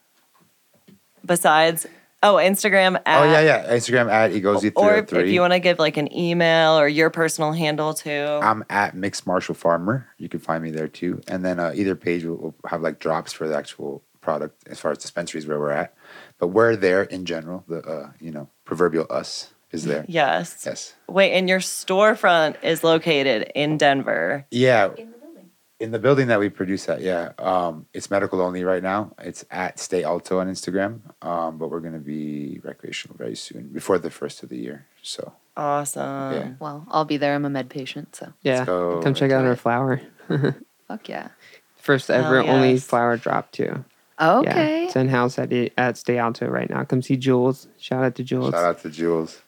besides? 1.25 1.87
Oh, 2.23 2.35
Instagram. 2.35 3.01
At, 3.05 3.21
oh 3.21 3.31
yeah, 3.31 3.41
yeah. 3.41 3.73
Instagram 3.73 4.11
at 4.11 4.31
Egozi 4.31 4.71
Or 4.75 4.95
if, 4.95 5.09
303 5.09 5.23
if 5.23 5.29
you 5.33 5.41
want 5.41 5.53
to 5.53 5.59
give 5.59 5.79
like 5.79 5.97
an 5.97 6.13
email 6.15 6.77
or 6.77 6.87
your 6.87 7.09
personal 7.09 7.51
handle 7.51 7.93
too. 7.93 8.39
I'm 8.41 8.63
at 8.69 8.95
Mixed 8.95 9.25
Martial 9.25 9.55
Farmer. 9.55 10.07
You 10.17 10.29
can 10.29 10.39
find 10.39 10.63
me 10.63 10.69
there 10.71 10.87
too. 10.87 11.21
And 11.27 11.43
then 11.43 11.59
uh, 11.59 11.71
either 11.73 11.95
page 11.95 12.23
will, 12.23 12.37
will 12.37 12.55
have 12.67 12.81
like 12.81 12.99
drops 12.99 13.33
for 13.33 13.47
the 13.47 13.55
actual 13.57 14.03
product 14.21 14.67
as 14.67 14.79
far 14.79 14.91
as 14.91 14.99
dispensaries 14.99 15.47
where 15.47 15.59
we're 15.59 15.71
at. 15.71 15.95
But 16.37 16.47
we're 16.49 16.75
there 16.75 17.03
in 17.03 17.25
general. 17.25 17.63
The 17.67 17.79
uh, 17.81 18.11
you 18.19 18.31
know 18.31 18.49
proverbial 18.65 19.07
us 19.09 19.53
is 19.71 19.85
there. 19.85 20.05
yes. 20.07 20.63
Yes. 20.65 20.93
Wait, 21.07 21.31
and 21.33 21.47
your 21.49 21.59
storefront 21.59 22.61
is 22.63 22.83
located 22.83 23.51
in 23.55 23.77
Denver. 23.77 24.45
Yeah. 24.51 24.89
In 24.97 25.11
the 25.11 25.17
building. 25.17 25.20
In 25.81 25.91
the 25.91 25.99
building 25.99 26.27
that 26.27 26.39
we 26.39 26.49
produce 26.49 26.87
at, 26.89 27.01
yeah, 27.01 27.31
um, 27.39 27.87
it's 27.93 28.11
medical 28.11 28.39
only 28.41 28.63
right 28.63 28.83
now. 28.83 29.13
It's 29.19 29.43
at 29.49 29.79
Stay 29.79 30.03
Alto 30.03 30.39
on 30.39 30.47
Instagram, 30.47 31.01
um, 31.23 31.57
but 31.57 31.69
we're 31.69 31.79
going 31.79 31.93
to 31.93 31.99
be 31.99 32.59
recreational 32.63 33.17
very 33.17 33.35
soon, 33.35 33.67
before 33.69 33.97
the 33.97 34.11
first 34.11 34.43
of 34.43 34.49
the 34.49 34.57
year. 34.57 34.85
So 35.01 35.33
Awesome. 35.57 36.33
Yeah. 36.33 36.51
Well, 36.59 36.85
I'll 36.89 37.05
be 37.05 37.17
there. 37.17 37.35
I'm 37.35 37.45
a 37.45 37.49
med 37.49 37.69
patient, 37.69 38.15
so 38.15 38.33
Yeah. 38.41 38.63
go 38.65 39.01
Come 39.01 39.13
check 39.13 39.31
out 39.31 39.39
enjoy 39.39 39.49
our 39.49 39.55
flower. 39.55 40.01
fuck 40.87 41.09
yeah. 41.09 41.29
First 41.77 42.09
ever 42.09 42.39
only 42.39 42.73
yes. 42.73 42.85
flower 42.85 43.17
drop 43.17 43.51
too. 43.51 43.83
Okay. 44.19 44.81
Yeah. 44.81 44.85
It's 44.85 44.95
in 44.95 45.09
house 45.09 45.39
at 45.39 45.51
at 45.77 45.97
Stay 45.97 46.17
Alto 46.17 46.47
right 46.47 46.69
now. 46.69 46.83
Come 46.83 47.01
see 47.01 47.17
Jules. 47.17 47.67
Shout 47.79 48.03
out 48.03 48.15
to 48.15 48.23
Jules. 48.23 48.53
Shout 48.53 48.63
out 48.63 48.81
to 48.83 48.89
Jules. 48.89 49.41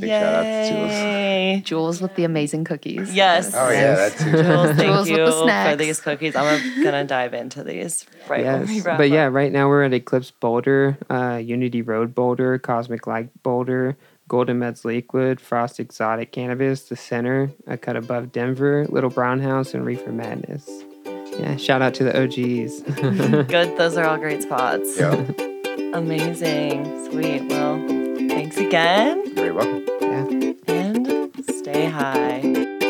Big 0.00 0.10
shout 0.10 0.34
out 0.34 0.42
to 0.42 0.68
Jules. 0.70 0.90
Yay. 0.90 1.60
Jules 1.64 2.00
with 2.00 2.14
the 2.16 2.24
amazing 2.24 2.64
cookies. 2.64 3.14
Yes. 3.14 3.52
Oh, 3.54 3.70
yeah, 3.70 3.94
that 3.94 4.12
too. 4.18 4.30
Jules, 4.30 4.66
thank 4.76 4.78
Jules 4.78 5.10
with 5.10 5.18
you 5.18 5.24
the 5.26 5.66
for 5.70 5.76
these 5.76 6.00
cookies. 6.00 6.34
I'm 6.36 6.82
gonna 6.82 7.04
dive 7.04 7.34
into 7.34 7.62
these 7.62 8.04
right 8.28 8.44
when 8.44 8.66
we 8.66 8.74
Yes, 8.76 8.84
wrap 8.84 8.98
but 8.98 9.10
yeah, 9.10 9.26
right 9.26 9.52
now 9.52 9.68
we're 9.68 9.84
at 9.84 9.92
Eclipse 9.92 10.30
Boulder, 10.32 10.98
uh, 11.10 11.36
Unity 11.36 11.82
Road 11.82 12.14
Boulder, 12.14 12.58
Cosmic 12.58 13.06
Light 13.06 13.30
Boulder, 13.42 13.96
Golden 14.26 14.58
Meds 14.58 14.84
Lakewood, 14.84 15.40
Frost 15.40 15.78
Exotic 15.78 16.32
Cannabis, 16.32 16.82
The 16.88 16.96
Center, 16.96 17.50
a 17.66 17.76
cut 17.76 17.94
above 17.96 18.32
Denver, 18.32 18.86
Little 18.88 19.10
Brown 19.10 19.40
House, 19.40 19.74
and 19.74 19.84
Reefer 19.84 20.12
Madness. 20.12 20.68
Yeah, 21.38 21.56
shout 21.56 21.82
out 21.82 21.94
to 21.94 22.04
the 22.04 22.22
OGs. 22.22 22.80
Good. 23.48 23.76
Those 23.76 23.96
are 23.96 24.06
all 24.06 24.16
great 24.18 24.42
spots. 24.42 24.98
Yeah, 24.98 25.14
Amazing. 25.94 27.10
Sweet. 27.10 27.42
Well, 27.48 27.76
thanks 28.34 28.56
again 28.58 29.22
you're 29.26 29.34
very 29.34 29.52
welcome. 29.52 29.84
yeah. 30.00 30.74
and 30.74 31.32
stay 31.46 31.86
high. 31.86 32.83